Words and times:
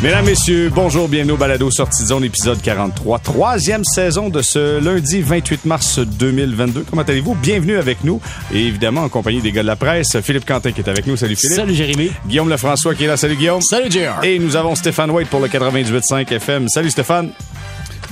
Mesdames, 0.00 0.26
Messieurs, 0.26 0.70
bonjour, 0.72 1.08
bienvenue 1.08 1.32
au 1.32 1.36
Balado 1.36 1.72
Sortie 1.72 2.04
de 2.04 2.08
zone, 2.08 2.22
épisode 2.22 2.62
43. 2.62 3.18
Troisième 3.18 3.82
saison 3.82 4.28
de 4.28 4.42
ce 4.42 4.78
lundi 4.78 5.22
28 5.22 5.64
mars 5.64 5.98
2022. 5.98 6.84
Comment 6.88 7.02
allez-vous? 7.02 7.34
Bienvenue 7.34 7.76
avec 7.76 8.04
nous. 8.04 8.20
Et 8.54 8.60
évidemment, 8.60 9.02
en 9.02 9.08
compagnie 9.08 9.40
des 9.40 9.50
gars 9.50 9.62
de 9.62 9.66
la 9.66 9.74
presse, 9.74 10.20
Philippe 10.20 10.46
Quentin 10.46 10.70
qui 10.70 10.82
est 10.82 10.88
avec 10.88 11.04
nous. 11.08 11.16
Salut 11.16 11.34
Philippe. 11.34 11.56
Salut 11.56 11.74
Jérémy. 11.74 12.12
Guillaume 12.28 12.48
Lefrançois 12.48 12.94
qui 12.94 13.04
est 13.04 13.06
là. 13.08 13.16
Salut 13.16 13.34
Guillaume. 13.34 13.60
Salut 13.60 13.90
JR. 13.90 14.22
Et 14.22 14.38
nous 14.38 14.54
avons 14.54 14.76
Stéphane 14.76 15.10
White 15.10 15.30
pour 15.30 15.40
le 15.40 15.48
98.5 15.48 16.32
FM. 16.32 16.68
Salut 16.68 16.90
Stéphane. 16.90 17.30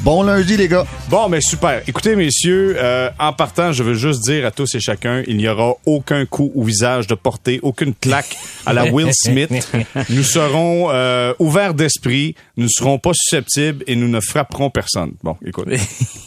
Bon 0.01 0.23
lundi, 0.23 0.57
les 0.57 0.69
gars. 0.69 0.87
Bon, 1.09 1.29
mais 1.29 1.41
super. 1.41 1.83
Écoutez, 1.89 2.17
messieurs, 2.17 2.77
euh, 2.79 3.09
en 3.19 3.33
partant, 3.33 3.73
je 3.73 3.83
veux 3.83 3.95
juste 3.95 4.23
dire 4.23 4.45
à 4.47 4.51
tous 4.51 4.75
et 4.75 4.81
chacun, 4.81 5.23
il 5.27 5.37
n'y 5.37 5.49
aura 5.49 5.75
aucun 5.87 6.27
coup 6.27 6.53
au 6.55 6.63
visage 6.63 7.07
de 7.07 7.15
portée, 7.15 7.61
aucune 7.63 7.95
claque 7.95 8.37
à 8.67 8.73
la 8.73 8.85
Will 8.85 9.09
Smith. 9.13 9.51
Nous 10.11 10.23
serons 10.23 10.89
euh, 10.91 11.33
ouverts 11.39 11.75
d'esprit, 11.75 12.35
nous 12.57 12.65
ne 12.65 12.71
serons 12.71 12.99
pas 12.99 13.13
susceptibles 13.15 13.85
et 13.87 13.97
nous 13.97 14.09
ne 14.09 14.21
frapperons 14.21 14.71
personne. 14.71 15.13
Bon, 15.23 15.37
écoute, 15.45 15.69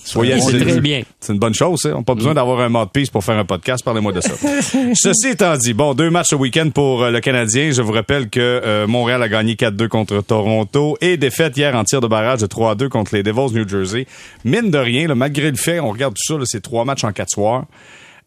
soyez 0.03 0.39
C'est 0.41 0.59
très 0.59 0.79
bien. 0.79 1.01
C'est 1.19 1.33
une 1.33 1.39
bonne 1.39 1.53
chose, 1.53 1.81
hein? 1.85 1.91
On 1.93 1.99
n'a 1.99 2.03
pas 2.03 2.15
besoin 2.15 2.33
d'avoir 2.33 2.59
un 2.61 2.69
mode 2.69 2.91
peace 2.91 3.09
pour 3.09 3.23
faire 3.23 3.37
un 3.37 3.45
podcast. 3.45 3.83
Parlez-moi 3.83 4.11
de 4.11 4.21
ça. 4.21 4.33
Ceci 4.93 5.27
étant 5.29 5.55
dit, 5.57 5.73
bon, 5.73 5.93
deux 5.93 6.09
matchs 6.09 6.29
ce 6.29 6.35
week-end 6.35 6.69
pour 6.73 7.03
euh, 7.03 7.11
le 7.11 7.19
Canadien. 7.19 7.71
Je 7.71 7.81
vous 7.81 7.91
rappelle 7.91 8.29
que 8.29 8.39
euh, 8.39 8.87
Montréal 8.87 9.23
a 9.23 9.29
gagné 9.29 9.55
4-2 9.55 9.87
contre 9.87 10.21
Toronto 10.21 10.97
et 11.01 11.17
défaite 11.17 11.57
hier 11.57 11.75
en 11.75 11.83
tir 11.83 12.01
de 12.01 12.07
barrage 12.07 12.39
de 12.39 12.47
3-2 12.47 12.89
contre 12.89 13.15
les 13.15 13.23
Devils 13.23 13.58
New 13.59 13.67
Jersey. 13.67 14.07
Mine 14.45 14.71
de 14.71 14.77
rien, 14.77 15.13
malgré 15.15 15.49
le 15.51 15.57
fait, 15.57 15.79
on 15.79 15.91
regarde 15.91 16.15
tout 16.15 16.39
ça, 16.39 16.43
c'est 16.45 16.61
trois 16.61 16.85
matchs 16.85 17.03
en 17.03 17.11
quatre 17.11 17.31
soirs. 17.31 17.65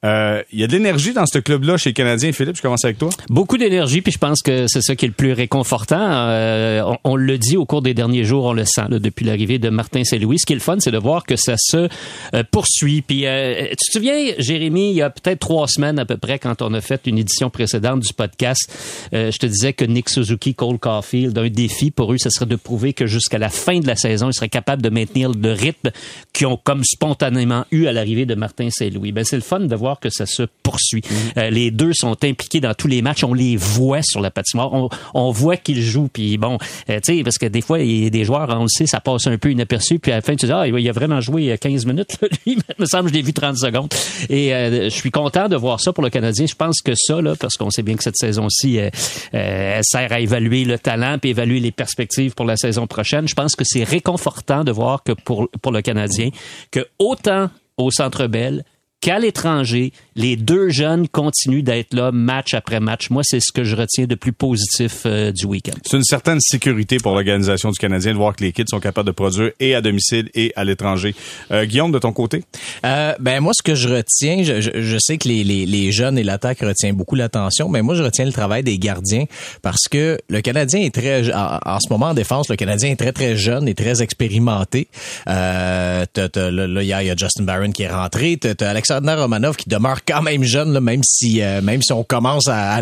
Euh, 0.05 0.43
Il 0.53 0.59
y 0.59 0.65
a 0.65 0.67
de 0.67 0.73
l'énergie 0.73 1.13
dans 1.13 1.27
ce 1.27 1.39
club-là 1.39 1.77
chez 1.77 1.91
les 1.91 1.95
Canadiens. 1.95 2.33
Philippe, 2.33 2.57
je 2.57 2.63
commence 2.63 2.85
avec 2.85 2.99
toi. 2.99 3.11
Beaucoup 3.29 3.57
d'énergie, 3.57 4.03
puis 4.03 4.13
je 4.13 4.19
pense 4.19 4.43
que 4.43 4.67
c'est 4.67 4.83
ça 4.83 4.97
qui 4.97 5.05
est 5.05 5.09
le 5.09 5.15
plus 5.15 5.33
réconfortant. 5.33 6.01
Euh, 6.01 6.83
on, 6.85 7.13
on 7.13 7.17
le 7.17 7.39
dit 7.39 7.57
au 7.57 7.67
cours 7.67 7.83
des 7.83 7.95
derniers 7.95 8.25
jours, 8.25 8.45
on 8.47 8.53
le 8.53 8.65
sent 8.65 8.87
là, 8.89 8.99
depuis 8.99 9.25
l'arrivée 9.25 9.59
de 9.59 9.69
Martin 9.69 10.03
Saint-Louis. 10.03 10.41
Ce 10.41 10.47
qui 10.47 10.55
est 10.55 10.57
le 10.57 10.61
fun, 10.61 10.77
c'est 10.81 10.91
de 10.91 10.99
voir 10.99 11.25
que 11.25 11.37
ça 11.37 11.55
se 11.57 11.89
euh, 12.35 12.43
poursuit. 12.51 13.03
Puis, 13.03 13.27
euh, 13.27 13.69
tu 13.71 13.77
te 13.77 13.93
souviens, 13.93 14.33
Jérémy, 14.39 14.91
il 14.91 14.97
y 14.97 15.03
a 15.03 15.11
peut-être 15.11 15.39
trois 15.39 15.69
semaines 15.69 15.99
à 16.01 16.05
peu 16.05 16.17
près, 16.17 16.39
quand 16.41 16.63
on 16.63 16.75
a 16.75 16.81
fait 16.81 17.07
une 17.07 17.19
édition 17.19 17.49
précédente 17.49 18.01
du 18.01 18.13
podcast, 18.13 19.09
euh, 19.15 19.31
je 19.31 19.39
te 19.39 19.47
disais 19.47 19.73
que 19.73 19.85
Nick 19.85 20.09
Suzuki, 20.09 20.55
Cole 20.55 20.79
Caulfield, 20.79 21.39
un 21.39 21.49
défi 21.49 21.93
pour 21.93 22.13
eux, 22.13 22.19
ce 22.19 22.31
serait 22.31 22.47
de 22.47 22.57
prouver 22.57 22.93
que 22.93 23.07
jusqu'à 23.07 23.39
la 23.39 23.51
fin 23.51 23.79
de 23.79 23.87
la 23.87 23.95
saison, 23.97 24.31
ils 24.31 24.35
seraient 24.35 24.49
capables 24.49 24.83
de 24.83 24.91
maintenir 24.91 25.31
le 25.31 25.53
rythme 25.53 25.91
qu'ils 26.33 26.49
ont 26.49 26.57
comme 26.57 26.83
spontanément 26.83 27.67
eu 27.71 27.87
à 27.87 27.93
l'arrivée 27.93 28.27
de 28.27 28.35
Martin 28.35 28.69
Saint-Louis. 28.71 29.13
Ben, 29.13 29.25
c'est 29.25 29.37
le 29.37 29.43
fun 29.43 29.61
de 29.61 29.77
voir 29.77 29.92
que 30.01 30.11
ça 30.11 30.27
se 30.27 30.45
poursuit. 30.63 31.03
Euh, 31.37 31.51
les 31.51 31.71
deux 31.71 31.93
sont 31.93 32.17
impliqués 32.25 32.61
dans 32.61 32.75
tous 32.75 32.89
les 32.89 33.03
matchs. 33.03 33.25
On 33.25 33.35
les 33.35 33.57
voit 33.57 34.03
sur 34.03 34.21
la 34.21 34.31
patinoire. 34.31 34.73
On, 34.73 34.89
on 35.15 35.31
voit 35.31 35.57
qu'ils 35.57 35.83
jouent. 35.83 36.11
Puis 36.13 36.39
bon, 36.39 36.59
euh, 36.91 37.01
tu 37.05 37.17
sais, 37.17 37.23
parce 37.23 37.39
que 37.39 37.47
des 37.47 37.61
fois, 37.61 37.81
il 37.81 38.05
y 38.05 38.07
a 38.07 38.11
des 38.11 38.25
joueurs, 38.25 38.49
on 38.51 38.63
le 38.63 38.69
sait, 38.69 38.87
ça 38.87 39.01
passe 39.01 39.27
un 39.27 39.39
peu 39.39 39.51
inaperçu. 39.51 39.99
Puis 39.99 40.13
à 40.13 40.17
la 40.17 40.23
fin, 40.23 40.35
tu 40.37 40.47
dis, 40.47 40.53
ah, 40.53 40.67
il 40.67 40.89
a 40.89 40.93
vraiment 40.93 41.21
joué 41.21 41.57
15 41.59 41.87
minutes. 41.87 42.17
là, 42.21 42.29
lui, 42.47 42.53
il 42.57 42.63
me 42.79 42.87
semble 42.87 43.05
que 43.05 43.11
je 43.11 43.15
l'ai 43.15 43.23
vu 43.23 43.33
30 43.33 43.57
secondes. 43.57 43.93
Et 44.29 44.55
euh, 44.55 44.85
je 44.85 44.89
suis 44.89 45.11
content 45.11 45.49
de 45.49 45.57
voir 45.57 45.81
ça 45.81 45.93
pour 45.93 46.03
le 46.03 46.11
Canadien. 46.11 46.47
Je 46.47 46.55
pense 46.55 46.81
que 46.81 46.93
ça, 46.95 47.21
là, 47.21 47.35
parce 47.37 47.57
qu'on 47.57 47.71
sait 47.71 47.83
bien 47.83 47.97
que 47.97 48.03
cette 48.03 48.17
saison-ci, 48.17 48.79
euh, 48.79 48.91
euh, 49.35 49.77
elle 49.79 49.85
sert 49.85 50.13
à 50.13 50.21
évaluer 50.21 50.65
le 50.65 50.79
talent 50.79 51.19
puis 51.19 51.31
évaluer 51.31 51.61
les 51.61 51.73
perspectives 51.73 52.35
pour 52.35 52.47
la 52.47 52.57
saison 52.57 52.87
prochaine. 52.87 53.29
Je 53.29 53.35
pense 53.35 53.57
que 53.57 53.65
c'est 53.65 53.85
réconfortant 53.85 54.65
de 54.65 54.73
voir 54.73 55.03
que 55.03 55.13
pour, 55.13 55.49
pour 55.61 55.73
le 55.73 55.83
Canadien, 55.83 56.31
que 56.71 56.87
autant 56.99 57.51
au 57.77 57.91
Centre 57.91 58.27
Bell 58.27 58.65
qu'à 59.03 59.19
l'étranger, 59.19 59.93
les 60.17 60.37
deux 60.37 60.69
jeunes 60.69 61.09
continuent 61.09 61.63
d'être 61.63 61.95
là 61.95 62.11
match 62.13 62.55
après 62.55 62.81
match. 62.81 63.11
Moi, 63.11 63.23
c'est 63.25 63.41
ce 63.41 63.53
que 63.53 63.65
je 63.65 63.77
retiens 63.77 64.07
de 64.07 64.15
plus 64.15 64.33
positif 64.33 65.03
euh, 65.07 65.33
du 65.33 65.47
week-end. 65.47 65.73
C'est 65.85 65.97
une 65.97 66.05
certaine 66.05 66.39
sécurité 66.41 66.99
pour 66.99 67.13
l'organisation 67.13 67.71
du 67.71 67.79
Canadien 67.79 68.13
de 68.13 68.17
voir 68.17 68.35
que 68.37 68.45
les 68.45 68.53
kids 68.53 68.65
sont 68.69 68.81
capables 68.81 69.07
de 69.07 69.13
produire 69.13 69.51
et 69.61 69.75
à 69.75 69.81
domicile 69.81 70.29
et 70.35 70.53
à 70.57 70.65
l'étranger. 70.65 71.15
Euh, 71.51 71.65
Guillaume, 71.65 71.93
de 71.93 71.99
ton 71.99 72.13
côté? 72.13 72.43
Euh, 72.85 73.15
ben 73.21 73.41
moi, 73.41 73.53
ce 73.55 73.63
que 73.63 73.75
je 73.75 73.89
retiens, 73.89 74.43
je, 74.43 74.61
je, 74.61 74.71
je 74.83 74.99
sais 74.99 75.19
que 75.19 75.29
les, 75.29 75.45
les, 75.45 75.67
les 75.67 75.93
jeunes 75.93 76.19
et 76.19 76.23
l'attaque 76.23 76.61
retient 76.61 76.93
beaucoup 76.93 77.15
l'attention, 77.15 77.69
mais 77.69 77.83
moi, 77.83 77.95
je 77.95 78.03
retiens 78.03 78.25
le 78.25 78.33
travail 78.33 78.63
des 78.63 78.79
gardiens 78.79 79.25
parce 79.63 79.89
que 79.91 80.19
le 80.29 80.41
Canadien 80.41 80.81
est 80.81 80.95
très, 80.95 81.33
en, 81.33 81.59
en 81.65 81.79
ce 81.81 81.89
moment 81.91 82.07
en 82.07 82.15
défense, 82.15 82.49
le 82.49 82.57
Canadien 82.57 82.91
est 82.91 82.97
très 82.97 83.13
très 83.13 83.37
jeune 83.37 83.67
et 83.69 83.75
très 83.75 84.03
expérimenté. 84.03 84.89
Euh, 85.29 86.05
t'as- 86.13 86.29
t'as- 86.29 86.51
là, 86.51 86.67
là, 86.67 86.83
il 86.83 86.89
y, 86.89 86.93
a 86.93 87.03
il 87.03 87.07
y 87.07 87.11
a 87.11 87.17
Justin 87.17 87.45
Barron 87.45 87.71
qui 87.71 87.83
est 87.83 87.89
rentré, 87.91 88.37
t'as 88.41 88.55
t'as 88.55 88.71
Alexander 88.71 89.15
Romanov 89.15 89.57
qui 89.57 89.69
demeure 89.69 90.02
quand 90.07 90.23
même 90.23 90.43
jeune, 90.45 90.73
là, 90.73 90.81
même 90.81 91.03
si 91.05 91.43
euh, 91.43 91.61
même 91.63 91.83
si 91.83 91.93
on 91.93 92.05
commence 92.05 92.49
à, 92.49 92.81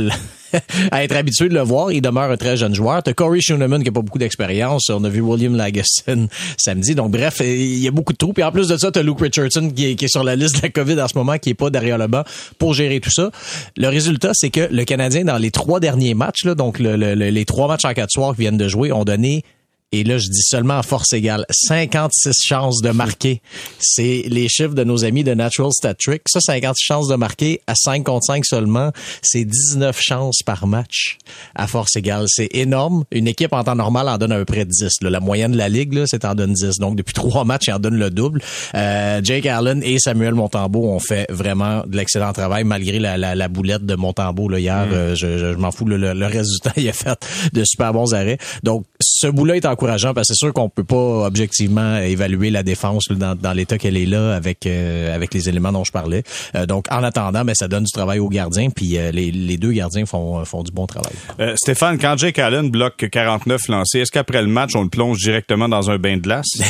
à 0.91 1.04
être 1.04 1.14
habitué 1.16 1.48
de 1.48 1.54
le 1.54 1.60
voir, 1.60 1.92
il 1.92 2.00
demeure 2.00 2.31
un 2.31 2.36
très 2.36 2.56
jeune 2.56 2.75
joueur. 2.75 3.03
T'as 3.03 3.12
Corey 3.12 3.41
Schooneman 3.41 3.82
qui 3.82 3.88
a 3.88 3.92
pas 3.92 4.03
beaucoup 4.03 4.19
d'expérience. 4.19 4.88
On 4.91 5.04
a 5.04 5.08
vu 5.08 5.20
William 5.20 5.56
Lagesson 5.56 6.28
samedi. 6.58 6.94
Donc 6.94 7.10
bref, 7.12 7.41
il 7.41 7.78
y 7.78 7.86
a 7.88 7.91
beaucoup 7.91 8.12
de 8.12 8.19
trous. 8.19 8.32
Puis 8.32 8.42
en 8.42 8.50
plus 8.53 8.69
de 8.69 8.76
ça, 8.76 8.91
t'as 8.91 9.03
Luke 9.03 9.20
Richardson 9.20 9.70
qui 9.75 9.91
est, 9.92 9.94
qui 9.97 10.06
est 10.06 10.08
sur 10.08 10.25
la 10.25 10.34
liste 10.36 10.56
de 10.56 10.62
la 10.62 10.69
COVID 10.70 11.00
en 11.00 11.08
ce 11.08 11.16
moment, 11.16 11.38
qui 11.38 11.50
est 11.50 11.54
pas 11.54 11.70
derrière 11.70 11.98
le 11.98 12.06
banc 12.08 12.22
pour 12.58 12.75
gérer 12.75 13.00
tout 13.00 13.10
ça. 13.12 13.31
Le 13.76 13.88
résultat, 13.88 14.31
c'est 14.34 14.50
que 14.50 14.69
le 14.70 14.84
Canadien, 14.84 15.25
dans 15.25 15.38
les 15.38 15.50
trois 15.50 15.78
derniers 15.81 16.14
matchs, 16.14 16.44
donc 16.47 16.78
le- 16.78 16.97
le- 16.97 17.14
le- 17.14 17.31
les 17.31 17.44
trois 17.44 17.69
matchs 17.69 17.84
en 17.84 17.92
quatre 17.94 18.10
soirs 18.10 18.34
qui 18.34 18.41
viennent 18.42 18.58
de 18.58 18.69
jouer, 18.69 18.92
ont 18.92 19.04
donné 19.04 19.44
et 19.93 20.05
là, 20.05 20.19
je 20.19 20.28
dis 20.28 20.43
seulement 20.43 20.78
à 20.78 20.83
force 20.83 21.12
égale, 21.12 21.45
56 21.51 22.33
chances 22.45 22.81
de 22.81 22.91
marquer. 22.91 23.43
C'est 23.78 24.25
les 24.27 24.49
chiffres 24.49 24.75
de 24.75 24.84
nos 24.84 25.05
amis 25.05 25.25
de 25.25 25.34
Natural 25.34 25.73
Stat 25.73 25.95
Trick. 25.95 26.23
Ça, 26.28 26.41
56 26.41 26.83
chances 26.83 27.09
de 27.09 27.17
marquer 27.17 27.61
à 27.67 27.75
5 27.75 28.05
contre 28.05 28.25
5 28.27 28.45
seulement, 28.47 28.93
c'est 29.23 29.45
19 29.45 30.00
chances 30.00 30.43
par 30.45 30.67
match 30.67 31.19
à 31.55 31.67
force 31.67 31.97
égale. 31.97 32.27
C'est 32.29 32.49
énorme. 32.53 33.05
Une 33.11 33.27
équipe 33.27 33.53
en 33.53 33.65
temps 33.65 33.75
normal 33.75 34.09
en 34.09 34.19
donne 34.19 34.33
à 34.33 34.37
peu 34.37 34.45
près 34.45 34.65
10. 34.65 35.03
là. 35.03 35.11
La 35.11 35.21
moyenne 35.21 35.53
de 35.53 35.59
la 35.59 35.69
ligue, 35.69 35.95
là, 35.95 36.05
c'est 36.06 36.25
en 36.25 36.34
donne 36.34 36.53
10. 36.53 36.79
Donc, 36.79 36.97
depuis 36.97 37.15
trois 37.15 37.45
matchs, 37.45 37.67
il 37.69 37.73
en 37.73 37.79
donne 37.79 37.97
le 37.97 38.11
double. 38.11 38.43
Euh, 38.75 39.21
Jake 39.25 39.47
Allen 39.47 39.83
et 39.83 39.99
Samuel 39.99 40.34
Montembeau 40.34 40.89
ont 40.89 41.00
fait 41.00 41.27
vraiment 41.31 41.83
de 41.87 41.97
l'excellent 41.97 42.33
travail 42.33 42.65
malgré 42.65 42.99
la, 42.99 43.17
la, 43.19 43.34
la 43.34 43.49
boulette 43.49 43.84
de 43.87 43.95
Montembeau 43.97 44.49
là, 44.49 44.61
hier. 44.61 44.87
Euh, 44.93 45.15
je 45.15 45.39
je, 45.39 45.53
je 45.53 45.56
m'en 45.56 45.71
fous. 45.71 45.84
Le, 45.84 45.97
le, 45.97 46.59
temps, 46.62 46.71
il 46.77 46.89
a 46.89 46.93
fait 46.93 47.19
de 47.53 47.65
super 47.65 47.93
bons 47.93 48.15
arrêts. 48.15 48.39
Donc, 48.62 48.84
ce 49.00 49.27
bout-là 49.27 49.56
est 49.56 49.67
encourageant 49.81 50.13
parce 50.13 50.29
que 50.29 50.35
c'est 50.35 50.45
sûr 50.45 50.53
qu'on 50.53 50.69
peut 50.69 50.85
pas 50.85 51.27
objectivement 51.27 51.97
évaluer 51.97 52.51
la 52.51 52.63
défense 52.63 53.09
dans, 53.09 53.35
dans 53.35 53.53
l'état 53.53 53.79
qu'elle 53.79 53.97
est 53.97 54.07
là 54.07 54.35
avec 54.35 54.67
euh, 54.67 55.15
avec 55.15 55.33
les 55.33 55.49
éléments 55.49 55.73
dont 55.73 55.85
je 55.85 55.93
parlais. 55.93 56.23
Euh, 56.55 56.67
donc, 56.67 56.87
en 56.91 57.03
attendant, 57.03 57.45
ben, 57.45 57.55
ça 57.55 57.67
donne 57.67 57.85
du 57.85 57.93
travail 57.93 58.19
aux 58.19 58.29
gardiens. 58.29 58.69
Puis 58.69 58.99
euh, 58.99 59.11
les, 59.11 59.31
les 59.31 59.57
deux 59.57 59.73
gardiens 59.73 60.05
font, 60.05 60.45
font 60.45 60.63
du 60.63 60.71
bon 60.73 60.87
travail. 60.87 61.13
Euh, 61.41 61.55
Stéphane, 61.57 61.99
quand 61.99 62.19
Jake 62.19 62.39
Allen 62.39 62.71
bloque 62.71 63.09
49 63.11 63.69
lancés, 63.69 64.01
est-ce 64.01 64.13
qu'après 64.13 64.43
le 64.43 64.49
match, 64.49 64.73
on 64.75 64.83
le 64.83 64.91
plonge 64.91 65.19
directement 65.19 65.69
dans 65.69 65.91
un 65.91 65.99
bain 65.99 66.17
de 66.17 66.23
glace? 66.23 66.49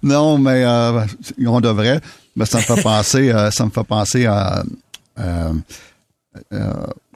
Non, 0.00 0.38
mais 0.38 0.62
euh, 0.64 1.04
on 1.44 1.60
devrait. 1.60 2.00
Mais 2.36 2.44
ça 2.46 2.58
me 2.58 2.62
fait 2.62 2.80
penser, 2.84 3.30
euh, 3.30 3.50
ça 3.50 3.64
me 3.64 3.70
fait 3.70 3.82
penser 3.84 4.26
à 4.26 4.62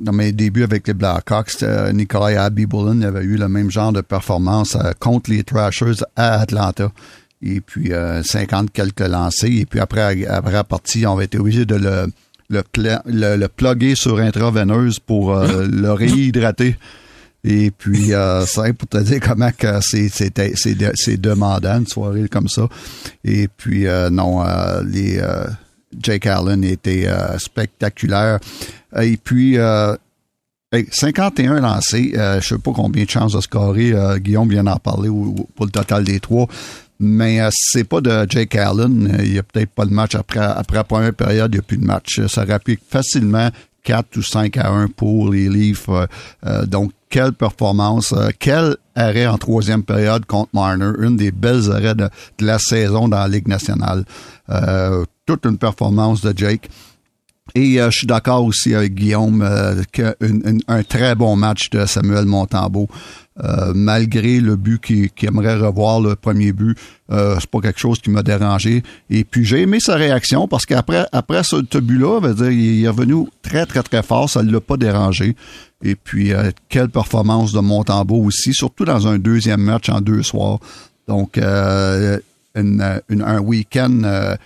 dans 0.01 0.13
mes 0.13 0.33
débuts 0.33 0.63
avec 0.65 0.87
les 0.89 0.95
Blackhawks, 0.95 1.51
c'était 1.51 1.93
Nikolai 1.93 2.37
Abibulin 2.37 3.03
avait 3.03 3.23
eu 3.25 3.37
le 3.37 3.49
même 3.49 3.71
genre 3.71 3.93
de 3.93 4.01
performance 4.01 4.77
euh, 4.77 4.93
contre 4.99 5.31
les 5.31 5.43
Thrashers 5.45 6.03
à 6.17 6.41
Atlanta. 6.41 6.91
Et 7.43 7.61
puis 7.61 7.93
euh, 7.93 8.23
50 8.23 8.71
quelques 8.73 9.01
lancés. 9.01 9.49
Et 9.53 9.67
puis 9.67 9.81
après, 9.81 10.27
après 10.27 10.53
la 10.53 10.65
partie, 10.65 11.07
on 11.07 11.15
avait 11.17 11.25
été 11.27 11.39
obligé 11.39 11.65
de 11.65 11.75
le 11.75 12.07
le, 12.77 13.47
plugger 13.49 13.95
sur 13.95 14.19
intraveineuse 14.19 14.99
pour 14.99 15.33
euh, 15.35 15.67
le 15.71 15.91
réhydrater. 15.93 16.77
Et 17.45 17.71
puis, 17.71 18.13
euh, 18.13 18.45
ça, 18.45 18.71
pour 18.75 18.89
te 18.89 18.99
dire 18.99 19.21
comment 19.21 19.51
que 19.57 19.81
c'est, 19.81 20.09
c'est, 20.09 20.31
c'est, 20.55 20.75
de- 20.75 20.93
c'est 20.95 21.21
demandant 21.21 21.79
une 21.79 21.87
soirée 21.87 22.29
comme 22.29 22.49
ça. 22.49 22.69
Et 23.25 23.49
puis, 23.49 23.87
euh, 23.87 24.11
non, 24.11 24.45
euh, 24.47 24.83
les 24.85 25.19
euh, 25.19 25.47
Jake 26.01 26.27
Allen 26.27 26.63
était 26.65 27.07
euh, 27.07 27.39
spectaculaire. 27.39 28.39
Et 29.01 29.17
puis, 29.17 29.59
euh, 29.59 29.95
hey, 30.73 30.87
51 30.91 31.61
lancés, 31.61 32.13
euh, 32.17 32.41
je 32.41 32.49
sais 32.49 32.59
pas 32.59 32.73
combien 32.73 33.05
de 33.05 33.11
chances 33.11 33.33
de 33.35 33.41
scorer. 33.41 33.93
euh, 33.93 34.19
Guillaume 34.19 34.49
vient 34.49 34.65
d'en 34.65 34.77
parler 34.77 35.09
ou- 35.09 35.35
ou 35.39 35.49
pour 35.55 35.67
le 35.67 35.71
total 35.73 36.05
des 36.05 36.21
trois. 36.21 36.47
Mais 37.01 37.41
euh, 37.41 37.49
c'est 37.53 37.85
pas 37.85 38.01
de 38.01 38.27
Jake 38.29 38.55
Allen. 38.57 39.11
euh, 39.19 39.25
Il 39.25 39.35
y 39.35 39.39
a 39.39 39.43
peut-être 39.43 39.71
pas 39.71 39.85
de 39.87 39.93
match 39.93 40.15
après, 40.15 40.41
après 40.41 40.77
la 40.77 40.85
première 40.85 41.15
période, 41.15 41.51
il 41.53 41.57
n'y 41.57 41.61
a 41.61 41.63
plus 41.63 41.79
de 41.79 41.85
match. 41.85 42.21
Ça 42.29 42.45
rapplique 42.45 42.81
facilement 42.89 43.49
4 43.83 44.17
ou 44.19 44.23
5 44.23 44.57
à 44.59 44.71
1 44.71 44.87
pour 44.89 45.33
les 45.33 45.49
Leafs. 45.49 45.89
Euh, 45.89 46.07
euh, 46.47 46.65
donc, 46.67 46.93
quelle 47.11 47.33
performance, 47.33 48.15
euh, 48.17 48.29
quel 48.39 48.77
arrêt 48.95 49.27
en 49.27 49.37
troisième 49.37 49.83
période 49.83 50.25
contre 50.27 50.51
Marner, 50.55 50.93
une 51.01 51.17
des 51.17 51.31
belles 51.33 51.71
arrêts 51.73 51.95
de, 51.95 52.09
la 52.41 52.59
saison 52.59 53.09
dans 53.09 53.19
la 53.19 53.29
Ligue 53.29 53.49
nationale. 53.49 54.05
Euh, 54.49 55.05
toute 55.27 55.45
une 55.45 55.59
performance 55.59 56.21
de 56.23 56.33
Jake. 56.37 56.69
Et 57.55 57.81
euh, 57.81 57.91
je 57.91 57.99
suis 57.99 58.07
d'accord 58.07 58.45
aussi 58.45 58.75
avec 58.75 58.95
Guillaume 58.95 59.43
euh, 59.43 59.83
qu'un 59.91 60.15
un 60.69 60.83
très 60.85 61.15
bon 61.15 61.37
match 61.37 61.71
de 61.71 61.85
Samuel 61.87 62.25
Montambeau. 62.25 62.89
Euh, 63.43 63.73
malgré 63.75 64.41
le 64.41 64.57
but 64.57 64.79
qu'il 64.79 65.11
aimerait 65.23 65.57
revoir, 65.57 66.01
le 66.01 66.17
premier 66.17 66.53
but, 66.53 66.77
c'est 67.09 67.47
pas 67.51 67.61
quelque 67.61 67.81
chose 67.81 67.99
qui 67.99 68.11
m'a 68.11 68.23
dérangé. 68.23 68.83
Et 69.09 69.25
puis 69.25 69.45
j'ai 69.45 69.63
aimé 69.63 69.81
sa 69.81 69.97
réaction 69.97 70.47
parce 70.49 70.67
qu'après 70.67 71.07
après 71.13 71.43
ce, 71.43 71.79
but-là, 71.79 72.21
il 72.51 72.85
est 72.85 72.89
revenu 72.89 73.27
très 73.41 73.65
très 73.65 73.83
très 73.83 74.03
fort, 74.03 74.29
ça 74.29 74.43
ne 74.43 74.53
l'a 74.53 74.61
pas 74.61 74.77
dérangé. 74.77 75.35
Et 75.83 75.95
puis 75.95 76.33
quelle 76.69 76.91
performance 76.91 77.53
de 77.53 77.61
Montembeau 77.61 78.23
aussi, 78.23 78.53
surtout 78.53 78.85
dans 78.85 79.09
un 79.09 79.19
deuxième 79.19 79.63
match 79.63 79.89
en 79.89 80.03
deux 80.03 80.23
soirs. 80.23 80.59
Donc 81.09 81.39
un 81.39 82.21
week-end 83.41 84.37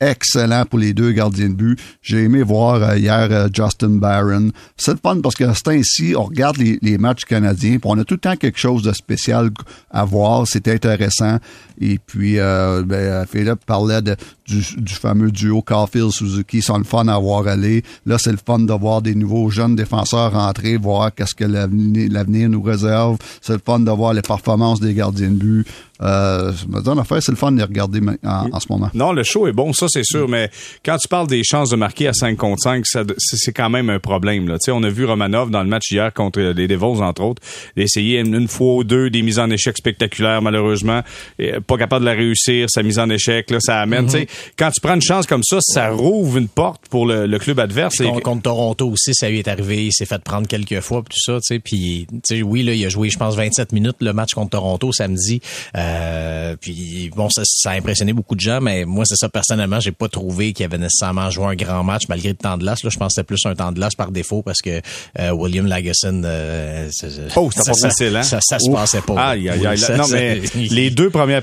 excellent 0.00 0.64
pour 0.64 0.78
les 0.78 0.92
deux 0.92 1.12
gardiens 1.12 1.48
de 1.48 1.54
but. 1.54 1.78
J'ai 2.02 2.24
aimé 2.24 2.42
voir 2.42 2.82
euh, 2.82 2.98
hier 2.98 3.28
euh, 3.30 3.48
Justin 3.52 3.96
Barron. 3.96 4.50
C'est 4.76 4.92
le 4.92 4.98
fun 5.02 5.20
parce 5.20 5.34
que 5.34 5.44
c'est 5.54 5.68
ainsi, 5.68 6.14
on 6.16 6.24
regarde 6.24 6.56
les, 6.58 6.98
matchs 6.98 7.24
canadiens, 7.24 7.78
puis 7.78 7.90
on 7.90 7.98
a 7.98 8.04
tout 8.04 8.14
le 8.14 8.20
temps 8.20 8.36
quelque 8.36 8.58
chose 8.58 8.82
de 8.82 8.92
spécial 8.92 9.50
à 9.90 10.04
voir. 10.04 10.46
C'est 10.46 10.68
intéressant. 10.68 11.38
Et 11.80 11.98
puis, 11.98 12.38
euh, 12.38 12.82
ben, 12.84 13.26
Philippe 13.26 13.64
parlait 13.66 14.02
de, 14.02 14.16
du, 14.46 14.62
du, 14.76 14.94
fameux 14.94 15.30
duo 15.30 15.62
Caulfield-Suzuki. 15.62 16.62
C'est 16.62 16.76
le 16.76 16.84
fun 16.84 17.08
à 17.08 17.18
voir 17.18 17.46
aller. 17.46 17.82
Là, 18.04 18.18
c'est 18.18 18.32
le 18.32 18.38
fun 18.44 18.58
de 18.58 18.72
voir 18.72 19.02
des 19.02 19.14
nouveaux 19.14 19.50
jeunes 19.50 19.76
défenseurs 19.76 20.32
rentrer, 20.32 20.76
voir 20.76 21.14
qu'est-ce 21.14 21.34
que 21.34 21.44
l'avenir 21.44 22.48
nous 22.48 22.62
réserve. 22.62 23.18
C'est 23.40 23.54
le 23.54 23.62
fun 23.64 23.80
de 23.80 23.90
voir 23.90 24.14
les 24.14 24.22
performances 24.22 24.80
des 24.80 24.94
gardiens 24.94 25.30
de 25.30 25.36
but. 25.36 25.66
Euh, 26.02 26.52
en 26.86 27.04
fait, 27.04 27.20
c'est 27.20 27.32
le 27.32 27.36
fun 27.36 27.52
de 27.52 27.58
les 27.58 27.64
regarder 27.64 28.00
en, 28.24 28.60
ce 28.60 28.66
moment. 28.68 28.90
Non, 28.92 29.12
le 29.12 29.22
show 29.22 29.46
est 29.46 29.52
bon, 29.52 29.72
ça 29.72 29.86
c'est 29.88 30.04
sûr, 30.04 30.28
mais 30.28 30.50
quand 30.84 30.98
tu 30.98 31.08
parles 31.08 31.26
des 31.26 31.42
chances 31.42 31.70
de 31.70 31.76
marquer 31.76 32.08
à 32.08 32.12
5 32.12 32.36
contre 32.36 32.62
5, 32.62 32.84
c'est 33.16 33.52
quand 33.52 33.70
même 33.70 33.88
un 33.88 33.98
problème. 33.98 34.48
Là. 34.48 34.58
on 34.68 34.82
a 34.82 34.90
vu 34.90 35.06
Romanov 35.06 35.50
dans 35.50 35.62
le 35.62 35.68
match 35.68 35.90
hier 35.90 36.12
contre 36.12 36.40
les 36.40 36.68
Devils, 36.68 37.02
entre 37.02 37.22
autres, 37.22 37.42
essayer 37.76 38.20
une, 38.20 38.48
fois 38.48 38.76
ou 38.76 38.84
deux 38.84 39.08
des 39.08 39.22
mises 39.22 39.38
en 39.38 39.50
échec 39.50 39.76
spectaculaires, 39.76 40.42
malheureusement. 40.42 41.02
Et, 41.38 41.52
pas 41.66 41.78
capable 41.78 42.04
de 42.04 42.10
la 42.10 42.16
réussir, 42.16 42.66
sa 42.68 42.82
mise 42.82 42.98
en 42.98 43.08
échec, 43.08 43.50
là, 43.50 43.58
ça 43.60 43.80
amène. 43.80 44.06
Mm-hmm. 44.06 44.28
Quand 44.58 44.70
tu 44.70 44.80
prends 44.80 44.94
une 44.94 45.02
chance 45.02 45.26
comme 45.26 45.42
ça, 45.42 45.58
ça 45.60 45.90
rouvre 45.90 46.38
une 46.38 46.48
porte 46.48 46.82
pour 46.88 47.06
le, 47.06 47.38
club 47.38 47.60
adverse. 47.60 47.98
Contre, 47.98 48.22
contre, 48.22 48.42
Toronto 48.42 48.88
aussi, 48.88 49.14
ça 49.14 49.28
lui 49.28 49.38
est 49.38 49.48
arrivé. 49.48 49.86
Il 49.86 49.92
s'est 49.92 50.06
fait 50.06 50.22
prendre 50.22 50.46
quelques 50.46 50.80
fois, 50.80 51.02
tout 51.02 51.40
ça. 51.40 51.56
Puis, 51.62 52.06
oui, 52.42 52.62
là, 52.62 52.72
il 52.72 52.84
a 52.84 52.88
joué, 52.88 53.10
je 53.10 53.18
pense, 53.18 53.34
27 53.36 53.72
minutes 53.72 53.96
le 54.00 54.12
match 54.12 54.34
contre 54.34 54.50
Toronto 54.50 54.92
samedi. 54.92 55.40
Euh, 55.76 56.56
puis 56.60 57.10
bon, 57.14 57.28
ça, 57.28 57.42
ça, 57.44 57.70
a 57.70 57.74
impressionné 57.74 58.12
beaucoup 58.12 58.34
de 58.34 58.40
gens, 58.40 58.60
mais 58.60 58.84
moi, 58.84 59.04
c'est 59.06 59.16
ça 59.16 59.28
personnellement, 59.28 59.80
j'ai 59.80 59.92
pas 59.92 60.08
trouvé 60.08 60.52
qu'il 60.52 60.64
avait 60.64 60.78
nécessairement 60.78 61.30
joué 61.30 61.46
un 61.46 61.54
grand 61.54 61.84
match 61.84 62.04
malgré 62.08 62.30
le 62.30 62.36
temps 62.36 62.56
de 62.56 62.62
glace. 62.62 62.82
Là, 62.82 62.90
je 62.90 62.98
c'était 63.08 63.24
plus 63.24 63.44
un 63.44 63.54
temps 63.54 63.70
de 63.70 63.76
glace 63.76 63.94
par 63.94 64.10
défaut 64.10 64.42
parce 64.42 64.60
que 64.60 64.80
euh, 65.18 65.30
William 65.30 65.66
Lagesson. 65.66 66.22
Euh, 66.24 66.88
oh, 67.36 67.50
c'était 67.54 67.70
pas 67.70 67.78
facile, 67.78 68.16
hein? 68.16 68.22
Ça, 68.22 68.38
ça, 68.42 68.58
se 68.58 68.70
passait 68.70 69.00
pas. 69.00 69.30
Aïe, 69.30 69.48
aïe, 69.48 69.66
aïe. 69.66 69.80
non, 69.96 70.08
mais 70.10 70.40
les 70.54 70.90
deux 70.90 71.10
premières 71.10 71.42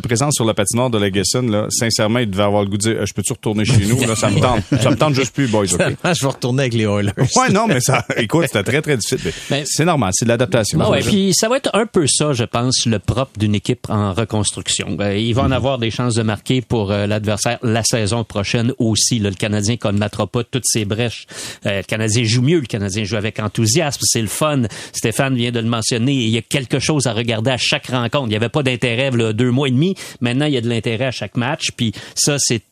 présences 0.00 0.34
sur 0.34 0.44
la 0.44 0.54
patinoire 0.54 0.90
de 0.90 0.98
Lagesson, 0.98 1.42
là, 1.42 1.66
sincèrement, 1.70 2.07
il 2.16 2.30
devait 2.30 2.42
avoir 2.42 2.62
le 2.62 2.68
goût 2.68 2.76
de 2.76 2.82
dire, 2.82 3.06
je 3.06 3.12
peux-tu 3.12 3.32
retourner 3.32 3.64
chez 3.64 3.84
nous? 3.86 4.00
Là, 4.00 4.16
ça 4.16 4.30
me 4.30 4.40
tente. 4.40 4.62
Ça 4.80 4.90
me 4.90 4.96
tente 4.96 5.14
juste 5.14 5.34
plus, 5.34 5.48
boys. 5.48 5.72
Okay? 5.72 5.96
je 6.04 6.20
vais 6.20 6.32
retourner 6.32 6.62
avec 6.62 6.74
les 6.74 6.84
Oilers. 6.84 7.12
Ouais, 7.36 7.50
non, 7.52 7.66
mais 7.66 7.80
ça, 7.80 8.04
écoute, 8.16 8.46
c'était 8.46 8.62
très, 8.62 8.82
très 8.82 8.96
difficile. 8.96 9.32
Mais, 9.50 9.64
c'est 9.66 9.84
normal, 9.84 10.10
c'est 10.14 10.24
de 10.24 10.30
l'adaptation. 10.30 10.78
ouais, 10.90 11.00
puis 11.00 11.32
ça 11.34 11.48
va 11.48 11.56
être 11.56 11.70
un 11.74 11.86
peu 11.86 12.06
ça, 12.06 12.32
je 12.32 12.44
pense, 12.44 12.86
le 12.86 12.98
propre 12.98 13.38
d'une 13.38 13.54
équipe 13.54 13.86
en 13.88 14.12
reconstruction. 14.12 14.92
Ben, 14.92 15.12
il 15.12 15.34
va 15.34 15.42
en 15.42 15.46
mhm. 15.46 15.52
avoir 15.52 15.78
des 15.78 15.90
chances 15.90 16.14
de 16.14 16.22
marquer 16.22 16.60
pour 16.60 16.90
euh, 16.90 17.06
l'adversaire 17.06 17.58
la 17.62 17.82
saison 17.82 18.24
prochaine 18.24 18.72
aussi. 18.78 19.18
le 19.18 19.30
Canadien 19.30 19.74
ne 19.74 19.78
commettra 19.78 20.26
pas 20.26 20.44
toutes 20.44 20.66
ses 20.66 20.84
brèches. 20.84 21.26
Euh, 21.66 21.78
le 21.78 21.82
Canadien 21.82 22.24
joue 22.24 22.42
mieux, 22.42 22.60
le 22.60 22.66
Canadien 22.66 23.04
joue 23.04 23.16
avec 23.16 23.38
enthousiasme, 23.38 24.00
c'est 24.02 24.20
le 24.20 24.28
fun. 24.28 24.62
Stéphane 24.92 25.34
vient 25.34 25.50
de 25.50 25.60
le 25.60 25.68
mentionner. 25.68 26.12
Il 26.12 26.30
y 26.30 26.38
a 26.38 26.42
quelque 26.42 26.78
chose 26.78 27.06
à 27.06 27.12
regarder 27.12 27.50
à 27.50 27.56
chaque 27.56 27.88
rencontre. 27.88 28.26
Il 28.26 28.30
n'y 28.30 28.36
avait 28.36 28.48
pas 28.48 28.62
d'intérêt 28.62 29.10
là, 29.10 29.32
deux 29.32 29.50
mois 29.50 29.68
et 29.68 29.70
demi. 29.70 29.94
Maintenant, 30.20 30.46
il 30.46 30.54
y 30.54 30.56
a 30.56 30.60
de 30.60 30.68
l'intérêt 30.68 31.06
à 31.06 31.10
chaque 31.10 31.36
match. 31.36 31.70
Puis 31.76 31.92
ça, 32.14 32.36
c'est 32.38 32.62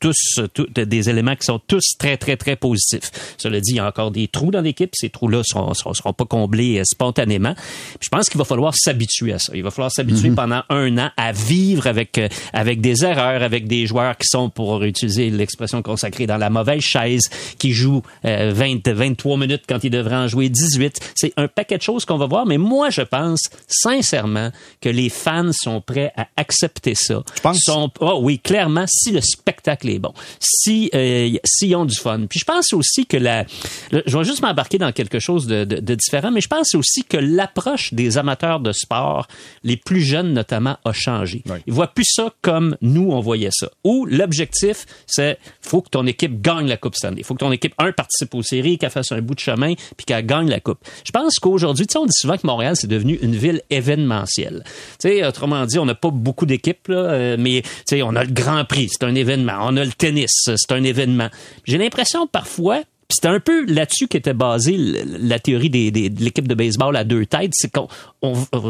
tous, 0.00 0.40
des 0.76 1.10
éléments 1.10 1.36
qui 1.36 1.46
sont 1.46 1.60
tous 1.66 1.96
très, 1.98 2.16
très, 2.16 2.36
très 2.36 2.56
positifs. 2.56 3.10
Cela 3.38 3.60
dit, 3.60 3.72
il 3.72 3.76
y 3.76 3.80
a 3.80 3.86
encore 3.86 4.10
des 4.10 4.28
trous 4.28 4.50
dans 4.50 4.60
l'équipe. 4.60 4.90
Ces 4.94 5.10
trous-là 5.10 5.38
ne 5.38 5.74
seront, 5.74 6.12
pas 6.12 6.24
comblés 6.24 6.78
euh, 6.78 6.82
spontanément. 6.84 7.54
je 8.00 8.08
pense 8.08 8.28
qu'il 8.28 8.38
va 8.38 8.44
falloir 8.44 8.74
s'habituer 8.76 9.32
à 9.32 9.38
ça. 9.38 9.52
Il 9.54 9.62
va 9.62 9.70
falloir 9.70 9.90
s'habituer 9.90 10.30
mm-hmm. 10.30 10.34
pendant 10.34 10.62
un 10.68 10.98
an 10.98 11.10
à 11.16 11.32
vivre 11.32 11.86
avec, 11.86 12.18
euh, 12.18 12.28
avec 12.52 12.80
des 12.80 13.04
erreurs, 13.04 13.42
avec 13.42 13.66
des 13.66 13.86
joueurs 13.86 14.16
qui 14.16 14.26
sont, 14.28 14.50
pour 14.50 14.82
utiliser 14.82 15.30
l'expression 15.30 15.82
consacrée, 15.82 16.26
dans 16.26 16.36
la 16.36 16.50
mauvaise 16.50 16.82
chaise, 16.82 17.28
qui 17.58 17.72
jouent 17.72 18.02
20, 18.22 18.30
euh, 18.30 18.94
23 18.94 19.36
minutes 19.36 19.62
quand 19.68 19.82
ils 19.84 19.90
devraient 19.90 20.16
en 20.16 20.28
jouer 20.28 20.48
18. 20.48 21.12
C'est 21.14 21.32
un 21.36 21.48
paquet 21.48 21.78
de 21.78 21.82
choses 21.82 22.04
qu'on 22.04 22.18
va 22.18 22.26
voir, 22.26 22.46
mais 22.46 22.58
moi, 22.58 22.90
je 22.90 23.02
pense 23.02 23.40
sincèrement 23.66 24.50
que 24.80 24.88
les 24.88 25.08
fans 25.08 25.52
sont 25.52 25.80
prêts 25.80 26.12
à 26.16 26.28
accepter 26.36 26.94
ça. 26.94 27.22
Je 27.34 27.40
pense. 27.40 27.58
Sont, 27.66 27.90
oh 28.00 28.20
oui, 28.22 28.38
clairement, 28.38 28.84
si 28.86 29.10
le 29.10 29.20
spectacle 29.20 29.85
les 29.86 29.98
bons. 29.98 30.12
Si 30.40 30.90
euh, 30.94 31.30
s'ils 31.44 31.74
ont 31.76 31.84
du 31.84 31.96
fun. 31.96 32.26
Puis 32.28 32.40
je 32.40 32.44
pense 32.44 32.72
aussi 32.72 33.06
que 33.06 33.16
la, 33.16 33.44
je 33.90 34.16
vais 34.16 34.24
juste 34.24 34.42
m'embarquer 34.42 34.78
dans 34.78 34.92
quelque 34.92 35.18
chose 35.18 35.46
de, 35.46 35.64
de, 35.64 35.94
différent, 35.94 36.30
mais 36.30 36.40
je 36.40 36.48
pense 36.48 36.74
aussi 36.74 37.04
que 37.04 37.16
l'approche 37.16 37.94
des 37.94 38.18
amateurs 38.18 38.60
de 38.60 38.72
sport, 38.72 39.26
les 39.64 39.76
plus 39.76 40.00
jeunes 40.00 40.32
notamment, 40.32 40.76
a 40.84 40.92
changé. 40.92 41.42
Ils 41.66 41.72
voient 41.72 41.88
plus 41.88 42.06
ça 42.06 42.32
comme 42.42 42.76
nous 42.82 43.10
on 43.10 43.20
voyait 43.20 43.50
ça. 43.52 43.70
Où 43.84 44.06
l'objectif 44.06 44.86
c'est 45.06 45.38
faut 45.60 45.80
que 45.80 45.88
ton 45.88 46.06
équipe 46.06 46.40
gagne 46.40 46.66
la 46.66 46.76
Coupe 46.76 46.96
Stanley. 46.96 47.22
Faut 47.22 47.34
que 47.34 47.40
ton 47.40 47.52
équipe 47.52 47.74
un 47.78 47.92
participe 47.92 48.34
aux 48.34 48.42
séries, 48.42 48.78
qu'elle 48.78 48.90
fasse 48.90 49.12
un 49.12 49.20
bout 49.20 49.34
de 49.34 49.40
chemin, 49.40 49.74
puis 49.96 50.04
qu'elle 50.06 50.26
gagne 50.26 50.48
la 50.48 50.60
Coupe. 50.60 50.78
Je 51.04 51.12
pense 51.12 51.38
qu'aujourd'hui, 51.38 51.86
tu 51.86 51.92
sais, 51.92 51.98
on 51.98 52.06
dit 52.06 52.12
souvent 52.12 52.36
que 52.36 52.46
Montréal 52.46 52.76
c'est 52.76 52.86
devenu 52.86 53.18
une 53.22 53.36
ville 53.36 53.62
événementielle. 53.70 54.64
Tu 55.00 55.08
sais, 55.08 55.26
autrement 55.26 55.64
dit, 55.66 55.78
on 55.78 55.86
n'a 55.86 55.94
pas 55.94 56.10
beaucoup 56.10 56.46
d'équipes 56.46 56.88
là, 56.88 56.96
euh, 56.96 57.36
mais 57.38 57.62
tu 57.62 57.70
sais, 57.86 58.02
on 58.02 58.14
a 58.16 58.24
le 58.24 58.32
Grand 58.32 58.64
Prix, 58.64 58.88
c'est 58.90 59.04
un 59.04 59.14
événement 59.14 59.46
on 59.60 59.75
a 59.76 59.84
le 59.84 59.92
tennis, 59.92 60.30
c'est 60.44 60.72
un 60.72 60.82
événement. 60.82 61.28
J'ai 61.64 61.78
l'impression 61.78 62.26
parfois, 62.26 62.82
c'était 63.08 63.28
un 63.28 63.40
peu 63.40 63.64
là-dessus 63.66 64.08
qu'était 64.08 64.34
basée 64.34 64.76
la 64.76 65.38
théorie 65.38 65.70
des, 65.70 65.90
de 65.90 66.22
l'équipe 66.22 66.48
de 66.48 66.54
baseball 66.54 66.96
à 66.96 67.04
deux 67.04 67.26
têtes, 67.26 67.52
c'est 67.54 67.70
qu'on 67.70 67.88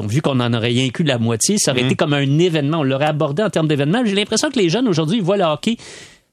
vu 0.07 0.21
qu'on 0.21 0.41
en 0.41 0.53
aurait 0.53 0.69
rien 0.69 0.91
que 0.91 1.03
la 1.03 1.19
moitié, 1.19 1.57
ça 1.59 1.73
aurait 1.73 1.83
mm-hmm. 1.83 1.87
été 1.87 1.95
comme 1.97 2.13
un 2.13 2.39
événement, 2.39 2.81
on 2.81 2.83
l'aurait 2.83 3.07
abordé 3.07 3.43
en 3.43 3.51
termes 3.51 3.69
d'événement. 3.69 4.03
J'ai 4.05 4.15
l'impression 4.15 4.51
que 4.51 4.59
les 4.59 4.69
jeunes 4.69 4.89
aujourd'hui 4.89 5.21
voient 5.21 5.39
le 5.39 5.45
hockey 5.45 5.77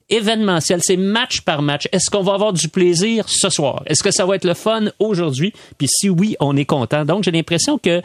événementiel, 0.10 0.80
c'est 0.84 0.98
match 0.98 1.42
par 1.42 1.62
match. 1.62 1.88
Est-ce 1.92 2.10
qu'on 2.10 2.24
va 2.24 2.34
avoir 2.34 2.54
du 2.54 2.68
plaisir 2.68 3.26
ce 3.28 3.50
soir? 3.50 3.84
Est-ce 3.86 4.04
que 4.04 4.12
ça 4.12 4.26
va 4.26 4.36
être 4.36 4.46
le 4.46 4.54
fun 4.54 4.86
aujourd'hui? 5.00 5.54
Puis 5.78 5.88
si 5.90 6.10
oui, 6.10 6.36
on 6.40 6.56
est 6.58 6.66
content. 6.66 7.06
Donc, 7.06 7.24
j'ai 7.24 7.32
l'impression 7.32 7.78
que 7.78 8.02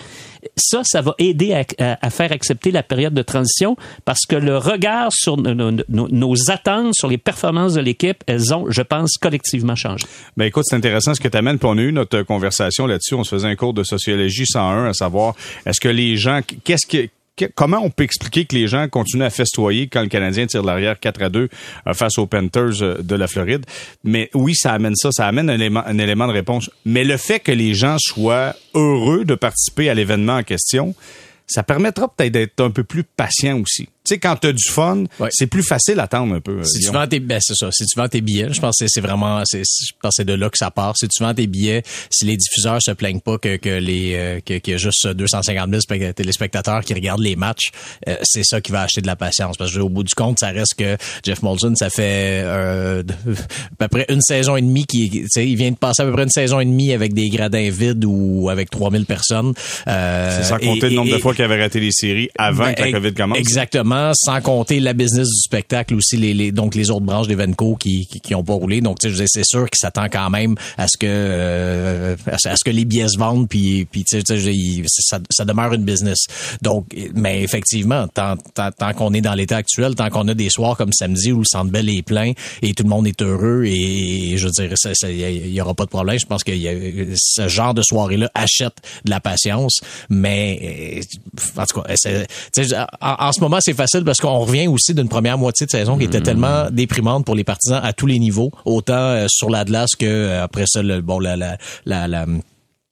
ça, 0.56 0.82
ça 0.84 1.02
va 1.02 1.14
aider 1.18 1.52
à, 1.78 2.10
faire 2.10 2.32
accepter 2.32 2.70
la 2.70 2.82
période 2.82 3.14
de 3.14 3.22
transition 3.22 3.76
parce 4.04 4.26
que 4.26 4.36
le 4.36 4.56
regard 4.56 5.12
sur 5.12 5.36
nos, 5.36 6.50
attentes 6.50 6.94
sur 6.94 7.08
les 7.08 7.18
performances 7.18 7.74
de 7.74 7.80
l'équipe, 7.80 8.22
elles 8.26 8.54
ont, 8.54 8.70
je 8.70 8.82
pense, 8.82 9.16
collectivement 9.18 9.74
changé. 9.74 10.06
Ben 10.36 10.44
écoute, 10.44 10.64
c'est 10.66 10.76
intéressant 10.76 11.14
ce 11.14 11.20
que 11.20 11.28
tu 11.28 11.36
amènes. 11.36 11.58
Puis 11.58 11.68
on 11.70 11.78
a 11.78 11.82
eu 11.82 11.92
notre 11.92 12.22
conversation 12.22 12.86
là-dessus. 12.86 13.14
On 13.14 13.24
se 13.24 13.30
faisait 13.30 13.48
un 13.48 13.56
cours 13.56 13.74
de 13.74 13.82
sociologie 13.82 14.46
101 14.46 14.86
à 14.86 14.92
savoir 14.92 15.34
est-ce 15.66 15.80
que 15.80 15.88
les 15.88 16.16
gens, 16.16 16.40
qu'est-ce 16.64 16.86
que 16.86 17.08
comment 17.54 17.78
on 17.82 17.90
peut 17.90 18.04
expliquer 18.04 18.44
que 18.44 18.54
les 18.54 18.68
gens 18.68 18.88
continuent 18.88 19.24
à 19.24 19.30
festoyer 19.30 19.88
quand 19.88 20.02
le 20.02 20.08
Canadien 20.08 20.46
tire 20.46 20.62
l'arrière 20.62 20.98
4 20.98 21.22
à 21.22 21.28
2 21.28 21.48
euh, 21.86 21.94
face 21.94 22.18
aux 22.18 22.26
Panthers 22.26 22.82
euh, 22.82 23.02
de 23.02 23.14
la 23.14 23.26
Floride? 23.26 23.64
Mais 24.04 24.30
oui, 24.34 24.54
ça 24.54 24.72
amène 24.72 24.94
ça, 24.96 25.10
ça 25.12 25.26
amène 25.26 25.50
un 25.50 25.58
élément, 25.98 26.28
de 26.28 26.32
réponse. 26.32 26.70
Mais 26.84 27.04
le 27.04 27.16
fait 27.16 27.40
que 27.40 27.52
les 27.52 27.74
gens 27.74 27.96
soient 27.98 28.54
heureux 28.74 29.24
de 29.24 29.34
participer 29.34 29.88
à 29.88 29.94
l'événement 29.94 30.36
en 30.36 30.42
question, 30.42 30.94
ça 31.46 31.62
permettra 31.62 32.08
peut-être 32.08 32.32
d'être 32.32 32.60
un 32.60 32.70
peu 32.70 32.84
plus 32.84 33.04
patient 33.04 33.60
aussi 33.60 33.88
sais, 34.08 34.18
quand 34.18 34.36
t'as 34.36 34.52
du 34.52 34.68
fun, 34.68 35.04
c'est 35.30 35.46
plus 35.46 35.62
facile 35.62 36.00
à 36.00 36.04
attendre 36.04 36.34
un 36.34 36.40
peu. 36.40 36.62
Si 36.64 36.80
tu 36.80 36.90
vends 36.90 37.06
tes, 37.06 37.20
ben 37.20 37.38
c'est 37.40 37.54
ça. 37.54 37.70
Si 37.72 37.84
tu 37.86 37.98
vends 37.98 38.08
tes 38.08 38.20
billets, 38.20 38.52
je 38.52 38.60
pense 38.60 38.76
que 38.78 38.86
c'est 38.88 39.00
vraiment, 39.00 39.42
c'est, 39.44 39.62
je 39.62 39.92
pense 40.00 40.14
c'est 40.16 40.24
de 40.24 40.32
là 40.32 40.50
que 40.50 40.58
ça 40.58 40.70
part. 40.70 40.96
Si 40.96 41.08
tu 41.08 41.22
vends 41.22 41.34
tes 41.34 41.46
billets, 41.46 41.82
si 42.10 42.24
les 42.24 42.36
diffuseurs 42.36 42.80
se 42.82 42.90
plaignent 42.92 43.20
pas 43.20 43.38
que, 43.38 43.56
que 43.56 43.68
les, 43.68 44.14
euh, 44.14 44.40
que, 44.40 44.54
qu'il 44.58 44.72
y 44.72 44.74
a 44.74 44.78
juste 44.78 45.06
250 45.06 45.70
000 45.70 46.12
téléspectateurs 46.12 46.84
qui 46.84 46.94
regardent 46.94 47.22
les 47.22 47.36
matchs, 47.36 47.70
euh, 48.08 48.16
c'est 48.22 48.44
ça 48.44 48.60
qui 48.60 48.72
va 48.72 48.82
acheter 48.82 49.00
de 49.00 49.06
la 49.06 49.16
patience. 49.16 49.56
Parce 49.56 49.72
que 49.72 49.78
au 49.78 49.88
bout 49.88 50.04
du 50.04 50.14
compte, 50.14 50.38
ça 50.38 50.48
reste 50.48 50.74
que 50.76 50.96
Jeff 51.24 51.42
Molson, 51.42 51.74
ça 51.74 51.90
fait 51.90 52.42
euh, 52.44 53.02
à 53.78 53.88
peu 53.88 53.88
près 53.88 54.06
une 54.08 54.22
saison 54.22 54.56
et 54.56 54.62
demie 54.62 54.86
qui, 54.86 55.10
tu 55.10 55.26
sais, 55.28 55.46
il 55.46 55.56
vient 55.56 55.70
de 55.70 55.76
passer 55.76 56.02
à 56.02 56.06
peu 56.06 56.12
près 56.12 56.24
une 56.24 56.30
saison 56.30 56.60
et 56.60 56.64
demie 56.64 56.92
avec 56.92 57.14
des 57.14 57.28
gradins 57.28 57.70
vides 57.70 58.04
ou 58.04 58.48
avec 58.48 58.70
3000 58.70 59.06
personnes. 59.06 59.52
c'est 59.86 60.44
sans 60.44 60.58
compter 60.58 60.90
le 60.90 60.96
nombre 60.96 61.12
de 61.12 61.18
fois 61.18 61.34
qu'il 61.34 61.44
avait 61.44 61.60
raté 61.60 61.80
les 61.80 61.92
séries 61.92 62.30
avant 62.38 62.64
ben, 62.64 62.74
que 62.74 62.82
la 62.82 62.92
COVID 62.92 63.14
commence. 63.14 63.38
Exactement 63.38 63.97
sans 64.14 64.40
compter 64.40 64.80
la 64.80 64.92
business 64.92 65.28
du 65.28 65.40
spectacle 65.40 65.94
aussi, 65.94 66.16
les, 66.16 66.52
donc 66.52 66.74
les 66.74 66.90
autres 66.90 67.04
branches 67.04 67.28
d'Evenco 67.28 67.76
qui, 67.76 68.06
qui, 68.06 68.20
qui 68.20 68.34
ont 68.34 68.44
pas 68.44 68.54
roulé. 68.54 68.80
Donc, 68.80 68.98
tu 68.98 69.14
sais, 69.14 69.24
c'est 69.26 69.44
sûr 69.44 69.68
qu'il 69.68 69.78
s'attend 69.78 70.08
quand 70.10 70.30
même 70.30 70.54
à 70.76 70.88
ce 70.88 70.96
que 70.96 71.06
euh, 71.08 72.16
à 72.26 72.56
ce 72.56 72.64
que 72.64 72.70
les 72.70 72.84
billets 72.84 73.08
se 73.08 73.18
vendent, 73.18 73.48
puis, 73.48 73.86
puis 73.86 74.04
tu 74.04 74.20
sais, 74.20 74.82
ça, 74.86 75.18
ça 75.30 75.44
demeure 75.44 75.72
une 75.72 75.84
business. 75.84 76.18
Donc, 76.62 76.86
mais 77.14 77.42
effectivement, 77.42 78.08
tant, 78.08 78.36
tant, 78.54 78.70
tant 78.70 78.92
qu'on 78.92 79.12
est 79.14 79.20
dans 79.20 79.34
l'état 79.34 79.56
actuel, 79.56 79.94
tant 79.94 80.08
qu'on 80.10 80.28
a 80.28 80.34
des 80.34 80.50
soirs 80.50 80.76
comme 80.76 80.92
samedi 80.92 81.32
où 81.32 81.40
le 81.40 81.44
Centre 81.44 81.70
Bell 81.70 81.88
est 81.88 82.02
plein 82.02 82.32
et 82.62 82.74
tout 82.74 82.82
le 82.82 82.88
monde 82.88 83.06
est 83.06 83.22
heureux 83.22 83.64
et, 83.64 84.36
je 84.36 84.46
veux 84.46 84.52
dire, 84.52 84.72
il 85.08 85.52
y 85.52 85.60
aura 85.60 85.74
pas 85.74 85.84
de 85.84 85.90
problème. 85.90 86.18
Je 86.18 86.26
pense 86.26 86.44
que 86.44 86.52
ce 87.16 87.48
genre 87.48 87.74
de 87.74 87.82
soirée-là 87.82 88.30
achète 88.34 88.74
de 89.04 89.10
la 89.10 89.20
patience, 89.20 89.80
mais 90.08 91.00
en 91.56 91.66
tout 91.66 91.80
cas, 91.80 91.94
en, 93.00 93.26
en, 93.26 93.32
ce 93.32 93.40
moment, 93.40 93.58
c'est 93.60 93.74
facile 93.74 93.87
parce 94.04 94.18
qu'on 94.18 94.38
revient 94.38 94.68
aussi 94.68 94.94
d'une 94.94 95.08
première 95.08 95.38
moitié 95.38 95.66
de 95.66 95.70
saison 95.70 95.98
qui 95.98 96.04
était 96.04 96.18
mm-hmm. 96.18 96.22
tellement 96.22 96.70
déprimante 96.70 97.24
pour 97.24 97.34
les 97.34 97.44
partisans 97.44 97.80
à 97.82 97.92
tous 97.92 98.06
les 98.06 98.18
niveaux, 98.18 98.50
autant 98.64 98.94
euh, 98.94 99.26
sur 99.28 99.50
l'Atlas 99.50 99.94
que 99.98 100.06
euh, 100.06 100.42
après 100.42 100.64
ça, 100.66 100.82
le, 100.82 101.00
bon, 101.00 101.18
la, 101.18 101.36
la, 101.36 101.56
la, 101.84 102.08
la 102.08 102.26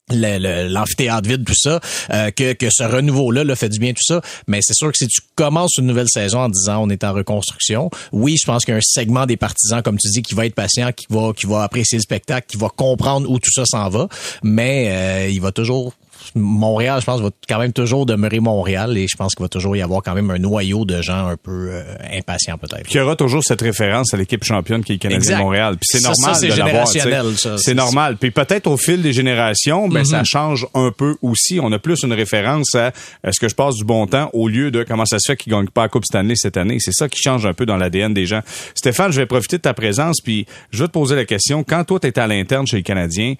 l'amphithéâtre 0.09 1.29
vide, 1.29 1.45
tout 1.45 1.57
ça, 1.57 1.81
euh, 2.13 2.31
que, 2.31 2.53
que 2.53 2.69
ce 2.71 2.85
renouveau-là 2.85 3.43
le 3.43 3.55
fait 3.57 3.69
du 3.69 3.81
bien, 3.81 3.93
tout 3.93 4.05
ça. 4.05 4.21
Mais 4.47 4.61
c'est 4.63 4.75
sûr 4.75 4.93
que 4.93 4.97
si 4.97 5.09
tu 5.09 5.21
commences 5.35 5.79
une 5.79 5.87
nouvelle 5.87 6.09
saison 6.09 6.39
en 6.41 6.49
disant 6.49 6.85
on 6.85 6.89
est 6.91 7.03
en 7.03 7.13
reconstruction, 7.13 7.91
oui, 8.13 8.37
je 8.41 8.47
pense 8.47 8.65
qu'il 8.65 8.73
y 8.73 8.77
a 8.77 8.79
un 8.79 8.83
segment 8.83 9.27
des 9.27 9.37
partisans, 9.37 9.83
comme 9.83 9.99
tu 9.99 10.09
dis, 10.09 10.23
qui 10.23 10.35
va 10.35 10.47
être 10.47 10.55
patient, 10.55 10.93
qui 10.93 11.07
va, 11.11 11.33
qui 11.33 11.47
va 11.47 11.65
apprécier 11.65 11.99
le 11.99 12.03
spectacle, 12.03 12.47
qui 12.49 12.57
va 12.57 12.69
comprendre 12.69 13.29
où 13.29 13.41
tout 13.41 13.51
ça 13.51 13.65
s'en 13.67 13.89
va, 13.89 14.09
mais 14.45 15.33
il 15.33 15.41
va 15.41 15.51
toujours 15.51 15.93
Montréal, 16.35 17.01
je 17.01 17.07
pense, 17.07 17.21
va 17.21 17.31
quand 17.49 17.59
même 17.59 17.73
toujours 17.73 18.07
demeurer 18.07 18.41
Montréal 18.41 18.97
et 18.97 19.07
je 19.09 19.17
pense 19.17 19.35
qu'il 19.35 19.43
va 19.43 19.49
toujours 19.49 19.77
y 19.77 19.83
avoir 19.83 20.03
quand 20.03 20.15
même 20.15 20.31
un 20.31 20.39
noyau 20.39 20.85
de 20.85 21.01
gens 21.03 21.27
un 21.27 21.37
peu 21.37 21.69
euh, 21.71 21.83
impatients 22.13 22.59
peut-être. 22.59 22.87
Il 22.91 22.97
y 22.97 23.01
aura 23.01 23.17
toujours 23.17 23.43
cette 23.43 23.63
référence 23.63 24.15
à 24.15 24.17
l'équipe 24.17 24.45
championne 24.45 24.85
qui 24.85 24.95
est 24.95 24.99
Canadien 24.99 25.39
Montréal. 25.39 25.77
Puis 25.81 25.89
c'est 25.93 26.03
normal 26.03 26.35
ça, 26.35 26.41
c'est 26.41 26.51
générationnel. 26.51 27.27
C'est 27.59 27.75
normal. 27.75 28.17
Puis 28.17 28.31
peut-être 28.31 28.67
au 28.67 28.77
fil 28.77 29.03
des 29.03 29.13
générations, 29.13 29.89
ben 29.89 30.05
ça 30.05 30.21
mhm. 30.21 30.25
change 30.25 30.67
un 30.75 30.91
peu 30.91 31.17
aussi. 31.23 31.59
On 31.63 31.73
a 31.73 31.79
plus 31.79 32.03
une 32.03 32.13
référence 32.13 32.75
à 32.75 32.93
est-ce 33.25 33.41
que 33.41 33.49
je 33.49 33.55
passe 33.55 33.75
du 33.75 33.85
bon 33.85 34.07
temps 34.07 34.31
au 34.33 34.49
lieu 34.49 34.71
de 34.71 34.83
comment 34.83 35.07
ça 35.07 35.19
se 35.19 35.33
fait 35.33 35.37
qu'ils 35.37 35.53
gagnent 35.53 35.69
pas 35.69 35.83
la 35.83 35.89
Coupe 35.89 36.05
Stanley 36.05 36.35
cette 36.37 36.57
année. 36.57 36.79
C'est 36.81 36.93
ça 36.93 37.09
qui 37.09 37.21
change 37.21 37.47
un 37.47 37.55
peu 37.55 37.67
dans 37.67 37.77
l'ADN 37.77 38.15
des 38.15 38.27
gens. 38.27 38.41
Stéphane, 38.75 39.13
je 39.13 39.21
vais 39.21 39.27
profiter 39.27 39.57
de 39.57 39.63
ta 39.63 39.75
présence 39.75 40.21
puis 40.21 40.47
je 40.71 40.83
vais 40.83 40.89
te 40.89 40.93
poser 40.93 41.17
la 41.17 41.25
question. 41.25 41.65
Quand 41.65 41.85
toi 41.85 42.01
t'étais 42.01 42.21
à 42.21 42.27
l'interne 42.27 42.67
chez 42.67 42.79
les 42.79 42.83
Canadiens, 42.83 43.35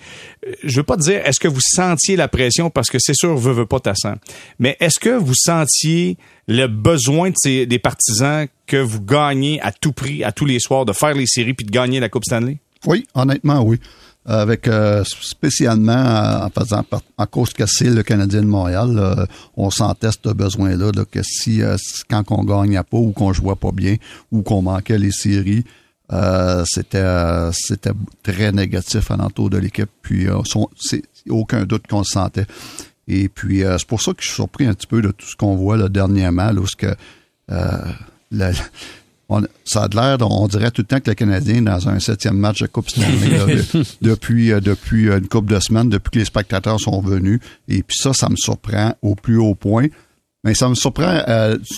euh, 0.47 0.53
je 0.65 0.77
veux 0.77 0.83
pas 0.83 0.97
te 0.97 1.03
dire 1.03 1.21
est-ce 1.25 1.41
que 1.41 1.49
vous 1.49 1.61
sentiez 1.61 2.17
la 2.17 2.29
pression 2.29 2.66
parce 2.71 2.89
que 2.91 2.99
c'est 2.99 3.15
sûr, 3.15 3.37
veut, 3.37 3.53
veut 3.53 3.67
pas 3.67 3.81
ta 3.81 3.95
Mais 4.59 4.77
est-ce 4.81 4.99
que 4.99 5.11
vous 5.11 5.35
sentiez 5.35 6.17
le 6.49 6.67
besoin 6.67 7.31
de 7.31 7.35
ces, 7.37 7.67
des 7.67 7.79
partisans 7.79 8.47
que 8.67 8.77
vous 8.77 9.01
gagnez 9.01 9.61
à 9.63 9.73
tout 9.73 9.93
prix, 9.93 10.25
à 10.25 10.33
tous 10.33 10.45
les 10.45 10.59
soirs, 10.59 10.85
de 10.85 10.93
faire 10.93 11.15
les 11.15 11.27
séries 11.27 11.55
puis 11.55 11.67
de 11.67 11.71
gagner 11.71 12.01
la 12.01 12.09
Coupe 12.09 12.25
Stanley? 12.25 12.59
Oui, 12.87 13.07
honnêtement, 13.15 13.63
oui. 13.63 13.79
Avec 14.29 14.67
euh, 14.67 15.05
spécialement 15.05 15.93
euh, 15.93 16.47
en 16.47 16.51
faisant 16.51 16.85
en 17.17 17.27
cause 17.27 17.51
c'est 17.67 17.91
le 17.91 18.03
Canadien 18.03 18.41
de 18.41 18.47
Montréal, 18.47 19.27
on 19.57 19.71
sentait 19.71 20.11
ce 20.11 20.33
besoin-là 20.33 20.91
que 21.09 21.23
si 21.23 21.61
quand 22.11 22.25
on 22.31 22.43
gagnait 22.43 22.83
pas 22.83 22.97
ou 22.97 23.13
qu'on 23.13 23.33
jouait 23.33 23.55
pas 23.55 23.71
bien 23.71 23.97
ou 24.33 24.43
qu'on 24.43 24.63
manquait 24.63 24.99
les 24.99 25.13
séries, 25.13 25.65
c'était 26.65 27.51
c'était 27.53 27.93
très 28.23 28.53
négatif 28.53 29.11
à 29.11 29.17
l'entour 29.17 29.51
de 29.51 29.59
l'équipe. 29.59 29.91
Puis 30.03 30.27
c'est 30.79 31.03
aucun 31.29 31.65
doute 31.65 31.87
qu'on 31.87 31.99
le 31.99 32.05
sentait. 32.05 32.47
Et 33.09 33.29
puis, 33.29 33.63
euh, 33.63 33.79
c'est 33.79 33.87
pour 33.87 34.01
ça 34.01 34.13
que 34.13 34.23
je 34.23 34.27
suis 34.27 34.35
surpris 34.35 34.67
un 34.67 34.75
petit 34.75 34.87
peu 34.87 35.01
de 35.01 35.11
tout 35.11 35.27
ce 35.27 35.37
qu'on 35.37 35.55
voit 35.55 35.77
là, 35.77 35.89
dernièrement, 35.89 36.51
lorsque 36.51 36.87
euh, 37.51 37.93
ça 39.65 39.85
a 39.85 39.89
l'air, 39.89 40.19
on 40.21 40.49
dirait 40.49 40.71
tout 40.71 40.83
le 40.83 40.87
temps 40.87 41.01
que 41.01 41.11
le 41.11 41.15
Canadien 41.15 41.57
est 41.57 41.61
dans 41.61 41.89
un 41.89 42.01
septième 42.01 42.37
match 42.37 42.63
de 42.63 42.67
Coupe 42.67 42.91
Stanley 42.91 43.63
depuis, 44.03 44.53
euh, 44.53 44.61
depuis 44.61 45.07
une 45.09 45.29
couple 45.29 45.55
de 45.55 45.61
semaines, 45.61 45.89
depuis 45.89 46.11
que 46.11 46.19
les 46.19 46.25
spectateurs 46.25 46.81
sont 46.81 47.01
venus. 47.01 47.41
Et 47.69 47.83
puis 47.83 47.97
ça, 47.97 48.13
ça 48.13 48.29
me 48.29 48.37
surprend 48.37 48.95
au 49.03 49.15
plus 49.15 49.39
haut 49.39 49.55
point. 49.55 49.87
Mais 50.43 50.55
ça 50.55 50.69
me 50.69 50.75
surprend 50.77 51.23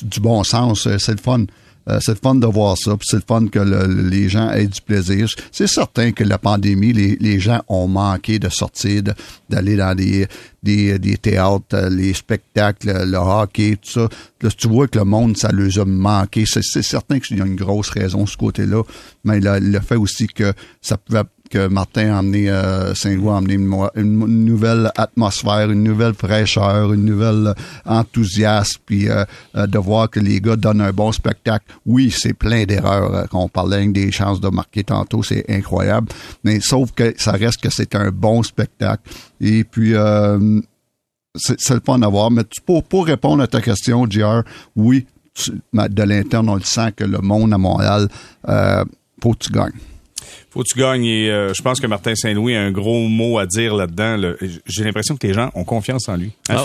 du 0.02 0.20
bon 0.20 0.44
sens. 0.44 0.88
C'est 0.98 1.12
le 1.12 1.22
fun. 1.22 1.44
Euh, 1.88 1.98
c'est 2.00 2.12
le 2.12 2.18
fun 2.22 2.34
de 2.34 2.46
voir 2.46 2.76
ça, 2.76 2.96
puis 2.96 3.06
c'est 3.08 3.16
le 3.16 3.22
fun 3.26 3.46
que 3.46 3.58
les 3.58 4.28
gens 4.28 4.50
aient 4.50 4.66
du 4.66 4.80
plaisir. 4.80 5.28
C'est 5.52 5.66
certain 5.66 6.12
que 6.12 6.24
la 6.24 6.38
pandémie, 6.38 6.92
les, 6.92 7.40
gens 7.40 7.62
ont 7.68 7.88
manqué 7.88 8.38
de 8.38 8.48
sortir, 8.48 9.02
d'aller 9.48 9.76
dans 9.76 9.94
des, 9.94 10.26
des, 10.62 11.16
théâtres, 11.16 11.74
euh, 11.74 11.88
les 11.88 12.12
spectacles, 12.14 13.06
le 13.06 13.16
hockey, 13.16 13.76
tout 13.80 13.90
ça. 13.90 14.08
Là, 14.42 14.50
tu 14.50 14.68
vois 14.68 14.88
que 14.88 14.98
le 14.98 15.04
monde, 15.04 15.36
ça 15.36 15.50
leur 15.52 15.78
a 15.78 15.84
manqué. 15.84 16.44
C'est 16.46 16.82
certain 16.82 17.20
qu'il 17.20 17.38
y 17.38 17.40
a 17.40 17.46
une 17.46 17.56
grosse 17.56 17.90
raison 17.90 18.26
ce 18.26 18.36
côté-là, 18.36 18.82
mais 19.24 19.40
le 19.40 19.80
fait 19.80 19.96
aussi 19.96 20.26
que 20.26 20.52
ça 20.80 20.96
pouvait 20.96 21.22
que 21.48 21.68
Martin 21.68 22.14
a 22.14 22.18
amené, 22.18 22.48
euh, 22.50 22.94
Saint-Louis 22.94 23.28
a 23.28 23.36
amené 23.36 23.54
une, 23.54 24.44
nouvelle 24.44 24.90
atmosphère, 24.96 25.70
une 25.70 25.82
nouvelle 25.82 26.14
fraîcheur, 26.14 26.92
une 26.92 27.04
nouvelle 27.04 27.54
enthousiasme, 27.84 28.80
puis 28.86 29.08
euh, 29.08 29.24
euh, 29.56 29.66
de 29.66 29.78
voir 29.78 30.10
que 30.10 30.20
les 30.20 30.40
gars 30.40 30.56
donnent 30.56 30.80
un 30.80 30.92
bon 30.92 31.12
spectacle. 31.12 31.64
Oui, 31.86 32.10
c'est 32.10 32.34
plein 32.34 32.64
d'erreurs. 32.64 33.28
Quand 33.30 33.40
on 33.40 33.48
parlait 33.48 33.86
des 33.88 34.10
chances 34.12 34.40
de 34.40 34.48
marquer 34.48 34.84
tantôt, 34.84 35.22
c'est 35.22 35.44
incroyable. 35.48 36.08
Mais 36.44 36.60
sauf 36.60 36.92
que 36.92 37.14
ça 37.16 37.32
reste 37.32 37.60
que 37.60 37.70
c'est 37.70 37.94
un 37.94 38.10
bon 38.10 38.42
spectacle. 38.42 39.02
Et 39.40 39.64
puis, 39.64 39.94
c'est 41.34 41.74
le 41.74 41.80
fun 41.84 42.02
à 42.02 42.08
voir. 42.08 42.30
Mais 42.30 42.42
pour, 42.66 42.84
pour 42.84 43.06
répondre 43.06 43.42
à 43.42 43.46
ta 43.46 43.60
question, 43.60 44.06
JR, 44.08 44.42
oui, 44.76 45.06
de 45.72 46.02
l'interne, 46.02 46.48
on 46.48 46.56
le 46.56 46.62
sent 46.62 46.92
que 46.96 47.04
le 47.04 47.18
monde 47.18 47.52
à 47.52 47.58
Montréal, 47.58 48.08
faut 49.22 49.32
que 49.32 49.38
tu 49.38 49.52
gagnes 49.52 49.72
faut 50.50 50.62
que 50.62 50.68
tu 50.68 50.78
gagnes. 50.78 51.04
Et 51.04 51.30
euh, 51.30 51.52
je 51.54 51.62
pense 51.62 51.80
que 51.80 51.86
Martin 51.86 52.14
Saint-Louis 52.14 52.54
a 52.54 52.62
un 52.62 52.70
gros 52.70 53.06
mot 53.08 53.38
à 53.38 53.46
dire 53.46 53.74
là-dedans. 53.74 54.34
J'ai 54.66 54.84
l'impression 54.84 55.16
que 55.16 55.26
les 55.26 55.34
gens 55.34 55.50
ont 55.54 55.64
confiance 55.64 56.08
en 56.08 56.16
lui. 56.16 56.32
Hein, 56.48 56.56
ah 56.58 56.64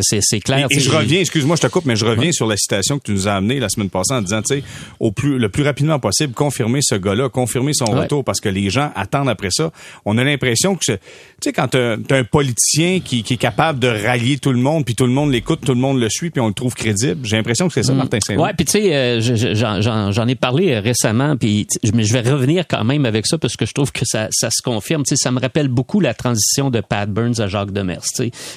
c'est 0.00 0.40
clair. 0.40 0.66
Et, 0.70 0.80
je 0.80 0.90
reviens, 0.90 1.20
excuse-moi, 1.20 1.56
je 1.56 1.62
te 1.62 1.66
coupe, 1.66 1.86
mais 1.86 1.96
je 1.96 2.04
reviens 2.04 2.32
sur 2.32 2.46
la 2.46 2.56
citation 2.56 2.98
que 2.98 3.04
tu 3.04 3.12
nous 3.12 3.28
as 3.28 3.34
amenée 3.34 3.60
la 3.60 3.68
semaine 3.68 3.90
passée 3.90 4.14
en 4.14 4.22
disant, 4.22 4.42
tu 4.42 4.56
sais, 4.56 4.62
au 5.00 5.12
plus, 5.12 5.38
le 5.38 5.48
plus 5.48 5.62
rapidement 5.62 5.98
possible, 5.98 6.34
confirmer 6.34 6.80
ce 6.82 6.94
gars-là, 6.94 7.28
confirmer 7.28 7.72
son 7.74 7.86
retour, 7.86 8.24
parce 8.24 8.40
que 8.40 8.48
les 8.48 8.70
gens 8.70 8.90
attendent 8.94 9.28
après 9.28 9.50
ça. 9.50 9.70
On 10.04 10.18
a 10.18 10.24
l'impression 10.24 10.74
que, 10.74 10.80
tu 10.84 10.98
sais, 11.42 11.52
quand 11.52 11.68
tu 11.68 11.78
as, 11.78 11.96
un 12.10 12.24
politicien 12.24 13.00
qui, 13.00 13.22
qui, 13.22 13.34
est 13.34 13.38
capable 13.38 13.78
de 13.78 13.88
rallier 13.88 14.38
tout 14.38 14.52
le 14.52 14.58
monde, 14.58 14.84
puis 14.84 14.94
tout 14.94 15.06
le 15.06 15.12
monde 15.12 15.30
l'écoute, 15.30 15.60
tout 15.64 15.74
le 15.74 15.80
monde 15.80 16.00
le 16.00 16.08
suit, 16.08 16.30
puis 16.30 16.40
on 16.40 16.48
le 16.48 16.54
trouve 16.54 16.74
crédible, 16.74 17.20
j'ai 17.24 17.36
l'impression 17.36 17.68
que 17.68 17.74
c'est 17.74 17.82
ça, 17.82 17.92
mm. 17.92 17.96
Martin 17.96 18.18
Saint-Louis. 18.24 18.42
Ouais, 18.42 18.52
puis 18.56 18.64
tu 18.64 18.72
sais, 18.72 18.94
euh, 18.94 20.12
j'en 20.12 20.28
ai 20.28 20.34
parlé 20.34 20.72
euh, 20.72 20.80
récemment, 20.80 21.36
puis 21.36 21.66
mais 21.94 22.04
je 22.04 22.12
vais 22.12 22.28
revenir 22.28 22.66
quand 22.68 22.84
même 22.88 23.06
avec 23.06 23.26
ça 23.26 23.38
parce 23.38 23.56
que 23.56 23.66
je 23.66 23.72
trouve 23.72 23.92
que 23.92 24.04
ça, 24.04 24.28
se 24.30 24.62
confirme. 24.64 25.04
Ça 25.06 25.30
me 25.30 25.40
rappelle 25.40 25.68
beaucoup 25.68 26.00
la 26.00 26.14
transition 26.14 26.70
de 26.70 26.80
Pat 26.80 27.08
Burns 27.08 27.40
à 27.40 27.46
Jacques 27.46 27.70
Demers. 27.70 28.02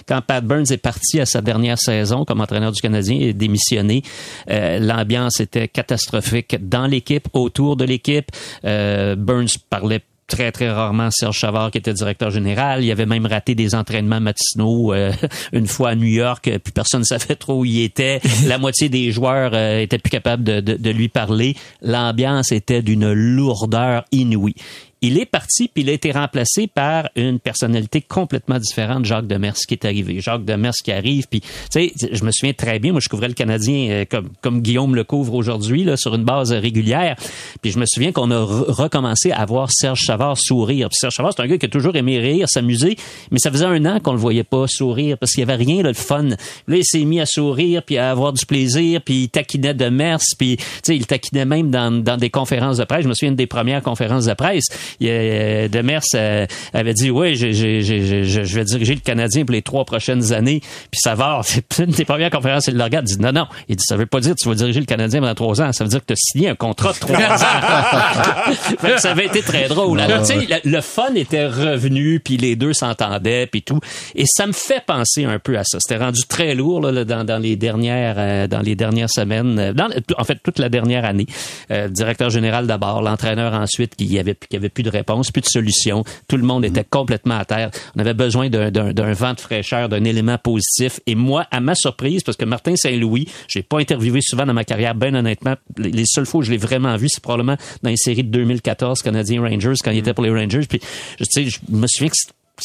Quand 0.08 0.22
Pat 0.22 0.44
Burns 0.44 0.72
est 0.72 0.78
parti 0.78 1.20
à 1.20 1.26
sa 1.26 1.42
dernière 1.42 1.78
saison 1.78 2.26
comme 2.26 2.42
entraîneur 2.42 2.72
du 2.72 2.82
Canadien 2.82 3.18
et 3.20 3.34
démissionné, 3.34 4.02
euh, 4.50 4.80
l'ambiance 4.80 5.40
était 5.40 5.68
catastrophique 5.68 6.58
dans 6.68 6.88
l'équipe, 6.88 7.28
autour 7.34 7.76
de 7.76 7.86
l'équipe. 7.86 8.32
Euh, 8.66 9.16
Burns 9.16 9.58
parlait 9.70 10.02
très, 10.32 10.52
très 10.52 10.72
rarement 10.72 11.10
Serge 11.12 11.38
Chavard, 11.38 11.72
qui 11.72 11.78
était 11.78 11.94
directeur 11.94 12.32
général. 12.32 12.84
Il 12.84 12.92
avait 12.92 13.06
même 13.06 13.26
raté 13.26 13.54
des 13.54 13.76
entraînements 13.76 14.22
matinaux 14.22 14.94
euh, 14.94 15.12
une 15.54 15.68
fois 15.68 15.90
à 15.90 15.96
New 15.96 16.08
York, 16.08 16.50
puis 16.64 16.72
personne 16.74 17.02
ne 17.02 17.06
savait 17.20 17.36
trop 17.36 17.60
où 17.60 17.66
il 17.66 17.84
était. 17.84 18.22
La 18.46 18.58
moitié 18.58 18.90
des 18.90 19.12
joueurs 19.12 19.52
euh, 19.54 19.80
étaient 19.80 20.00
plus 20.00 20.10
capables 20.10 20.44
de, 20.44 20.62
de, 20.62 20.76
de 20.76 20.90
lui 20.90 21.10
parler. 21.10 21.56
L'ambiance 21.82 22.52
était 22.52 22.82
d'une 22.82 23.12
lourdeur 23.12 24.06
inouïe. 24.12 24.56
Il 25.04 25.18
est 25.18 25.26
parti, 25.26 25.68
puis 25.68 25.82
il 25.82 25.90
a 25.90 25.94
été 25.94 26.12
remplacé 26.12 26.68
par 26.68 27.10
une 27.16 27.40
personnalité 27.40 28.02
complètement 28.02 28.60
différente, 28.60 29.04
Jacques 29.04 29.26
Demers, 29.26 29.56
qui 29.56 29.74
est 29.74 29.84
arrivé. 29.84 30.22
Jacques 30.22 30.46
Demers 30.46 30.76
qui 30.84 30.92
arrive, 30.92 31.26
puis, 31.28 31.42
tu 31.42 31.48
sais, 31.72 31.92
je 32.12 32.24
me 32.24 32.30
souviens 32.32 32.54
très 32.54 32.78
bien, 32.78 32.92
moi, 32.92 33.02
je 33.04 33.10
couvrais 33.10 33.28
le 33.28 33.34
Canadien 33.34 33.90
euh, 33.90 34.06
comme, 34.08 34.30
comme 34.42 34.62
Guillaume 34.62 34.94
le 34.94 35.04
couvre 35.04 35.34
aujourd'hui, 35.34 35.84
là, 35.86 35.98
sur 35.98 36.14
une 36.14 36.24
base 36.24 36.52
régulière. 36.52 37.16
Puis 37.64 37.72
je 37.72 37.80
me 37.80 37.86
souviens 37.88 38.12
qu'on 38.12 38.30
a 38.30 38.40
recommencé 38.44 39.32
à 39.32 39.44
voir 39.46 39.72
Serge 39.72 40.02
Chavard 40.02 40.38
sourire. 40.38 40.90
Serge 40.92 41.16
Chavard, 41.16 41.34
c'est 41.36 41.42
un 41.42 41.48
gars 41.48 41.58
qui 41.58 41.66
a 41.66 41.70
toujours 41.70 41.96
aimé 41.96 42.20
rire, 42.20 42.48
s'amuser, 42.48 42.96
mais 43.32 43.40
ça 43.40 43.50
faisait 43.50 43.66
un 43.66 43.84
an 43.86 44.00
qu'on 44.02 44.14
le 44.14 44.20
voyait 44.20 44.44
pas 44.44 44.68
sourire, 44.68 45.18
parce 45.18 45.32
qu'il 45.32 45.40
y 45.40 45.44
avait 45.44 45.56
rien, 45.56 45.82
là, 45.82 45.90
le 45.90 45.96
fun. 45.96 46.30
Là, 46.68 46.78
il 46.78 46.86
s'est 46.86 47.06
mis 47.06 47.20
à 47.20 47.26
sourire, 47.26 47.82
puis 47.82 47.98
à 47.98 48.12
avoir 48.12 48.34
du 48.34 48.46
plaisir, 48.46 49.02
puis 49.02 49.24
il 49.24 49.30
taquinait 49.30 49.74
Demers, 49.74 50.20
puis, 50.38 50.58
tu 50.58 50.66
sais, 50.84 50.96
il 50.96 51.08
taquinait 51.08 51.46
même 51.46 51.72
dans, 51.72 51.92
dans 51.92 52.18
des 52.18 52.30
conférences 52.30 52.78
de 52.78 52.84
presse. 52.84 53.02
Je 53.04 53.10
me 53.10 53.16
souviens 53.16 53.32
des 53.32 53.48
premières 53.48 53.82
conférences 53.82 54.26
de 54.26 54.34
presse 54.36 54.68
il, 55.00 55.08
euh, 55.10 55.68
Demers 55.68 56.02
euh, 56.16 56.46
avait 56.74 56.94
dit, 56.94 57.12
oui, 57.12 57.36
je, 57.36 58.56
vais 58.56 58.64
diriger 58.64 58.96
le 58.96 59.02
Canadien 59.02 59.46
pour 59.46 59.54
les 59.54 59.62
trois 59.62 59.86
prochaines 59.86 60.34
années. 60.34 60.62
Puis 60.92 61.02
ça 61.02 61.16
va, 61.16 61.42
c'est 61.44 61.80
une 61.80 61.92
des 61.92 62.06
premières 62.06 62.30
conférences, 62.30 62.68
il 62.68 62.78
le 62.78 62.84
regarde, 62.84 63.10
il 63.10 63.18
dit, 63.18 63.22
non, 63.22 63.32
non. 63.32 63.48
Il 63.70 63.76
dit, 63.76 63.84
ça 63.86 63.96
veut 63.96 64.06
pas 64.06 64.20
dire 64.20 64.32
que 64.32 64.42
tu 64.42 64.50
vas 64.50 64.56
diriger 64.56 64.80
le 64.80 64.86
Canadien 64.86 65.22
pendant 65.22 65.36
trois 65.36 65.62
ans. 65.62 65.72
Ça 65.72 65.84
veut 65.84 65.90
dire 65.90 66.02
que 66.02 66.08
tu 66.08 66.14
as 66.14 66.18
signé 66.18 66.50
un 66.50 66.56
contrat 66.56 66.94
de 66.94 67.00
trois 67.00 67.16
ans. 67.16 68.98
ça 68.98 69.12
avait 69.12 69.26
été 69.26 69.42
très 69.42 69.68
drôle. 69.68 70.00
Alors, 70.00 70.26
tu 70.26 70.40
sais, 70.40 70.62
le, 70.64 70.82
fun 70.82 71.14
était 71.16 71.48
revenu, 71.48 72.20
puis 72.20 72.38
les 72.38 72.56
deux 72.56 72.74
s'entendaient, 72.74 73.48
puis 73.48 73.62
tout. 73.62 73.80
Et 74.16 74.26
ça 74.26 74.48
me 74.48 74.54
fait 74.54 74.84
penser 74.86 75.26
un 75.26 75.40
peu 75.40 75.58
à 75.58 75.64
ça. 75.64 75.78
C'était 75.80 76.04
rendu 76.04 76.22
très 76.28 76.56
lourd 76.56 76.82
là, 76.82 77.06
dans, 77.06 77.24
dans 77.24 77.38
les 77.38 77.56
dernières 77.56 78.16
euh, 78.18 78.48
dans 78.48 78.62
les 78.62 78.76
dernières 78.76 79.10
semaines, 79.10 79.74
dans, 79.74 79.90
en 80.18 80.24
fait 80.24 80.40
toute 80.44 80.60
la 80.60 80.70
dernière 80.70 81.06
année. 81.06 81.26
Euh, 81.72 81.88
directeur 81.88 82.30
général 82.30 82.68
d'abord, 82.68 83.02
l'entraîneur 83.02 83.54
ensuite, 83.54 83.96
qui 83.96 84.18
avait, 84.20 84.36
qui 84.36 84.56
avait 84.56 84.70
plus 84.82 84.90
de 84.92 84.98
réponse, 84.98 85.32
plus 85.32 85.42
de 85.42 85.48
solution. 85.48 86.04
Tout 86.28 86.38
le 86.38 86.44
monde 86.44 86.66
était 86.66 86.84
complètement 86.84 87.38
à 87.38 87.46
terre. 87.46 87.72
On 87.96 88.00
avait 88.00 88.14
besoin 88.14 88.50
d'un 88.50 89.14
vent 89.14 89.34
de 89.34 89.40
fraîcheur, 89.40 89.90
d'un 89.90 90.04
élément 90.04 90.38
positif. 90.38 91.00
Et 91.06 91.16
moi, 91.16 91.46
à 91.52 91.60
ma 91.60 91.76
surprise, 91.76 92.24
parce 92.24 92.38
que 92.38 92.46
Martin 92.46 92.76
Saint-Louis, 92.76 93.28
j'ai 93.48 93.64
pas 93.64 93.80
interviewé 93.80 94.22
souvent 94.22 94.46
dans 94.46 94.54
ma 94.54 94.64
carrière, 94.64 94.96
bien 94.96 95.14
honnêtement, 95.14 95.56
les, 95.78 96.06
seules 96.06 96.26
fois 96.26 96.40
où 96.40 96.44
je 96.44 96.52
l'ai 96.52 96.58
vraiment 96.58 96.96
vu, 96.98 97.08
c'est 97.10 97.22
probablement 97.22 97.58
dans 97.84 97.90
les 97.90 97.98
séries 97.98 98.24
de 98.24 98.30
2014 98.30 99.02
Canadiens 99.02 99.42
Rangers, 99.42 99.74
quand 99.84 99.92
il 99.92 100.00
était 100.00 100.14
pour 100.14 100.24
les 100.24 100.32
Rangers. 100.32 100.66
Puis, 100.68 100.82
je, 101.20 101.26
je 101.42 101.60
me 101.70 101.86
souviens 101.88 102.10
que 102.10 102.16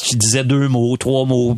tu 0.05 0.17
disais 0.17 0.45
deux 0.45 0.69
mots, 0.69 0.97
trois 0.97 1.25
mots. 1.25 1.57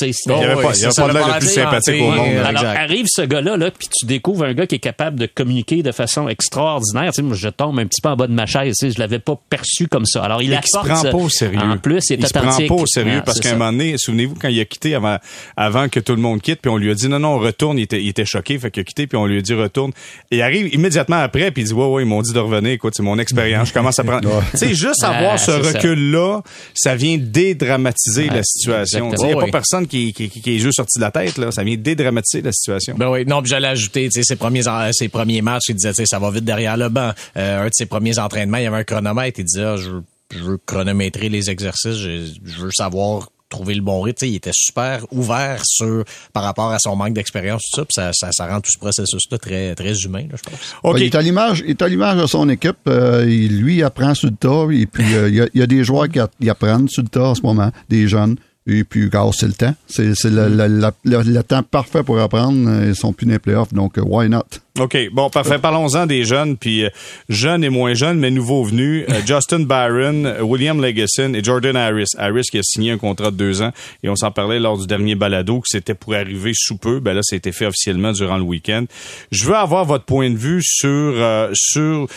Il 0.00 0.12
n'y 0.26 0.32
avait 0.32 0.62
pas, 0.62 0.72
il 0.76 0.88
pas 0.94 1.12
l'air 1.12 1.28
le 1.28 1.38
plus 1.38 1.48
sympathique 1.48 2.02
au 2.02 2.10
monde. 2.10 2.28
Alors, 2.44 2.64
arrive 2.64 3.06
ce 3.08 3.22
gars-là, 3.22 3.56
là, 3.56 3.70
puis 3.70 3.88
tu 3.88 4.06
découvres 4.06 4.44
un 4.44 4.54
gars 4.54 4.66
qui 4.66 4.76
est 4.76 4.80
capable 4.80 5.18
de 5.18 5.26
communiquer 5.26 5.82
de 5.82 5.92
façon 5.92 6.28
extraordinaire. 6.28 7.12
Tu 7.12 7.16
sais, 7.16 7.22
moi, 7.22 7.36
je 7.36 7.48
tombe 7.48 7.78
un 7.78 7.86
petit 7.86 8.00
peu 8.00 8.08
en 8.08 8.16
bas 8.16 8.26
de 8.26 8.32
ma 8.32 8.46
chaise. 8.46 8.74
Tu 8.78 8.86
sais, 8.86 8.94
je 8.94 8.98
l'avais 8.98 9.18
pas 9.18 9.38
perçu 9.48 9.88
comme 9.88 10.06
ça. 10.06 10.22
Alors, 10.22 10.42
il 10.42 10.50
ne 10.50 10.56
se 10.56 10.78
prend 10.78 11.02
pas 11.02 11.16
au 11.16 11.28
sérieux. 11.28 11.58
En 11.58 11.78
plus, 11.78 12.10
il 12.10 12.14
est 12.14 12.16
il 12.16 12.26
se 12.26 12.32
prend 12.32 12.56
pas 12.56 12.82
au 12.82 12.86
sérieux 12.86 13.22
parce 13.24 13.40
qu'à 13.40 13.50
un 13.50 13.56
moment 13.56 13.72
donné, 13.72 13.96
souvenez-vous, 13.98 14.34
quand 14.40 14.48
il 14.48 14.60
a 14.60 14.64
quitté 14.64 14.94
avant, 14.94 15.18
avant 15.56 15.88
que 15.88 16.00
tout 16.00 16.14
le 16.14 16.22
monde 16.22 16.40
quitte, 16.40 16.60
puis 16.60 16.70
on 16.70 16.76
lui 16.76 16.90
a 16.90 16.94
dit 16.94 17.08
non, 17.08 17.18
non, 17.18 17.38
retourne. 17.38 17.78
Il 17.78 17.82
était, 17.82 18.02
il 18.02 18.08
était 18.08 18.24
choqué, 18.24 18.58
fait 18.58 18.70
qu'il 18.70 18.80
a 18.80 18.84
quitté, 18.84 19.06
puis 19.06 19.16
on 19.16 19.26
lui 19.26 19.38
a 19.38 19.40
dit 19.42 19.54
retourne. 19.54 19.92
Et 20.30 20.36
il 20.36 20.42
arrive 20.42 20.72
immédiatement 20.74 21.16
après, 21.16 21.50
puis 21.50 21.62
il 21.62 21.66
dit 21.66 21.74
ouais, 21.74 21.86
ouais, 21.86 22.02
ils 22.02 22.08
m'ont 22.08 22.22
dit 22.22 22.32
de 22.32 22.38
revenir. 22.38 22.72
Écoute, 22.72 22.94
c'est 22.96 23.02
mon 23.02 23.18
expérience. 23.18 23.68
Je 23.68 23.74
commence 23.74 23.98
à 23.98 24.04
prendre. 24.04 24.42
tu 24.52 24.58
sais, 24.58 24.74
juste 24.74 25.04
avoir 25.04 25.38
ce 25.38 25.50
recul-là, 25.50 26.42
ça 26.74 26.94
vient 26.94 27.18
dédramatiser 27.64 28.28
la 28.28 28.42
situation. 28.42 29.10
Il 29.12 29.26
n'y 29.26 29.32
a 29.32 29.36
pas 29.36 29.50
personne 29.50 29.86
qui, 29.86 30.12
qui, 30.12 30.28
qui, 30.28 30.56
est 30.56 30.58
juste 30.58 30.76
sorti 30.76 30.98
de 30.98 31.04
la 31.04 31.10
tête. 31.10 31.38
Là. 31.38 31.50
Ça 31.50 31.64
vient 31.64 31.76
dédramatiser 31.76 32.42
la 32.42 32.52
situation. 32.52 32.94
Ben 32.96 33.10
oui, 33.10 33.24
non, 33.26 33.42
puis 33.42 33.50
j'allais 33.50 33.68
ajouter 33.68 34.08
ses 34.10 34.36
premiers, 34.36 34.62
ses 34.92 35.08
premiers 35.08 35.42
matchs, 35.42 35.68
il 35.68 35.76
disait 35.76 35.92
ça 36.06 36.18
va 36.18 36.30
vite 36.30 36.44
derrière 36.44 36.76
le 36.76 36.88
banc. 36.88 37.12
Euh, 37.36 37.62
un 37.62 37.66
de 37.66 37.72
ses 37.72 37.86
premiers 37.86 38.18
entraînements, 38.18 38.58
il 38.58 38.64
y 38.64 38.66
avait 38.66 38.78
un 38.78 38.84
chronomètre. 38.84 39.38
Il 39.38 39.44
disait 39.44 39.64
ah, 39.64 39.76
je, 39.76 39.90
je 40.30 40.42
veux 40.42 40.58
chronométrer 40.58 41.28
les 41.28 41.50
exercices, 41.50 41.96
je, 41.96 42.26
je 42.44 42.60
veux 42.60 42.70
savoir 42.72 43.28
trouver 43.48 43.74
le 43.74 43.82
bon 43.82 44.00
rythme. 44.00 44.26
il 44.26 44.36
était 44.36 44.50
super 44.52 45.04
ouvert 45.12 45.60
sur 45.64 46.04
par 46.32 46.42
rapport 46.42 46.70
à 46.70 46.78
son 46.78 46.96
manque 46.96 47.14
d'expérience, 47.14 47.62
tout 47.72 47.86
ça, 47.90 48.10
ça, 48.12 48.30
ça, 48.32 48.46
rend 48.46 48.60
tout 48.60 48.70
ce 48.70 48.78
processus-là 48.78 49.38
très, 49.38 49.74
très 49.74 49.94
humain, 50.02 50.26
je 50.30 50.42
pense. 50.42 50.96
il 50.98 51.04
est 51.04 51.14
à 51.14 51.22
l'image, 51.22 51.62
il 51.64 51.70
est 51.70 51.82
à 51.82 51.88
l'image 51.88 52.20
de 52.20 52.26
son 52.26 52.48
équipe. 52.48 52.76
Euh, 52.88 53.24
il, 53.28 53.60
lui, 53.60 53.82
apprend 53.82 54.14
sur 54.14 54.28
le 54.28 54.36
tas, 54.36 54.66
et 54.72 54.86
puis 54.86 55.14
euh, 55.14 55.28
il, 55.28 55.34
y 55.36 55.40
a, 55.40 55.46
il, 55.54 55.60
y 55.60 55.62
a, 55.62 55.66
des 55.66 55.84
joueurs 55.84 56.08
qui, 56.08 56.48
apprennent 56.48 56.88
sur 56.88 57.02
le 57.02 57.08
tas 57.08 57.28
en 57.28 57.34
ce 57.34 57.42
moment, 57.42 57.70
des 57.88 58.08
jeunes. 58.08 58.36
Et 58.66 58.82
puis, 58.82 59.10
gars, 59.10 59.28
c'est 59.32 59.46
le 59.46 59.52
temps. 59.52 59.74
C'est 59.86 60.24
le, 60.24 60.48
le, 60.48 60.92
le, 61.04 61.42
temps 61.42 61.62
parfait 61.62 62.02
pour 62.02 62.18
apprendre. 62.18 62.84
Ils 62.86 62.96
sont 62.96 63.12
plus 63.12 63.26
dans 63.26 63.32
les 63.32 63.38
playoffs, 63.38 63.74
donc 63.74 63.98
why 64.02 64.28
not? 64.28 64.44
OK. 64.80 64.96
Bon, 65.12 65.30
parfait. 65.30 65.60
Parlons-en 65.60 66.04
des 66.04 66.24
jeunes, 66.24 66.56
puis 66.56 66.84
euh, 66.84 66.90
jeunes 67.28 67.62
et 67.62 67.68
moins 67.68 67.94
jeunes, 67.94 68.18
mais 68.18 68.32
nouveaux 68.32 68.64
venus. 68.64 69.04
Euh, 69.08 69.20
Justin 69.24 69.60
Barron, 69.60 70.34
William 70.40 70.82
Legason 70.82 71.32
et 71.32 71.44
Jordan 71.44 71.76
Harris. 71.76 72.08
Harris 72.18 72.48
qui 72.50 72.58
a 72.58 72.62
signé 72.64 72.90
un 72.90 72.98
contrat 72.98 73.30
de 73.30 73.36
deux 73.36 73.62
ans, 73.62 73.70
et 74.02 74.08
on 74.08 74.16
s'en 74.16 74.32
parlait 74.32 74.58
lors 74.58 74.76
du 74.76 74.88
dernier 74.88 75.14
balado, 75.14 75.60
que 75.60 75.68
c'était 75.68 75.94
pour 75.94 76.14
arriver 76.14 76.50
sous 76.56 76.76
peu. 76.76 76.98
Ben 76.98 77.14
là, 77.14 77.20
ça 77.22 77.36
a 77.36 77.36
été 77.36 77.52
fait 77.52 77.66
officiellement 77.66 78.10
durant 78.10 78.36
le 78.36 78.42
week-end. 78.42 78.86
Je 79.30 79.44
veux 79.44 79.54
avoir 79.54 79.84
votre 79.84 80.06
point 80.06 80.28
de 80.28 80.36
vue 80.36 80.60
sur... 80.60 80.88
Euh, 80.90 81.50
sur 81.54 82.08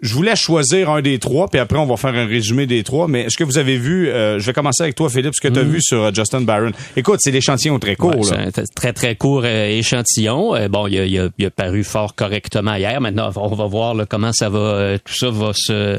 je 0.00 0.14
voulais 0.14 0.36
choisir 0.36 0.90
un 0.90 1.00
des 1.00 1.18
trois, 1.18 1.48
puis 1.48 1.60
après, 1.60 1.78
on 1.78 1.86
va 1.86 1.96
faire 1.96 2.14
un 2.14 2.26
résumé 2.26 2.66
des 2.66 2.82
trois. 2.82 3.08
Mais 3.08 3.22
est-ce 3.22 3.36
que 3.36 3.44
vous 3.44 3.58
avez 3.58 3.76
vu... 3.76 4.06
je 4.06 4.44
vais 4.44 4.52
commencer 4.54 4.82
avec 4.82 4.94
toi, 4.94 5.08
Philippe, 5.10 5.34
ce 5.34 5.40
que 5.40 5.52
tu 5.52 5.60
as 5.60 5.64
mm. 5.64 5.70
vu 5.70 5.82
sur 5.82 6.14
Justin 6.14 6.40
Barron. 6.40 6.72
Écoute, 6.96 7.20
c'est 7.20 7.30
l'échantillon 7.30 7.78
très 7.78 7.94
court. 7.94 8.24
c'est 8.24 8.58
un 8.58 8.64
très, 8.74 8.94
très 8.94 9.16
court 9.16 9.44
échantillon. 9.44 10.54
bon, 10.70 10.86
il 10.86 10.98
a, 10.98 11.04
il, 11.04 11.18
a, 11.20 11.28
il 11.38 11.46
a 11.46 11.50
paru 11.50 11.84
fort 11.84 12.01
correctement 12.14 12.74
hier. 12.74 13.00
Maintenant, 13.00 13.30
on 13.36 13.54
va 13.54 13.66
voir 13.66 13.94
comment 14.08 14.32
ça 14.32 14.48
va, 14.48 14.58
euh, 14.58 14.98
tout 15.04 15.14
ça 15.14 15.30
va 15.30 15.52
se, 15.54 15.98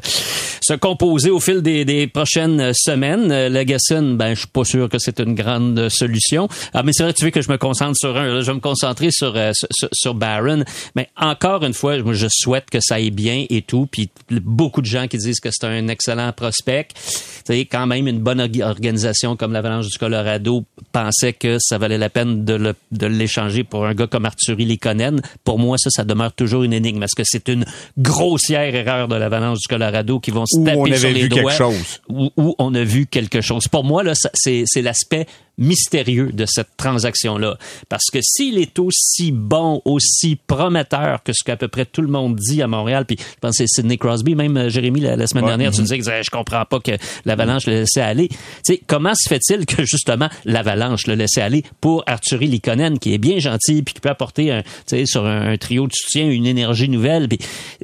se 0.62 0.74
composer 0.74 1.30
au 1.30 1.40
fil 1.40 1.62
des, 1.62 1.86
des 1.86 2.08
prochaines 2.08 2.72
semaines. 2.74 3.32
Euh, 3.32 3.50
Legacy, 3.50 3.94
ben, 3.94 4.34
je 4.34 4.40
suis 4.40 4.48
pas 4.48 4.64
sûr 4.64 4.90
que 4.90 4.98
c'est 5.00 5.20
une 5.20 5.36
grande 5.36 5.90
solution. 5.90 6.48
Ah, 6.74 6.84
mais 6.84 6.92
c'est 6.94 7.04
vrai, 7.04 7.14
tu 7.14 7.26
veux 7.26 7.32
que 7.32 7.42
je 7.42 7.52
me 7.52 7.58
concentre 7.58 7.98
sur 7.98 8.16
un. 8.18 8.42
Je 8.42 8.46
vais 8.46 8.54
me 8.54 8.60
concentrer 8.60 9.12
sur, 9.12 9.34
euh, 9.36 9.52
sur, 9.54 9.90
sur 9.92 10.14
Barron. 10.14 10.64
Mais 10.96 11.10
encore 11.18 11.64
une 11.64 11.74
fois, 11.74 11.98
je 11.98 12.28
souhaite 12.30 12.70
que 12.70 12.80
ça 12.82 12.96
aille 12.96 13.12
bien 13.12 13.46
et 13.50 13.62
tout. 13.62 13.88
Puis 13.92 14.10
beaucoup 14.30 14.82
de 14.82 14.88
gens 14.88 15.08
qui 15.08 15.18
disent 15.18 15.40
que 15.40 15.50
c'est 15.52 15.66
un 15.66 15.88
excellent 15.88 16.32
prospect. 16.32 16.88
C'est 17.46 17.66
quand 17.66 17.88
même 17.88 18.08
une 18.08 18.20
bonne 18.20 18.40
organisation 18.62 19.36
comme 19.36 19.52
l'Avalanche 19.52 19.88
du 19.90 19.98
Colorado 19.98 20.64
pensait 20.92 21.34
que 21.34 21.58
ça 21.60 21.78
valait 21.78 21.98
la 21.98 22.10
peine 22.10 22.46
de 22.46 23.06
l'échanger 23.06 23.64
pour 23.64 23.86
un 23.86 23.94
gars 23.94 24.08
comme 24.08 24.26
Arthurie 24.26 24.66
Likonen. 24.66 25.22
Pour 25.44 25.60
moi, 25.60 25.78
ça, 25.78 25.90
ça 25.94 26.04
demeure 26.04 26.34
toujours 26.34 26.64
une 26.64 26.74
énigme. 26.74 27.04
Est-ce 27.04 27.16
que 27.16 27.24
c'est 27.26 27.48
une 27.48 27.66
grossière 27.98 28.74
erreur 28.76 29.08
de 29.08 29.16
l'Avalanche 29.16 29.60
du 29.60 29.68
Colorado 29.68 30.20
qui 30.20 30.32
vont 30.32 30.46
se 30.46 30.64
taper 30.64 30.98
sur 30.98 31.10
les 31.10 31.30
doigts? 31.30 31.54
Où, 32.10 32.56
on 32.58 32.74
a 32.76 32.84
vu 32.84 33.06
quelque 33.06 33.42
chose. 33.42 33.68
Pour 33.68 33.84
moi, 33.84 34.04
là, 34.04 34.14
c'est 34.34 34.82
l'aspect 34.82 35.28
mystérieux 35.58 36.32
de 36.34 36.46
cette 36.46 36.76
transaction-là. 36.78 37.58
Parce 37.90 38.10
que 38.12 38.20
s'il 38.22 38.58
est 38.58 38.80
aussi 38.80 39.32
bon, 39.32 39.82
aussi 39.86 40.36
prometteur 40.36 41.22
que 41.24 41.32
ce 41.34 41.44
qu'à 41.44 41.56
peu 41.56 41.68
près 41.68 41.86
tout 41.86 42.02
le 42.02 42.08
monde 42.08 42.36
dit 42.36 42.62
à 42.62 42.68
Montréal, 42.68 43.06
puis 43.06 43.18
je 43.20 43.40
pense 43.40 43.58
que 43.58 43.66
c'est 43.66 43.82
Sidney 43.82 43.98
Crosby, 43.98 44.36
même 44.36 44.58
euh, 44.58 44.70
Jérémy, 44.70 45.02
la, 45.02 45.28
semaine 45.28 45.46
dernière, 45.46 45.72
tu 45.72 45.82
nous 45.82 45.88
disais 45.88 46.00
que 46.00 46.24
je 46.24 46.32
comprends 46.32 46.66
pas 46.66 46.80
que 46.80 46.92
l'Avalanche 47.26 47.68
le 47.68 47.74
laissait 47.74 48.02
aller. 48.02 48.30
Tu 48.30 48.38
sais, 48.64 48.82
comment 48.86 49.14
se 49.14 49.30
fait-il 49.30 49.66
que 49.66 49.86
justement 49.86 50.30
l'Avalanche 50.46 51.08
le 51.08 51.16
laissait 51.16 51.42
aller 51.42 51.64
pour 51.82 52.04
Arthurie 52.08 52.48
Likonen, 52.48 52.98
qui 53.00 53.14
est 53.14 53.20
bien 53.20 53.40
gentil, 53.40 53.84
puis 53.84 53.94
qui 53.94 54.02
peut 54.02 54.10
apporter 54.10 54.52
un, 54.52 54.64
sur 55.06 55.26
un, 55.26 55.56
trio 55.58 55.88
de 55.88 55.94
soutien 55.94 56.30
une 56.30 56.48
énergie 56.48 56.90
nouvelle, 56.90 57.28
puis 57.28 57.40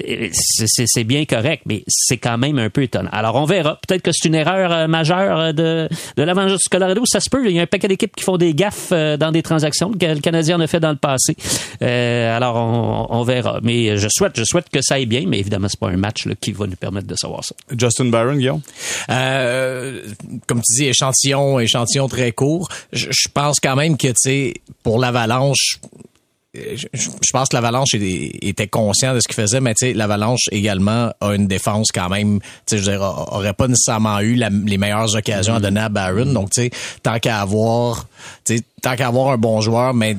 euh, 0.07 0.29
c'est 0.31 1.03
bien 1.03 1.25
correct, 1.25 1.63
mais 1.65 1.83
c'est 1.87 2.17
quand 2.17 2.37
même 2.37 2.57
un 2.57 2.69
peu 2.69 2.83
étonnant. 2.83 3.09
Alors 3.11 3.35
on 3.35 3.45
verra. 3.45 3.79
Peut-être 3.87 4.01
que 4.01 4.11
c'est 4.11 4.27
une 4.27 4.35
erreur 4.35 4.71
euh, 4.71 4.87
majeure 4.87 5.53
de, 5.53 5.87
de 6.17 6.23
l'Avalanche 6.23 6.57
du 6.57 6.69
Colorado, 6.69 7.03
ça 7.05 7.19
se 7.19 7.29
peut. 7.29 7.47
Il 7.49 7.58
y 7.59 7.61
a 7.61 7.63
un 7.63 7.67
paquet 7.67 7.87
d'équipes 7.87 8.15
qui 8.15 8.23
font 8.23 8.37
des 8.37 8.53
gaffes 8.53 8.89
euh, 8.91 9.17
dans 9.17 9.31
des 9.31 9.41
transactions 9.41 9.91
que 9.91 10.05
le 10.05 10.19
Canadien 10.19 10.57
en 10.57 10.61
a 10.61 10.67
fait 10.67 10.79
dans 10.79 10.91
le 10.91 10.97
passé. 10.97 11.35
Euh, 11.81 12.35
alors, 12.35 13.07
on, 13.09 13.23
verra. 13.23 13.59
Mais 13.63 13.97
je 13.97 14.07
souhaite, 14.09 14.33
je 14.37 14.43
souhaite 14.43 14.69
que 14.69 14.81
ça 14.81 14.95
aille 14.95 15.05
bien, 15.05 15.23
mais 15.27 15.39
évidemment, 15.39 15.67
c'est 15.69 15.79
pas 15.79 15.89
un 15.89 15.97
match 15.97 16.27
qui 16.41 16.51
va 16.51 16.67
nous 16.67 16.75
permettre 16.75 17.07
de 17.07 17.15
savoir 17.15 17.43
ça. 17.43 17.55
Justin 17.77 18.05
Barron, 18.05 18.35
Guillaume? 18.35 18.61
Euh, 19.09 20.01
comme 20.47 20.61
tu 20.61 20.81
dis, 20.81 20.85
échantillon, 20.85 21.59
échantillon 21.59 22.07
très 22.07 22.31
court. 22.31 22.69
Je, 22.93 23.07
je 23.09 23.27
pense 23.33 23.59
quand 23.59 23.75
même 23.75 23.97
que, 23.97 24.07
tu 24.07 24.13
sais, 24.15 24.53
pour 24.83 24.99
l'Avalanche, 24.99 25.79
je, 26.53 26.87
pense 27.31 27.49
que 27.49 27.55
l'Avalanche 27.55 27.89
était 27.93 28.67
conscient 28.67 29.13
de 29.13 29.19
ce 29.19 29.27
qu'il 29.27 29.35
faisait, 29.35 29.61
mais 29.61 29.73
l'Avalanche 29.93 30.47
également 30.51 31.11
a 31.21 31.35
une 31.35 31.47
défense 31.47 31.89
quand 31.93 32.09
même, 32.09 32.39
je 32.69 32.77
veux 32.77 32.81
dire, 32.81 33.01
aurait 33.01 33.53
pas 33.53 33.67
nécessairement 33.67 34.19
eu 34.19 34.33
les 34.35 34.77
meilleures 34.77 35.15
occasions 35.15 35.55
à 35.55 35.59
donner 35.59 35.81
à 35.81 35.89
Barron. 35.89 36.33
Donc, 36.33 36.49
tu 36.49 36.63
sais, 36.63 36.71
tant 37.03 37.19
qu'à 37.19 37.41
avoir, 37.41 38.07
tant 38.81 38.95
qu'à 38.95 39.07
avoir 39.07 39.29
un 39.29 39.37
bon 39.37 39.61
joueur, 39.61 39.93
mais, 39.93 40.17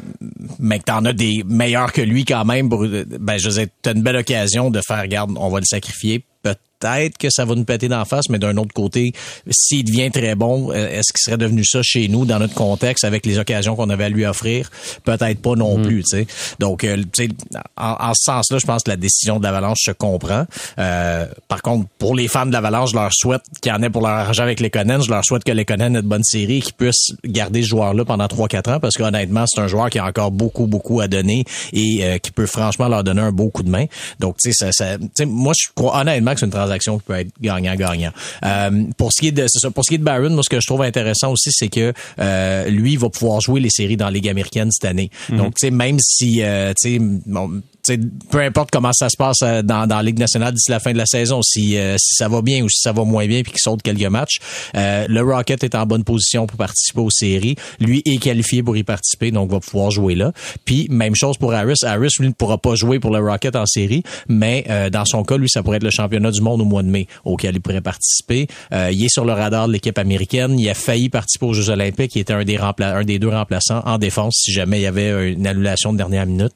mais 0.60 0.78
que 0.78 0.84
t'en 0.84 1.04
as 1.04 1.12
des 1.12 1.42
meilleurs 1.46 1.92
que 1.92 2.02
lui 2.02 2.24
quand 2.24 2.44
même, 2.44 2.68
ben, 2.68 3.38
je 3.38 3.64
t'as 3.82 3.92
une 3.92 4.02
belle 4.02 4.16
occasion 4.16 4.70
de 4.70 4.80
faire, 4.86 5.06
garde, 5.08 5.32
on 5.36 5.48
va 5.48 5.58
le 5.58 5.66
sacrifier 5.66 6.24
peut-être 6.42 6.60
que 6.80 7.28
ça 7.30 7.44
va 7.44 7.54
nous 7.54 7.64
péter 7.64 7.88
d'en 7.88 8.04
face, 8.04 8.28
mais 8.28 8.38
d'un 8.38 8.56
autre 8.56 8.72
côté, 8.72 9.12
s'il 9.50 9.84
devient 9.84 10.10
très 10.10 10.34
bon, 10.34 10.70
euh, 10.70 10.88
est-ce 10.88 11.12
qu'il 11.12 11.22
serait 11.22 11.36
devenu 11.36 11.64
ça 11.64 11.80
chez 11.82 12.08
nous, 12.08 12.24
dans 12.24 12.38
notre 12.38 12.54
contexte, 12.54 13.04
avec 13.04 13.26
les 13.26 13.38
occasions 13.38 13.76
qu'on 13.76 13.90
avait 13.90 14.04
à 14.04 14.08
lui 14.08 14.24
offrir? 14.24 14.70
Peut-être 15.04 15.40
pas 15.40 15.54
non 15.54 15.78
mm. 15.78 15.82
plus, 15.82 16.02
tu 16.04 16.18
sais. 16.18 16.26
Donc, 16.58 16.84
euh, 16.84 16.96
tu 17.12 17.26
sais, 17.26 17.28
en, 17.76 18.12
ce 18.14 18.24
sens-là, 18.24 18.58
je 18.58 18.66
pense 18.66 18.82
que 18.82 18.90
la 18.90 18.96
décision 18.96 19.38
de 19.38 19.44
l'Avalanche 19.44 19.80
se 19.82 19.90
comprend. 19.90 20.46
Euh, 20.78 21.26
par 21.48 21.62
contre, 21.62 21.88
pour 21.98 22.14
les 22.14 22.28
fans 22.28 22.46
de 22.46 22.52
l'Avalanche, 22.52 22.90
je 22.90 22.96
leur 22.96 23.12
souhaite 23.12 23.42
qu'il 23.60 23.70
y 23.70 23.74
en 23.74 23.82
ait 23.82 23.90
pour 23.90 24.02
leur 24.02 24.12
argent 24.12 24.42
avec 24.42 24.60
les 24.60 24.70
Conan. 24.70 25.00
Je 25.00 25.10
leur 25.10 25.24
souhaite 25.24 25.44
que 25.44 25.52
les 25.52 25.64
Conan 25.64 25.94
aient 25.94 26.02
de 26.02 26.08
bonnes 26.08 26.24
séries 26.24 26.58
et 26.58 26.60
qu'ils 26.62 26.74
puissent 26.74 27.12
garder 27.24 27.62
ce 27.62 27.68
joueur-là 27.68 28.04
pendant 28.04 28.26
3-4 28.26 28.74
ans, 28.74 28.80
parce 28.80 28.96
qu'honnêtement, 28.96 29.44
c'est 29.46 29.60
un 29.60 29.68
joueur 29.68 29.90
qui 29.90 29.98
a 29.98 30.06
encore 30.06 30.30
beaucoup, 30.30 30.66
beaucoup 30.66 31.00
à 31.00 31.08
donner 31.08 31.44
et 31.72 32.18
qui 32.22 32.30
peut 32.30 32.46
franchement 32.46 32.88
leur 32.88 33.04
donner 33.04 33.20
un 33.20 33.32
beau 33.32 33.50
coup 33.50 33.62
de 33.62 33.70
main. 33.70 33.86
Donc, 34.18 34.36
tu 34.38 34.52
sais, 34.52 34.72
ça, 34.72 34.72
ça 34.72 34.96
moi, 35.26 35.52
je 35.58 35.68
crois 35.74 36.00
honnêtement 36.00 36.32
que 36.32 36.40
c'est 36.40 36.46
une 36.46 36.52
transaction 36.52 36.69
qui 36.78 36.90
peut 37.04 37.14
être 37.14 37.30
gagnant-gagnant. 37.40 38.12
Euh, 38.44 38.84
pour 38.96 39.12
ce 39.12 39.20
qui 39.20 39.28
est 39.28 39.32
de 39.32 39.46
ça, 39.46 39.70
pour 39.70 39.84
ce 39.84 39.90
qui 39.90 39.94
est 39.96 39.98
de 39.98 40.04
Barron, 40.04 40.30
moi 40.30 40.42
ce 40.42 40.48
que 40.48 40.60
je 40.60 40.66
trouve 40.66 40.82
intéressant 40.82 41.32
aussi, 41.32 41.50
c'est 41.52 41.68
que 41.68 41.92
euh, 42.18 42.68
lui 42.68 42.96
va 42.96 43.08
pouvoir 43.08 43.40
jouer 43.40 43.60
les 43.60 43.70
séries 43.70 43.96
dans 43.96 44.06
la 44.06 44.12
Ligue 44.12 44.28
américaine 44.28 44.70
cette 44.70 44.88
année. 44.88 45.10
Mhm. 45.28 45.38
Donc 45.38 45.54
tu 45.54 45.66
sais 45.66 45.70
même 45.70 45.98
si 46.00 46.42
euh, 46.42 46.72
tu 46.80 46.98
sais 46.98 47.00
peu 48.30 48.40
importe 48.40 48.70
comment 48.70 48.92
ça 48.92 49.08
se 49.08 49.16
passe 49.16 49.38
euh, 49.42 49.62
dans, 49.62 49.86
dans 49.86 49.96
la 49.96 50.02
Ligue 50.02 50.18
nationale 50.18 50.52
d'ici 50.52 50.70
la 50.70 50.80
fin 50.80 50.92
de 50.92 50.98
la 50.98 51.06
saison, 51.06 51.42
si, 51.42 51.76
euh, 51.76 51.96
si 51.98 52.14
ça 52.14 52.28
va 52.28 52.42
bien 52.42 52.62
ou 52.62 52.68
si 52.68 52.80
ça 52.80 52.92
va 52.92 53.04
moins 53.04 53.26
bien 53.26 53.42
puis 53.42 53.52
qu'il 53.52 53.60
saute 53.60 53.82
quelques 53.82 54.06
matchs, 54.06 54.38
euh, 54.76 55.06
le 55.08 55.22
Rocket 55.22 55.64
est 55.64 55.74
en 55.74 55.86
bonne 55.86 56.04
position 56.04 56.46
pour 56.46 56.56
participer 56.56 57.00
aux 57.00 57.10
séries. 57.10 57.56
Lui 57.80 58.02
est 58.04 58.18
qualifié 58.18 58.62
pour 58.62 58.76
y 58.76 58.82
participer, 58.82 59.30
donc 59.30 59.50
va 59.50 59.60
pouvoir 59.60 59.90
jouer 59.90 60.14
là. 60.14 60.32
Puis 60.64 60.86
même 60.90 61.14
chose 61.14 61.36
pour 61.38 61.52
Harris. 61.52 61.78
Harris, 61.84 62.10
lui, 62.18 62.28
ne 62.28 62.32
pourra 62.32 62.58
pas 62.58 62.74
jouer 62.74 62.98
pour 62.98 63.10
le 63.10 63.18
Rocket 63.18 63.56
en 63.56 63.66
série, 63.66 64.02
mais 64.28 64.64
dans 64.92 65.04
son 65.04 65.24
cas, 65.24 65.36
lui, 65.36 65.48
ça 65.48 65.62
pourrait 65.62 65.78
être 65.78 65.84
le 65.84 65.90
championnat 65.90 66.30
du 66.30 66.40
monde 66.40 66.60
au 66.60 66.64
mois 66.64 66.82
de 66.82 66.88
mai 66.88 67.06
auquel 67.24 67.54
il 67.54 67.60
pourrait 67.60 67.80
participer. 67.80 68.46
il 68.72 69.04
est 69.04 69.08
sur 69.08 69.24
le 69.24 69.32
radar 69.32 69.68
de 69.68 69.72
l'équipe 69.72 69.98
américaine. 69.98 70.58
Il 70.58 70.68
a 70.68 70.74
failli 70.74 71.08
participer 71.08 71.46
aux 71.46 71.52
Jeux 71.52 71.70
olympiques. 71.70 72.14
Il 72.16 72.20
était 72.20 72.32
un 72.32 72.44
des, 72.44 72.56
un 72.56 73.04
des 73.04 73.18
deux 73.18 73.28
remplaçants 73.28 73.82
en 73.84 73.98
défense 73.98 74.34
si 74.44 74.52
jamais 74.52 74.78
il 74.78 74.82
y 74.82 74.86
avait 74.86 75.32
une 75.32 75.46
annulation 75.46 75.92
de 75.92 75.98
dernière 75.98 76.26
minute. 76.26 76.52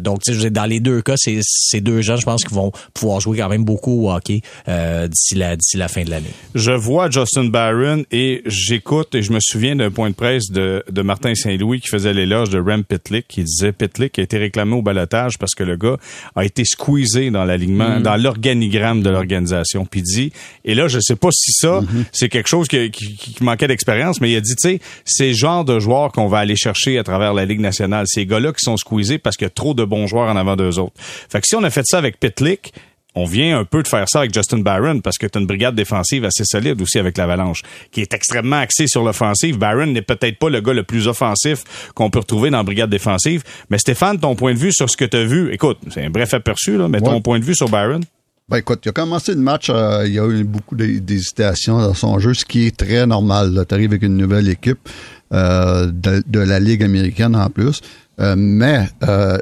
donc, 0.00 0.22
tu 0.22 0.34
sais, 0.34 0.43
dans 0.50 0.64
les 0.66 0.80
deux 0.80 1.02
cas, 1.02 1.14
c'est 1.16 1.38
ces 1.42 1.80
deux 1.80 2.00
gens, 2.00 2.16
je 2.16 2.24
pense 2.24 2.44
qu'ils 2.44 2.54
vont 2.54 2.72
pouvoir 2.92 3.20
jouer 3.20 3.38
quand 3.38 3.48
même 3.48 3.64
beaucoup 3.64 4.06
au 4.06 4.10
hockey 4.12 4.42
euh, 4.68 5.08
d'ici 5.08 5.34
la 5.34 5.56
d'ici 5.56 5.76
la 5.76 5.88
fin 5.88 6.04
de 6.04 6.10
l'année. 6.10 6.30
Je 6.54 6.72
vois 6.72 7.10
Justin 7.10 7.44
Barron 7.44 8.04
et 8.10 8.42
j'écoute 8.46 9.14
et 9.14 9.22
je 9.22 9.32
me 9.32 9.38
souviens 9.40 9.76
d'un 9.76 9.90
point 9.90 10.10
de 10.10 10.14
presse 10.14 10.50
de, 10.50 10.84
de 10.90 11.02
Martin 11.02 11.34
Saint-Louis 11.34 11.80
qui 11.80 11.88
faisait 11.88 12.12
l'éloge 12.12 12.50
de 12.50 12.58
Rem 12.58 12.84
Pitlick 12.84 13.26
qui 13.28 13.42
disait 13.42 13.72
Pitlick 13.72 14.18
a 14.18 14.22
été 14.22 14.38
réclamé 14.38 14.74
au 14.74 14.82
balotage 14.82 15.38
parce 15.38 15.54
que 15.54 15.64
le 15.64 15.76
gars 15.76 15.96
a 16.36 16.44
été 16.44 16.64
squeezé 16.64 17.30
dans 17.30 17.44
l'alignement, 17.44 17.98
mm-hmm. 17.98 18.02
dans 18.02 18.16
l'organigramme 18.16 19.02
de 19.02 19.10
l'organisation. 19.10 19.86
Puis 19.86 20.02
dit 20.02 20.32
et 20.64 20.74
là 20.74 20.88
je 20.88 21.00
sais 21.00 21.16
pas 21.16 21.30
si 21.32 21.52
ça 21.52 21.80
mm-hmm. 21.80 22.04
c'est 22.12 22.28
quelque 22.28 22.48
chose 22.48 22.68
qui, 22.68 22.90
qui, 22.90 23.14
qui 23.16 23.42
manquait 23.42 23.68
d'expérience, 23.68 24.20
mais 24.20 24.30
il 24.30 24.36
a 24.36 24.40
dit 24.40 24.54
tu 24.56 24.68
sais 24.68 24.80
c'est 25.04 25.28
le 25.28 25.34
genre 25.34 25.64
de 25.64 25.78
joueurs 25.78 26.12
qu'on 26.12 26.28
va 26.28 26.38
aller 26.38 26.56
chercher 26.56 26.98
à 26.98 27.04
travers 27.04 27.34
la 27.34 27.44
ligue 27.44 27.60
nationale. 27.60 28.06
Ces 28.08 28.26
gars-là 28.26 28.52
qui 28.52 28.62
sont 28.62 28.76
squeezés 28.76 29.18
parce 29.18 29.36
qu'il 29.36 29.46
y 29.46 29.48
a 29.48 29.50
trop 29.50 29.74
de 29.74 29.84
bons 29.84 30.06
joueurs 30.06 30.28
en 30.34 30.36
avant 30.36 30.56
d'eux 30.56 30.78
autres. 30.78 30.94
Fait 30.98 31.40
que 31.40 31.46
si 31.46 31.56
on 31.56 31.62
a 31.62 31.70
fait 31.70 31.84
ça 31.84 31.98
avec 31.98 32.18
Pitlick, 32.20 32.72
on 33.14 33.24
vient 33.26 33.60
un 33.60 33.64
peu 33.64 33.82
de 33.82 33.88
faire 33.88 34.08
ça 34.08 34.20
avec 34.20 34.34
Justin 34.34 34.58
Barron 34.58 35.00
parce 35.00 35.18
que 35.18 35.26
tu 35.26 35.38
as 35.38 35.40
une 35.40 35.46
brigade 35.46 35.74
défensive 35.74 36.24
assez 36.24 36.44
solide 36.44 36.80
aussi 36.82 36.98
avec 36.98 37.16
l'Avalanche, 37.16 37.62
qui 37.92 38.00
est 38.00 38.12
extrêmement 38.12 38.56
axée 38.56 38.88
sur 38.88 39.04
l'offensive. 39.04 39.56
Barron 39.56 39.86
n'est 39.86 40.02
peut-être 40.02 40.38
pas 40.38 40.50
le 40.50 40.60
gars 40.60 40.72
le 40.72 40.82
plus 40.82 41.06
offensif 41.06 41.62
qu'on 41.94 42.10
peut 42.10 42.18
retrouver 42.18 42.50
dans 42.50 42.58
la 42.58 42.64
brigade 42.64 42.90
défensive. 42.90 43.44
Mais 43.70 43.78
Stéphane, 43.78 44.18
ton 44.18 44.34
point 44.34 44.54
de 44.54 44.58
vue 44.58 44.72
sur 44.72 44.90
ce 44.90 44.96
que 44.96 45.04
tu 45.04 45.16
as 45.16 45.24
vu, 45.24 45.52
écoute, 45.52 45.78
c'est 45.90 46.04
un 46.04 46.10
bref 46.10 46.34
aperçu, 46.34 46.76
là, 46.76 46.88
mais 46.88 47.00
ton 47.00 47.20
point 47.20 47.38
de 47.38 47.44
vue 47.44 47.54
sur 47.54 47.68
Barron? 47.68 48.00
Ben 48.46 48.58
écoute, 48.58 48.80
il 48.84 48.90
a 48.90 48.92
commencé 48.92 49.32
le 49.32 49.40
match, 49.40 49.70
euh, 49.70 50.02
il 50.06 50.12
y 50.12 50.18
a 50.18 50.28
eu 50.28 50.44
beaucoup 50.44 50.76
d'hésitations 50.76 51.78
dans 51.78 51.94
son 51.94 52.18
jeu, 52.18 52.34
ce 52.34 52.44
qui 52.44 52.66
est 52.66 52.76
très 52.76 53.06
normal. 53.06 53.64
Tu 53.66 53.74
arrives 53.74 53.90
avec 53.90 54.02
une 54.02 54.18
nouvelle 54.18 54.50
équipe 54.50 54.86
euh, 55.32 55.90
de, 55.90 56.38
la 56.38 56.60
Ligue 56.60 56.82
américaine 56.82 57.34
en 57.36 57.48
plus. 57.48 57.80
Euh, 58.20 58.34
mais 58.36 58.88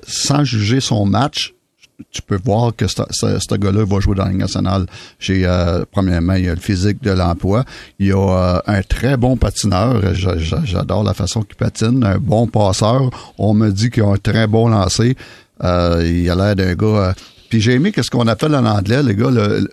sans 0.06 0.44
juger 0.44 0.80
son 0.80 1.06
match, 1.06 1.54
tu 2.10 2.22
peux 2.22 2.38
voir 2.42 2.74
que 2.74 2.86
ce 2.88 3.54
gars-là 3.54 3.84
va 3.84 4.00
jouer 4.00 4.14
dans 4.14 4.24
la 4.24 4.30
Ligue 4.30 4.40
nationale. 4.40 4.86
J'ai, 5.18 5.44
euh, 5.44 5.84
premièrement, 5.90 6.34
il 6.34 6.48
a 6.48 6.54
le 6.54 6.60
physique 6.60 7.02
de 7.02 7.10
l'emploi. 7.10 7.64
Il 7.98 8.12
a 8.12 8.16
euh, 8.16 8.60
un 8.66 8.82
très 8.82 9.16
bon 9.16 9.36
patineur. 9.36 10.00
J'adore 10.14 11.04
la 11.04 11.14
façon 11.14 11.42
qu'il 11.42 11.56
patine. 11.56 12.02
Un 12.04 12.18
bon 12.18 12.46
passeur. 12.46 13.10
On 13.38 13.54
me 13.54 13.70
dit 13.70 13.90
qu'il 13.90 14.02
a 14.02 14.08
un 14.08 14.16
très 14.16 14.46
bon 14.46 14.68
lancer. 14.68 15.16
Euh, 15.62 16.02
il 16.04 16.28
a 16.28 16.34
l'air 16.34 16.56
d'un 16.56 16.74
gars 16.74 17.14
puis 17.52 17.60
j'ai 17.60 17.74
aimé 17.74 17.92
qu'est-ce 17.92 18.10
qu'on 18.10 18.28
appelle 18.28 18.54
en 18.54 18.64
anglais, 18.64 19.02
les 19.02 19.14
gars, 19.14 19.28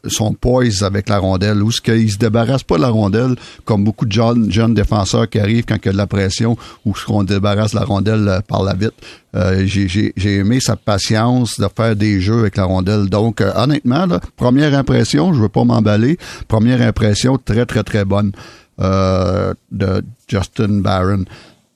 son 0.05 0.33
poise 0.33 0.83
avec 0.83 1.07
la 1.07 1.17
rondelle, 1.17 1.63
où 1.63 1.71
ce 1.71 1.79
qu'ils 1.79 2.11
se 2.11 2.17
débarrassent 2.17 2.63
pas 2.63 2.75
de 2.75 2.81
la 2.81 2.89
rondelle 2.89 3.37
comme 3.63 3.85
beaucoup 3.85 4.05
de 4.05 4.11
jeunes, 4.11 4.73
défenseurs 4.73 5.29
qui 5.29 5.39
arrivent 5.39 5.63
quand 5.63 5.77
il 5.77 5.85
y 5.85 5.87
a 5.87 5.93
de 5.93 5.97
la 5.97 6.05
pression 6.05 6.57
ou 6.85 6.91
qu'on 6.91 7.23
débarrasse 7.23 7.73
la 7.73 7.85
rondelle 7.85 8.27
euh, 8.27 8.41
par 8.41 8.63
la 8.63 8.73
vite. 8.73 8.95
Euh, 9.33 9.65
j'ai 9.65 10.13
aimé 10.35 10.59
sa 10.59 10.75
patience 10.75 11.57
de 11.57 11.67
faire 11.73 11.95
des 11.95 12.19
jeux 12.19 12.39
avec 12.39 12.57
la 12.57 12.65
rondelle. 12.65 13.05
Donc, 13.05 13.39
euh, 13.39 13.53
honnêtement, 13.55 14.07
première 14.35 14.77
impression, 14.77 15.33
je 15.33 15.39
veux 15.39 15.47
pas 15.47 15.63
m'emballer, 15.63 16.17
première 16.49 16.81
impression 16.81 17.37
très, 17.37 17.65
très, 17.65 17.83
très 17.83 18.03
bonne 18.03 18.33
euh, 18.81 19.53
de 19.71 20.01
Justin 20.27 20.81
Barron 20.81 21.25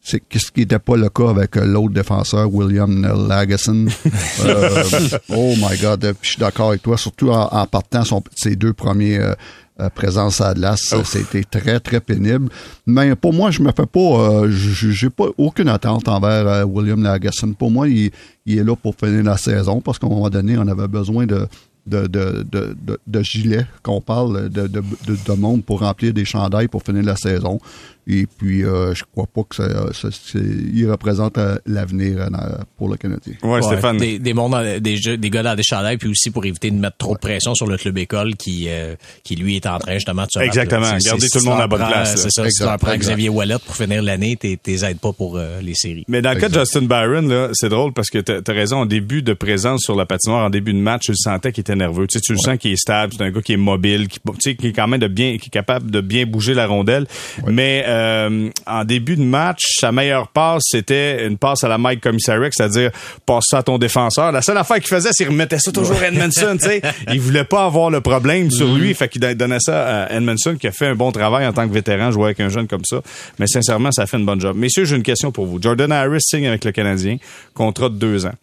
c'est 0.04 0.22
ce 0.36 0.52
qui 0.52 0.60
n'était 0.60 0.80
pas 0.80 0.98
le 0.98 1.08
cas 1.08 1.30
avec 1.30 1.56
euh, 1.56 1.66
l'autre 1.66 1.94
défenseur, 1.94 2.54
William 2.54 3.02
Lagesson? 3.28 3.86
euh, 4.46 4.84
oh 5.30 5.54
my 5.58 5.78
God, 5.82 6.14
je 6.22 6.28
suis 6.28 6.40
d'accord 6.40 6.70
avec 6.70 6.82
toi, 6.82 6.98
surtout 6.98 7.30
en, 7.32 7.66
partant 7.68 8.04
son, 8.04 8.22
ses 8.36 8.58
deux 8.58 8.74
premiers 8.74 9.18
euh, 9.18 9.34
euh 9.80 9.90
présences 9.90 10.42
à 10.42 10.50
Atlas, 10.50 10.94
c'était 11.06 11.46
très 11.46 11.80
très 11.80 12.02
pénible. 12.02 12.50
Mais 12.86 13.16
pour 13.16 13.34
moi, 13.34 13.50
je 13.50 13.62
me 13.62 13.72
fais 13.72 13.86
pas, 13.86 14.44
j'ai 14.50 15.10
pas 15.10 15.28
aucune 15.38 15.70
attente 15.70 16.08
envers 16.10 16.68
William 16.70 17.02
Lagesson. 17.02 17.54
Pour 17.54 17.72
moi, 17.72 17.88
il, 17.88 18.12
il, 18.46 18.60
est 18.60 18.64
là 18.64 18.76
pour 18.76 18.96
finir 18.96 19.24
la 19.24 19.38
saison 19.38 19.80
parce 19.80 19.98
qu'à 20.00 20.08
un 20.08 20.10
moment 20.10 20.30
donné, 20.30 20.58
on 20.58 20.68
avait 20.68 20.90
besoin 20.90 21.26
de 21.26 21.48
de, 21.86 22.08
de, 22.08 22.46
de, 22.50 23.00
de, 23.06 23.24
gilets 23.24 23.66
qu'on 23.82 24.00
parle, 24.00 24.50
de, 24.50 24.68
de, 24.68 24.82
de, 25.06 25.34
monde 25.34 25.64
pour 25.66 25.82
remplir 25.82 26.14
des 26.14 26.24
chandails 26.24 26.68
pour 26.68 26.82
finir 26.82 27.04
la 27.04 27.16
saison. 27.16 27.60
Et 28.08 28.26
puis, 28.26 28.66
euh, 28.66 28.94
je 28.94 29.04
crois 29.10 29.28
pas 29.28 29.44
que 29.44 29.56
ça, 29.56 29.94
ça 29.94 30.10
il 30.40 30.90
représente 30.90 31.38
euh, 31.38 31.58
l'avenir 31.66 32.20
euh, 32.22 32.58
pour 32.78 32.90
le 32.90 32.98
Canadien. 32.98 33.34
Ouais, 33.44 33.62
Stéphane. 33.62 33.98
Des, 33.98 34.20
des, 34.20 34.34
mondes, 34.34 34.56
des, 34.80 35.18
des 35.18 35.30
gars 35.30 35.44
dans 35.44 35.56
des 35.56 35.64
chandails, 35.64 35.98
puis 35.98 36.10
aussi 36.10 36.30
pour 36.32 36.46
éviter 36.46 36.70
de 36.72 36.76
mettre 36.76 36.98
trop 36.98 37.14
de 37.14 37.20
pression 37.20 37.56
sur 37.56 37.68
le 37.68 37.78
club 37.78 37.98
école 37.98 38.36
qui, 38.36 38.66
euh, 38.68 38.96
qui 39.24 39.36
lui 39.36 39.56
est 39.56 39.66
en 39.66 39.80
train 39.80 39.94
justement 39.94 40.24
de 40.24 40.32
se 40.32 40.40
Exactement. 40.40 40.98
Garder 40.98 41.28
tout 41.30 41.40
le 41.40 41.46
monde 41.46 41.62
à 41.62 41.68
bonne 41.68 41.86
place. 41.86 42.16
C'est 42.16 42.32
ça. 42.32 42.50
Si 42.50 42.64
tu 42.64 42.70
prends 42.80 42.96
Xavier 42.96 43.30
Wallet 43.30 43.56
pour 43.66 43.76
finir 43.76 44.02
l'année, 44.04 44.36
t'es 44.36 44.60
aides 44.66 45.00
pas 45.00 45.14
pour 45.14 45.40
les 45.62 45.76
séries. 45.76 46.06
Mais 46.08 46.22
dans 46.22 46.34
le 46.34 46.40
cas 46.40 46.50
de 46.50 46.60
Justin 46.60 46.82
Byron, 46.82 47.30
là, 47.30 47.50
c'est 47.54 47.70
drôle 47.70 47.94
parce 47.94 48.10
que 48.10 48.20
t'as 48.20 48.40
as 48.46 48.56
raison. 48.56 48.74
En 48.84 48.86
début 48.86 49.22
de 49.22 49.34
présence 49.34 49.82
sur 49.82 49.96
la 49.96 50.06
patinoire, 50.06 50.46
en 50.46 50.50
début 50.50 50.74
de 50.74 50.80
match, 50.80 51.04
tu 51.04 51.12
le 51.12 51.18
sentais 51.18 51.52
qu'il 51.52 51.62
était 51.62 51.76
nerveux. 51.76 52.08
Tu, 52.08 52.18
sais, 52.18 52.22
tu 52.22 52.34
le 52.34 52.40
sens 52.40 52.58
qu'il 52.58 52.72
est 52.72 52.78
stable. 52.78 53.14
C'est 53.16 53.24
un 53.24 53.32
gars 53.32 53.42
qui 53.42 53.54
est 53.54 53.58
mobile, 53.58 54.08
qui, 54.08 54.20
tu 54.20 54.34
sais, 54.40 54.56
qui 54.56 54.68
est 54.68 54.74
quand 54.74 54.88
même 54.88 55.00
de 55.00 55.08
bien, 55.08 55.38
qui 55.38 55.48
est 55.48 55.52
capable 55.52 55.90
de 55.90 56.02
bien 56.02 56.26
bouger 56.26 56.54
la 56.54 56.68
rondelle. 56.68 57.06
Mais 57.48 57.84
euh, 57.94 58.50
en 58.66 58.84
début 58.84 59.16
de 59.16 59.24
match, 59.24 59.62
sa 59.80 59.92
meilleure 59.92 60.28
passe, 60.28 60.64
c'était 60.66 61.28
une 61.28 61.38
passe 61.38 61.64
à 61.64 61.68
la 61.68 61.78
Mike 61.78 62.02
Commissaric, 62.02 62.54
c'est-à-dire 62.56 62.92
passe 63.26 63.46
ça 63.50 63.60
à 63.60 63.64
ton 63.64 63.78
défenseur. 63.78 64.32
La 64.32 64.42
seule 64.42 64.58
affaire 64.58 64.78
qu'il 64.78 64.88
faisait, 64.88 65.10
c'est 65.12 65.26
qu'il 65.26 65.34
remettait 65.34 65.60
ça 65.60 65.72
toujours 65.72 65.98
à 66.02 66.08
Edmondson. 66.08 66.58
tu 66.60 66.68
sais. 66.68 66.82
Il 67.12 67.22
voulait 67.22 67.44
pas 67.44 67.66
avoir 67.66 67.90
le 67.90 68.02
problème 68.02 68.50
sur 68.52 68.68
mm-hmm. 68.68 68.80
lui, 68.80 68.94
fait 68.94 69.10
qu'il 69.10 69.22
donnait 69.22 69.60
ça 69.60 70.06
à 70.06 70.14
Edmondson, 70.14 70.56
qui 70.60 70.68
a 70.68 70.72
fait 70.72 70.88
un 70.88 70.96
bon 70.96 71.12
travail 71.12 71.46
en 71.46 71.54
tant 71.54 71.68
que 71.68 71.74
vétéran, 71.74 72.12
jouer 72.12 72.26
avec 72.26 72.40
un 72.40 72.50
jeune 72.50 72.68
comme 72.68 72.86
ça. 72.86 73.02
Mais 73.40 73.48
sincèrement, 73.48 73.92
ça 73.92 74.06
fait 74.06 74.18
une 74.18 74.26
bonne 74.26 74.42
job. 74.42 74.58
Messieurs, 74.58 74.86
j'ai 74.86 74.96
une 74.96 75.04
question 75.04 75.32
pour 75.32 75.46
vous. 75.46 75.62
Jordan 75.62 75.92
Harris 75.92 76.22
signe 76.22 76.48
avec 76.48 76.66
le 76.66 76.72
Canadien, 76.72 77.18
contrat 77.54 77.90
de 77.90 77.96
deux 77.96 78.26
ans. 78.26 78.34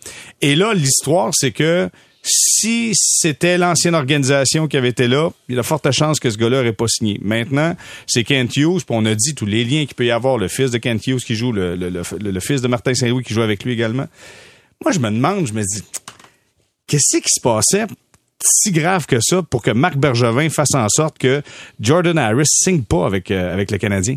Et 0.41 0.55
là, 0.55 0.73
l'histoire, 0.75 1.31
c'est 1.33 1.51
que 1.51 1.91
si 2.23 2.93
c'était 2.95 3.57
l'ancienne 3.57 3.95
organisation 3.95 4.69
qui 4.69 4.77
avait 4.77 4.91
été 4.91 5.09
là, 5.09 5.31
il 5.49 5.55
y 5.55 5.59
a 5.59 5.63
de 5.63 5.67
fortes 5.67 5.91
chances 5.91 6.21
que 6.21 6.31
ce 6.31 6.37
gars-là 6.37 6.59
n'aurait 6.59 6.73
pas 6.73 6.87
signé. 6.89 7.19
Maintenant, 7.23 7.77
c'est 8.07 8.25
Kent 8.25 8.57
Hughes, 8.57 8.85
puis 8.85 8.91
on 8.91 9.05
a 9.07 9.15
dit 9.15 9.35
tous 9.35 9.47
les 9.47 9.65
liens 9.65 9.87
qu'il 9.87 9.95
peut 9.95 10.07
y 10.07 10.11
avoir, 10.11 10.37
le 10.37 10.49
fils 10.49 10.71
de 10.71 10.79
Kent 10.79 11.07
Hughes 11.07 11.25
qui 11.25 11.35
joue, 11.35 11.53
le, 11.53 11.77
le, 11.77 12.41
fils 12.41 12.61
de 12.61 12.69
Martin 12.69 12.95
Saint-Louis 12.95 13.25
qui 13.25 13.33
joue 13.33 13.43
avec 13.43 13.65
lui 13.65 13.73
également. 13.73 14.07
Moi, 14.83 14.93
je 14.93 14.99
me 14.99 15.11
demande, 15.11 15.47
je 15.47 15.53
me 15.53 15.63
dis, 15.63 15.83
qu'est-ce 16.87 17.19
qui 17.19 17.29
se 17.29 17.41
passait 17.41 17.87
si 18.43 18.73
grave 18.73 19.07
que 19.07 19.19
ça 19.21 19.43
pour 19.43 19.63
que 19.63 19.71
Marc 19.71 19.97
Bergevin 19.97 20.49
fasse 20.49 20.75
en 20.75 20.89
sorte 20.89 21.19
que 21.19 21.43
Jordan 21.79 22.17
Harris 22.17 22.47
signe 22.47 22.83
pas 22.83 23.07
avec, 23.07 23.31
euh, 23.31 23.53
avec 23.53 23.71
le 23.71 23.79
Canadien? 23.79 24.17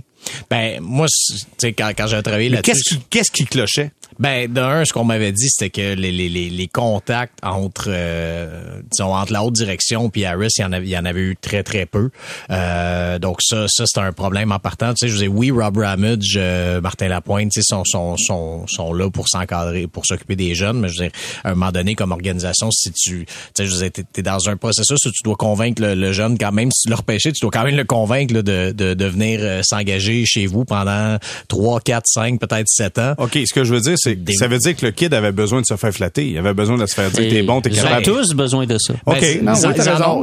Ben, 0.49 0.79
moi, 0.81 1.07
tu 1.07 1.37
sais, 1.57 1.73
quand, 1.73 1.91
quand 1.95 2.07
j'ai 2.07 2.21
travaillé 2.23 2.49
là-dessus... 2.49 2.71
Qu'est-ce 2.71 2.95
qui, 2.95 3.03
qu'est-ce 3.09 3.31
qui 3.31 3.45
clochait? 3.45 3.91
Ben, 4.19 4.52
d'un, 4.52 4.86
ce 4.86 4.93
qu'on 4.93 5.04
m'avait 5.04 5.32
dit, 5.32 5.49
c'était 5.49 5.69
que 5.69 5.93
les, 5.95 6.12
les, 6.12 6.30
les, 6.30 6.67
contacts 6.67 7.38
entre, 7.43 7.88
euh, 7.89 8.82
disons, 8.91 9.13
entre 9.13 9.34
la 9.34 9.43
haute 9.43 9.54
direction 9.54 10.10
puis 10.10 10.26
Harris, 10.26 10.49
il 10.58 10.62
y 10.62 10.65
en 10.65 10.71
avait, 10.71 10.86
il 10.86 10.89
y 10.89 10.97
en 10.97 11.06
avait 11.06 11.21
eu 11.21 11.36
très, 11.39 11.63
très 11.63 11.86
peu. 11.86 12.10
Euh, 12.49 13.19
donc 13.19 13.41
ça, 13.41 13.67
ça 13.67 13.86
c'est 13.86 13.99
un 13.99 14.12
problème 14.12 14.52
en 14.52 14.60
partant. 14.60 14.93
Tu 14.93 14.99
sais, 14.99 15.08
je 15.08 15.13
disais, 15.13 15.28
oui, 15.28 15.52
Rob 15.52 15.78
Ramage, 15.78 16.36
euh, 16.36 16.82
Martin 16.82 17.08
Lapointe, 17.08 17.52
tu 17.52 17.62
sais, 17.62 17.67
sont, 17.67 17.84
sont, 17.86 18.17
sont, 18.17 18.65
sont 18.67 18.93
là 18.93 19.10
pour 19.10 19.28
s'encadrer, 19.28 19.88
pour 19.88 20.06
s'occuper 20.06 20.36
des 20.36 20.56
jeunes. 20.56 20.80
Mais 20.80 20.89
je 20.89 20.99
veux 20.99 21.10
dire, 21.10 21.19
à 21.43 21.52
un 21.52 21.56
moment 21.56 21.71
donné, 21.71 21.95
comme 21.95 22.12
organisation, 22.12 22.71
si 22.71 22.91
tu, 22.91 23.26
tu 23.26 23.34
sais, 23.56 23.65
je 23.65 23.71
disais, 23.71 23.89
t'es, 23.89 24.21
dans 24.21 24.49
un 24.49 24.58
processus 24.58 25.06
où 25.06 25.12
tu 25.12 25.23
dois 25.23 25.36
convaincre 25.36 25.82
le, 25.84 26.12
jeune, 26.12 26.38
quand 26.38 26.52
même, 26.52 26.71
si 26.71 26.84
tu 26.84 26.89
le 26.89 26.95
repêches, 26.95 27.23
tu 27.23 27.41
dois 27.41 27.52
quand 27.52 27.63
même 27.63 27.76
le 27.76 27.84
convaincre 27.84 28.34
de, 28.34 28.71
de, 28.71 28.93
de 28.93 29.06
venir 29.06 29.39
euh, 29.41 29.62
s'engager 29.63 30.26
chez 30.26 30.45
vous 30.45 30.65
pendant 30.65 31.17
3, 31.47 31.82
4, 31.82 32.04
5, 32.06 32.39
peut-être 32.39 32.67
7 32.67 32.99
ans. 32.99 33.13
OK, 33.17 33.38
ce 33.45 33.54
que 33.54 33.63
je 33.63 33.73
veux 33.73 33.82
dire, 33.82 33.97
ça 34.03 34.47
veut 34.47 34.57
dire 34.57 34.75
que 34.75 34.85
le 34.85 34.91
kid 34.91 35.13
avait 35.13 35.31
besoin 35.31 35.61
de 35.61 35.65
se 35.65 35.75
faire 35.75 35.93
flatter. 35.93 36.29
Il 36.29 36.37
avait 36.37 36.53
besoin 36.53 36.77
de 36.77 36.85
se 36.85 36.93
faire 36.93 37.09
dire 37.11 37.29
t'es 37.29 37.43
bon, 37.43 37.61
t'es 37.61 37.69
capable. 37.69 38.03
Ils 38.05 38.11
ont 38.11 38.15
tous 38.15 38.33
besoin 38.33 38.65
de 38.65 38.77
ça. 38.77 38.93
OK, 39.05 39.19
ben, 39.19 39.43
non, 39.43 39.53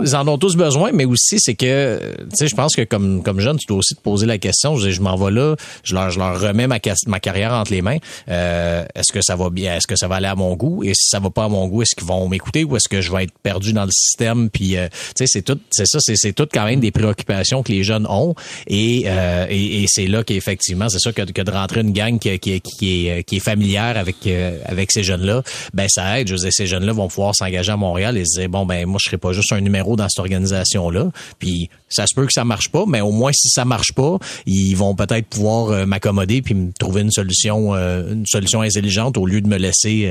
ils, 0.02 0.16
en 0.16 0.28
ont, 0.28 0.38
tous 0.38 0.56
besoin, 0.56 0.90
mais 0.92 1.04
aussi 1.04 1.38
c'est 1.38 1.54
que, 1.54 2.00
tu 2.18 2.26
sais, 2.34 2.48
je 2.48 2.54
pense 2.54 2.74
que 2.74 2.82
comme 2.82 3.22
comme 3.22 3.40
jeune, 3.40 3.58
tu 3.58 3.66
dois 3.66 3.78
aussi 3.78 3.94
te 3.94 4.00
poser 4.00 4.26
la 4.26 4.38
question. 4.38 4.76
Je, 4.76 4.90
je 4.90 5.00
m'en 5.00 5.16
vais 5.16 5.30
là, 5.30 5.56
je 5.82 5.94
leur 5.94 6.10
je 6.10 6.18
leur 6.18 6.40
remets 6.40 6.66
ma 6.66 6.78
ma 7.06 7.20
carrière 7.20 7.52
entre 7.52 7.72
les 7.72 7.82
mains. 7.82 7.98
Euh, 8.28 8.84
est-ce 8.94 9.12
que 9.12 9.20
ça 9.22 9.36
va 9.36 9.50
bien? 9.50 9.76
Est-ce 9.76 9.86
que 9.86 9.96
ça 9.96 10.08
va 10.08 10.16
aller 10.16 10.26
à 10.26 10.34
mon 10.34 10.54
goût? 10.54 10.82
Et 10.84 10.94
si 10.94 11.08
ça 11.08 11.20
va 11.20 11.30
pas 11.30 11.44
à 11.44 11.48
mon 11.48 11.66
goût, 11.68 11.82
est-ce 11.82 11.94
qu'ils 11.94 12.06
vont 12.06 12.28
m'écouter 12.28 12.64
ou 12.64 12.76
est-ce 12.76 12.88
que 12.88 13.00
je 13.00 13.12
vais 13.12 13.24
être 13.24 13.38
perdu 13.42 13.72
dans 13.72 13.84
le 13.84 13.92
système? 13.92 14.50
Puis, 14.50 14.76
euh, 14.76 14.88
tu 14.90 14.96
sais, 15.16 15.26
c'est 15.26 15.42
tout, 15.42 15.58
c'est 15.70 15.86
ça, 15.86 15.98
c'est 16.00 16.16
c'est 16.16 16.32
tout 16.32 16.46
quand 16.52 16.64
même 16.64 16.80
des 16.80 16.90
préoccupations 16.90 17.62
que 17.62 17.72
les 17.72 17.84
jeunes 17.84 18.06
ont 18.08 18.34
et 18.66 19.04
euh, 19.06 19.46
et, 19.48 19.82
et 19.82 19.86
c'est 19.88 20.06
là 20.06 20.24
qu'effectivement, 20.24 20.88
c'est 20.88 21.00
ça 21.00 21.12
que, 21.12 21.22
que 21.22 21.42
de 21.42 21.50
rentrer 21.50 21.80
une 21.80 21.92
gang 21.92 22.18
qui 22.18 22.38
qui, 22.38 22.60
qui 22.60 23.08
est 23.08 23.24
qui 23.24 23.36
est 23.36 23.40
familière 23.40 23.69
avec 23.78 24.16
euh, 24.26 24.58
avec 24.64 24.92
ces 24.92 25.02
jeunes-là, 25.02 25.42
ben 25.74 25.86
ça 25.88 26.20
aide. 26.20 26.28
Je 26.28 26.34
veux 26.34 26.40
dire, 26.40 26.52
ces 26.52 26.66
jeunes-là 26.66 26.92
vont 26.92 27.08
pouvoir 27.08 27.34
s'engager 27.34 27.72
à 27.72 27.76
Montréal 27.76 28.16
et 28.16 28.24
se 28.24 28.40
dire 28.40 28.48
bon 28.48 28.66
ben 28.66 28.86
moi 28.86 28.98
je 29.00 29.08
serai 29.08 29.18
pas 29.18 29.32
juste 29.32 29.52
un 29.52 29.60
numéro 29.60 29.96
dans 29.96 30.08
cette 30.08 30.20
organisation-là. 30.20 31.10
Puis 31.38 31.70
ça 31.88 32.06
se 32.06 32.14
peut 32.14 32.26
que 32.26 32.32
ça 32.32 32.44
marche 32.44 32.68
pas, 32.70 32.84
mais 32.86 33.00
au 33.00 33.10
moins 33.10 33.32
si 33.32 33.48
ça 33.48 33.64
marche 33.64 33.92
pas, 33.92 34.18
ils 34.46 34.74
vont 34.74 34.94
peut-être 34.94 35.26
pouvoir 35.26 35.70
euh, 35.70 35.86
m'accommoder 35.86 36.42
puis 36.42 36.54
me 36.54 36.72
trouver 36.72 37.02
une 37.02 37.10
solution 37.10 37.74
euh, 37.74 38.12
une 38.12 38.26
solution 38.26 38.62
intelligente 38.62 39.18
au 39.18 39.26
lieu 39.26 39.40
de 39.40 39.48
me 39.48 39.56
laisser 39.56 40.08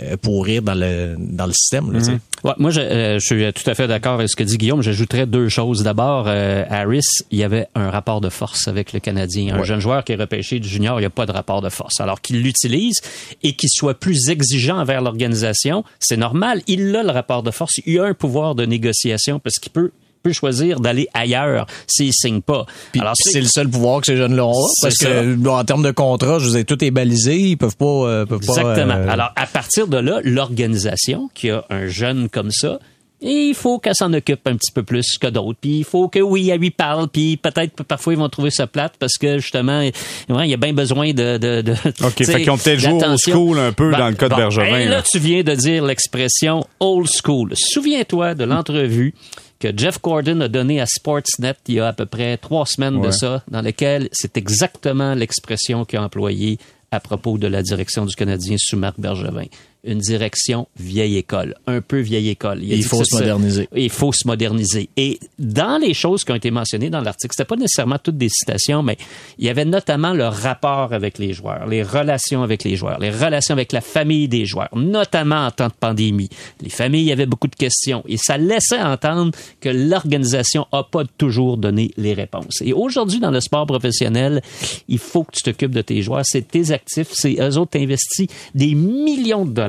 euh, 0.00 0.16
pourrir 0.22 0.62
dans 0.62 0.74
le 0.74 1.16
dans 1.18 1.46
le 1.46 1.52
système. 1.52 1.92
Là, 1.92 1.98
mm-hmm. 1.98 2.18
ouais, 2.44 2.52
moi, 2.58 2.70
je, 2.70 3.18
je, 3.18 3.24
suis 3.24 3.52
tout 3.52 3.68
à 3.68 3.74
fait 3.74 3.88
d'accord 3.88 4.14
avec 4.14 4.30
ce 4.30 4.36
que 4.36 4.44
dit 4.44 4.56
Guillaume. 4.56 4.80
J'ajouterais 4.80 5.26
deux 5.26 5.48
choses. 5.48 5.82
D'abord, 5.82 6.28
Harris, 6.28 7.02
il 7.30 7.38
y 7.38 7.42
avait 7.42 7.66
un 7.74 7.90
rapport 7.90 8.20
de 8.20 8.28
force 8.28 8.68
avec 8.68 8.92
le 8.92 9.00
Canadien. 9.00 9.56
Un 9.56 9.64
jeune 9.64 9.80
joueur 9.80 10.04
qui 10.04 10.12
est 10.12 10.16
repêché 10.16 10.60
du 10.60 10.68
junior, 10.68 10.98
il 10.98 11.02
n'y 11.02 11.06
a 11.06 11.10
pas 11.10 11.26
de 11.26 11.32
rapport 11.32 11.62
de 11.62 11.68
force. 11.68 12.00
Alors 12.00 12.20
qu'il 12.20 12.42
l'utilise 12.42 12.97
et 13.42 13.54
qu'il 13.54 13.70
soit 13.70 13.94
plus 13.94 14.28
exigeant 14.28 14.78
envers 14.78 15.00
l'organisation, 15.00 15.84
c'est 16.00 16.16
normal. 16.16 16.62
Il 16.66 16.94
a 16.96 17.02
le 17.02 17.10
rapport 17.10 17.42
de 17.42 17.50
force. 17.50 17.80
Il 17.86 17.98
a 17.98 18.04
un 18.04 18.14
pouvoir 18.14 18.54
de 18.54 18.64
négociation 18.64 19.38
parce 19.38 19.58
qu'il 19.58 19.72
peut 19.72 19.92
peut 20.22 20.32
choisir 20.32 20.80
d'aller 20.80 21.08
ailleurs 21.14 21.66
s'il 21.86 22.12
signe 22.12 22.40
pas. 22.40 22.66
Alors 22.98 23.14
c'est 23.16 23.40
le 23.40 23.46
seul 23.46 23.68
pouvoir 23.68 24.00
que 24.00 24.06
ces 24.06 24.16
jeunes-là 24.16 24.46
ont 24.46 24.66
parce 24.82 24.96
que 24.96 25.48
en 25.48 25.64
termes 25.64 25.84
de 25.84 25.90
contrat, 25.90 26.38
je 26.38 26.48
vous 26.48 26.56
ai 26.56 26.64
tout 26.64 26.82
est 26.84 26.90
balisé, 26.90 27.36
ils 27.38 27.56
peuvent 27.56 27.76
pas 27.76 27.84
euh, 27.86 28.26
peuvent 28.26 28.40
Exactement. 28.42 28.94
Euh, 28.94 29.08
Alors 29.08 29.30
à 29.36 29.46
partir 29.46 29.86
de 29.86 29.96
là, 29.96 30.20
l'organisation 30.24 31.30
qui 31.34 31.50
a 31.50 31.64
un 31.70 31.86
jeune 31.86 32.28
comme 32.28 32.50
ça 32.50 32.80
il 33.20 33.54
faut 33.54 33.78
qu'elle 33.78 33.94
s'en 33.94 34.12
occupe 34.12 34.46
un 34.46 34.56
petit 34.56 34.70
peu 34.72 34.82
plus 34.82 35.18
que 35.20 35.26
d'autres. 35.26 35.58
Puis 35.60 35.78
il 35.78 35.84
faut 35.84 36.08
que 36.08 36.20
oui, 36.20 36.50
elle 36.50 36.60
lui 36.60 36.70
parle. 36.70 37.08
Puis 37.08 37.36
peut-être 37.36 37.82
parfois 37.82 38.12
ils 38.12 38.18
vont 38.18 38.28
trouver 38.28 38.50
ça 38.50 38.66
plate 38.66 38.94
parce 38.98 39.18
que 39.18 39.38
justement, 39.38 39.80
il 39.80 40.46
y 40.46 40.54
a 40.54 40.56
bien 40.56 40.72
besoin 40.72 41.12
de. 41.12 41.36
de, 41.38 41.62
de 41.62 41.72
ok, 42.04 42.24
fait 42.24 42.42
qu'ils 42.42 42.50
ont 42.50 42.58
peut-être 42.58 42.78
joué 42.78 42.92
old 42.92 43.18
school 43.18 43.58
un 43.58 43.72
peu 43.72 43.90
dans 43.92 44.08
le 44.08 44.14
cas 44.14 44.28
de 44.28 44.34
Bergevin. 44.34 44.88
là, 44.88 45.02
tu 45.02 45.18
viens 45.18 45.42
de 45.42 45.54
dire 45.54 45.84
l'expression 45.84 46.64
old 46.80 47.08
school. 47.08 47.52
Souviens-toi 47.56 48.34
de 48.34 48.44
l'entrevue 48.44 49.14
que 49.58 49.68
Jeff 49.76 50.00
Gordon 50.00 50.40
a 50.40 50.48
donné 50.48 50.80
à 50.80 50.86
Sportsnet 50.86 51.56
il 51.66 51.74
y 51.74 51.80
a 51.80 51.88
à 51.88 51.92
peu 51.92 52.06
près 52.06 52.36
trois 52.36 52.64
semaines 52.64 53.00
de 53.00 53.10
ça, 53.10 53.42
dans 53.48 53.62
lequel 53.62 54.08
c'est 54.12 54.36
exactement 54.36 55.14
l'expression 55.14 55.84
qu'il 55.84 55.98
a 55.98 56.04
employée 56.04 56.58
à 56.90 57.00
propos 57.00 57.38
de 57.38 57.48
la 57.48 57.62
direction 57.62 58.06
du 58.06 58.14
Canadien 58.14 58.56
sous 58.58 58.76
Marc 58.76 58.98
Bergevin 58.98 59.46
une 59.84 59.98
direction 59.98 60.66
vieille 60.76 61.16
école, 61.16 61.54
un 61.66 61.80
peu 61.80 62.00
vieille 62.00 62.30
école. 62.30 62.62
Il, 62.62 62.84
faut 62.84 63.04
se 63.04 63.14
moderniser. 63.14 63.68
Il 63.74 63.90
faut 63.90 64.12
se 64.12 64.26
moderniser. 64.26 64.88
Et 64.96 65.20
dans 65.38 65.78
les 65.78 65.94
choses 65.94 66.24
qui 66.24 66.32
ont 66.32 66.36
été 66.36 66.50
mentionnées 66.50 66.90
dans 66.90 67.00
l'article, 67.00 67.34
c'était 67.36 67.46
pas 67.46 67.56
nécessairement 67.56 67.98
toutes 67.98 68.18
des 68.18 68.28
citations, 68.28 68.82
mais 68.82 68.96
il 69.38 69.46
y 69.46 69.48
avait 69.48 69.64
notamment 69.64 70.12
le 70.12 70.26
rapport 70.26 70.92
avec 70.92 71.18
les 71.18 71.32
joueurs, 71.32 71.66
les 71.66 71.82
relations 71.82 72.42
avec 72.42 72.64
les 72.64 72.76
joueurs, 72.76 72.98
les 72.98 73.10
relations 73.10 73.54
avec 73.54 73.72
la 73.72 73.80
famille 73.80 74.26
des 74.26 74.46
joueurs, 74.46 74.68
notamment 74.74 75.46
en 75.46 75.50
temps 75.50 75.68
de 75.68 75.72
pandémie. 75.78 76.28
Les 76.60 76.70
familles 76.70 77.12
avaient 77.12 77.26
beaucoup 77.26 77.48
de 77.48 77.56
questions 77.56 78.02
et 78.08 78.16
ça 78.16 78.36
laissait 78.36 78.82
entendre 78.82 79.32
que 79.60 79.68
l'organisation 79.68 80.66
a 80.72 80.82
pas 80.82 81.04
toujours 81.18 81.56
donné 81.56 81.92
les 81.96 82.14
réponses. 82.14 82.62
Et 82.62 82.72
aujourd'hui, 82.72 83.20
dans 83.20 83.30
le 83.30 83.40
sport 83.40 83.66
professionnel, 83.66 84.42
il 84.88 84.98
faut 84.98 85.22
que 85.22 85.32
tu 85.32 85.42
t'occupes 85.42 85.74
de 85.74 85.82
tes 85.82 86.02
joueurs, 86.02 86.22
c'est 86.24 86.48
tes 86.48 86.72
actifs, 86.72 87.08
c'est 87.12 87.36
eux 87.40 87.58
autres 87.58 87.78
investis 87.78 88.26
des 88.54 88.74
millions 88.74 89.44
de 89.44 89.52
dollars 89.52 89.67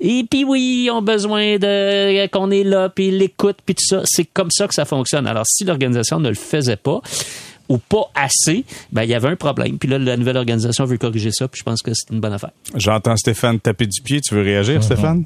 et 0.00 0.24
puis 0.30 0.44
oui, 0.44 0.84
ils 0.84 0.90
ont 0.90 1.02
besoin 1.02 1.58
de 1.58 2.26
qu'on 2.28 2.50
est 2.50 2.64
là, 2.64 2.88
puis 2.88 3.10
l'écoute, 3.10 3.58
puis 3.64 3.74
tout 3.74 3.84
ça. 3.84 4.02
C'est 4.04 4.24
comme 4.24 4.50
ça 4.50 4.68
que 4.68 4.74
ça 4.74 4.84
fonctionne. 4.84 5.26
Alors 5.26 5.44
si 5.46 5.64
l'organisation 5.64 6.20
ne 6.20 6.28
le 6.28 6.34
faisait 6.34 6.76
pas, 6.76 7.00
ou 7.68 7.78
pas 7.78 8.10
assez, 8.14 8.64
ben 8.92 9.04
il 9.04 9.10
y 9.10 9.14
avait 9.14 9.28
un 9.28 9.36
problème. 9.36 9.78
Puis 9.78 9.88
là, 9.88 9.98
la 9.98 10.16
nouvelle 10.16 10.36
organisation 10.36 10.84
veut 10.84 10.98
corriger 10.98 11.30
ça, 11.32 11.48
puis 11.48 11.58
je 11.60 11.64
pense 11.64 11.82
que 11.82 11.92
c'est 11.94 12.12
une 12.12 12.20
bonne 12.20 12.32
affaire. 12.32 12.50
J'entends 12.74 13.16
Stéphane 13.16 13.60
taper 13.60 13.86
du 13.86 14.02
pied. 14.02 14.20
Tu 14.20 14.34
veux 14.34 14.42
réagir, 14.42 14.80
mm-hmm. 14.80 14.82
Stéphane? 14.82 15.24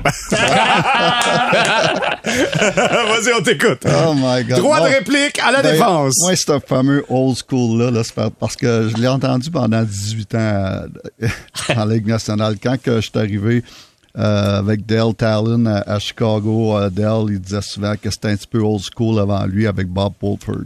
Vas-y, 2.24 3.32
on 3.38 3.42
t'écoute. 3.42 3.84
Oh 3.86 4.14
my 4.14 4.44
God. 4.44 4.58
Droit 4.58 4.80
de 4.80 4.94
réplique 4.94 5.38
à 5.38 5.52
la 5.52 5.62
défense. 5.62 6.14
Moi, 6.22 6.36
c'est 6.36 6.50
un 6.50 6.60
fameux 6.60 7.04
old 7.08 7.36
school 7.36 7.82
là, 7.82 8.02
parce 8.38 8.56
que 8.56 8.88
je 8.88 8.96
l'ai 8.96 9.08
entendu 9.08 9.50
pendant 9.50 9.82
18 9.82 10.34
ans 10.34 10.38
euh, 10.38 11.28
en 11.76 11.84
Ligue 11.84 12.06
nationale. 12.06 12.56
Quand 12.62 12.76
je 12.86 13.00
suis 13.00 13.10
arrivé 13.14 13.62
euh, 14.18 14.58
avec 14.58 14.86
Dale 14.86 15.14
Talon 15.14 15.66
à, 15.66 15.98
Chicago, 15.98 16.76
euh, 16.76 16.90
Dale, 16.90 17.26
il 17.28 17.40
disait 17.40 17.62
souvent 17.62 17.94
que 18.00 18.10
c'était 18.10 18.28
un 18.28 18.36
petit 18.36 18.46
peu 18.46 18.60
old 18.60 18.82
school 18.82 19.20
avant 19.20 19.44
lui 19.46 19.66
avec 19.66 19.88
Bob 19.88 20.12
Pulford. 20.18 20.64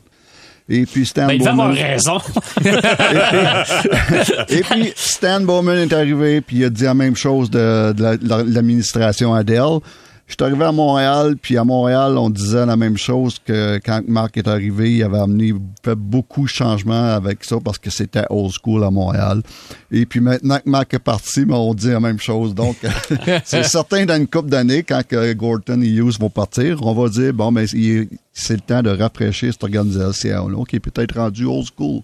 Et 0.68 0.86
puis 0.86 1.04
Stan 1.04 1.26
ben, 1.26 1.34
il 1.34 1.38
Bowman. 1.40 1.52
avoir 1.52 1.74
raison. 1.74 2.18
et, 4.48 4.62
puis, 4.62 4.92
Stan 4.96 5.40
Bowman 5.40 5.76
est 5.76 5.92
arrivé, 5.92 6.40
puis 6.40 6.58
il 6.58 6.64
a 6.64 6.70
dit 6.70 6.84
la 6.84 6.94
même 6.94 7.16
chose 7.16 7.50
de, 7.50 7.92
de 7.92 8.18
l'administration 8.54 9.34
Adele. 9.34 9.80
Je 10.26 10.32
suis 10.32 10.42
arrivé 10.42 10.64
à 10.64 10.72
Montréal, 10.72 11.36
puis 11.40 11.58
à 11.58 11.64
Montréal, 11.64 12.16
on 12.16 12.30
disait 12.30 12.64
la 12.64 12.76
même 12.76 12.96
chose 12.96 13.38
que 13.44 13.78
quand 13.84 14.00
Marc 14.08 14.38
est 14.38 14.48
arrivé, 14.48 14.94
il 14.94 15.02
avait 15.02 15.18
amené 15.18 15.52
fait 15.84 15.94
beaucoup 15.94 16.44
de 16.44 16.48
changements 16.48 17.12
avec 17.12 17.44
ça 17.44 17.56
parce 17.62 17.76
que 17.78 17.90
c'était 17.90 18.24
old 18.30 18.50
school 18.50 18.84
à 18.84 18.90
Montréal. 18.90 19.42
Et 19.90 20.06
puis 20.06 20.20
maintenant 20.20 20.56
que 20.56 20.70
Marc 20.70 20.94
est 20.94 20.98
parti, 20.98 21.44
ben, 21.44 21.56
on 21.56 21.74
dit 21.74 21.90
la 21.90 22.00
même 22.00 22.18
chose. 22.18 22.54
Donc, 22.54 22.76
c'est 23.44 23.64
certain 23.64 24.06
dans 24.06 24.16
une 24.16 24.26
couple 24.26 24.48
d'années, 24.48 24.82
quand 24.82 25.02
Gorton 25.36 25.82
et 25.82 25.88
Hughes 25.88 26.18
vont 26.18 26.30
partir, 26.30 26.82
on 26.82 26.94
va 26.94 27.10
dire, 27.10 27.34
bon, 27.34 27.50
mais 27.50 27.66
ben, 27.66 28.08
c'est 28.32 28.54
le 28.54 28.60
temps 28.60 28.82
de 28.82 28.90
rafraîchir 28.90 29.52
cette 29.52 29.62
organisation-là, 29.62 30.64
qui 30.66 30.76
est 30.76 30.80
peut-être 30.80 31.16
rendu 31.16 31.44
old 31.44 31.66
school. 31.76 32.00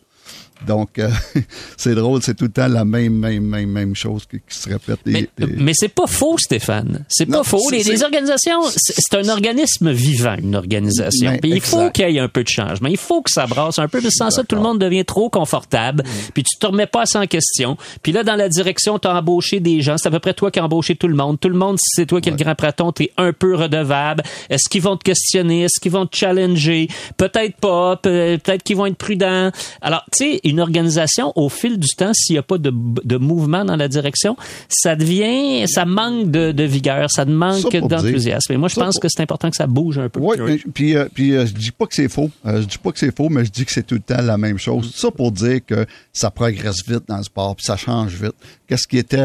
Donc, 0.66 0.98
euh, 0.98 1.10
c'est 1.76 1.94
drôle, 1.94 2.22
c'est 2.22 2.34
tout 2.34 2.44
le 2.44 2.50
temps 2.50 2.68
la 2.68 2.84
même, 2.84 3.14
même, 3.14 3.44
même, 3.44 3.70
même 3.70 3.94
chose 3.94 4.26
qui, 4.26 4.40
se 4.48 4.68
répète. 4.68 5.00
Mais, 5.06 5.28
mais 5.38 5.72
c'est 5.74 5.88
pas 5.88 6.06
faux, 6.06 6.36
Stéphane. 6.38 7.04
C'est 7.08 7.26
pas 7.26 7.42
faux. 7.42 7.70
Les, 7.70 8.02
organisations, 8.02 8.62
c'est 8.76 9.14
un 9.16 9.28
organisme 9.28 9.90
vivant, 9.90 10.36
une 10.36 10.56
organisation. 10.56 11.38
Puis 11.40 11.50
il 11.50 11.60
faut 11.60 11.90
qu'il 11.90 12.10
y 12.10 12.16
ait 12.16 12.20
un 12.20 12.28
peu 12.28 12.42
de 12.42 12.48
changement. 12.48 12.88
Il 12.88 12.96
faut 12.96 13.22
que 13.22 13.30
ça 13.30 13.46
brasse 13.46 13.78
un 13.78 13.88
peu. 13.88 14.00
Parce 14.00 14.14
sans 14.14 14.30
ça, 14.30 14.44
tout 14.44 14.56
le 14.56 14.62
monde 14.62 14.78
devient 14.78 15.04
trop 15.04 15.30
confortable. 15.30 16.04
Puis 16.34 16.42
tu 16.42 16.56
te 16.58 16.66
remets 16.66 16.86
pas 16.86 17.06
ça 17.06 17.20
en 17.20 17.26
question. 17.26 17.76
Puis 18.02 18.12
là, 18.12 18.22
dans 18.22 18.36
la 18.36 18.48
direction, 18.48 18.98
tu 18.98 19.08
as 19.08 19.14
embauché 19.14 19.60
des 19.60 19.80
gens. 19.82 19.96
C'est 19.98 20.08
à 20.08 20.10
peu 20.10 20.18
près 20.18 20.34
toi 20.34 20.50
qui 20.50 20.58
as 20.58 20.64
embauché 20.64 20.96
tout 20.96 21.08
le 21.08 21.14
monde. 21.14 21.38
Tout 21.40 21.48
le 21.48 21.58
monde, 21.58 21.78
si 21.78 21.88
c'est 21.94 22.06
toi 22.06 22.20
qui 22.20 22.28
es 22.28 22.32
le 22.32 22.38
grand 22.38 22.54
praton, 22.54 22.92
tu 22.92 23.04
es 23.04 23.12
un 23.16 23.32
peu 23.32 23.54
redevable. 23.54 24.22
Est-ce 24.48 24.68
qu'ils 24.68 24.82
vont 24.82 24.96
te 24.96 25.04
questionner? 25.04 25.62
Est-ce 25.62 25.80
qu'ils 25.80 25.92
vont 25.92 26.06
te 26.06 26.16
challenger? 26.16 26.88
Peut-être 27.16 27.56
pas. 27.56 27.96
Peut-être 27.96 28.62
qu'ils 28.62 28.76
vont 28.76 28.86
être 28.86 28.96
prudents. 28.96 29.50
Alors, 29.80 30.04
tu 30.12 30.32
sais, 30.32 30.40
une 30.50 30.60
organisation, 30.60 31.32
au 31.36 31.48
fil 31.48 31.78
du 31.78 31.88
temps, 31.96 32.12
s'il 32.12 32.34
n'y 32.34 32.38
a 32.38 32.42
pas 32.42 32.58
de, 32.58 32.72
de, 33.04 33.16
mouvement 33.16 33.64
dans 33.64 33.76
la 33.76 33.88
direction, 33.88 34.36
ça 34.68 34.96
devient, 34.96 35.66
ça 35.68 35.84
manque 35.84 36.30
de, 36.30 36.52
de 36.52 36.64
vigueur, 36.64 37.10
ça 37.10 37.24
manque 37.24 37.74
d'enthousiasme. 37.76 38.52
Et 38.52 38.56
moi, 38.56 38.68
je 38.68 38.76
pense 38.76 38.98
que 38.98 39.08
c'est 39.08 39.22
important 39.22 39.50
que 39.50 39.56
ça 39.56 39.66
bouge 39.66 39.98
un 39.98 40.08
peu. 40.08 40.20
oui. 40.20 40.62
puis, 40.72 40.96
euh, 40.96 41.06
puis 41.12 41.34
euh, 41.34 41.46
je 41.46 41.52
dis 41.52 41.72
pas 41.72 41.86
que 41.86 41.94
c'est 41.94 42.08
faux. 42.08 42.30
Euh, 42.46 42.62
je 42.62 42.66
dis 42.66 42.78
pas 42.78 42.92
que 42.92 42.98
c'est 42.98 43.14
faux, 43.14 43.28
mais 43.28 43.44
je 43.44 43.50
dis 43.50 43.64
que 43.64 43.72
c'est 43.72 43.86
tout 43.86 43.94
le 43.94 44.00
temps 44.00 44.22
la 44.22 44.38
même 44.38 44.58
chose. 44.58 44.92
Ça 44.94 45.10
pour 45.10 45.32
dire 45.32 45.60
que 45.64 45.86
ça 46.12 46.30
progresse 46.30 46.86
vite 46.86 47.04
dans 47.08 47.18
le 47.18 47.22
sport, 47.22 47.56
puis 47.56 47.64
ça 47.64 47.76
change 47.76 48.14
vite. 48.14 48.34
Qu'est-ce 48.66 48.86
qui 48.86 48.98
était 48.98 49.20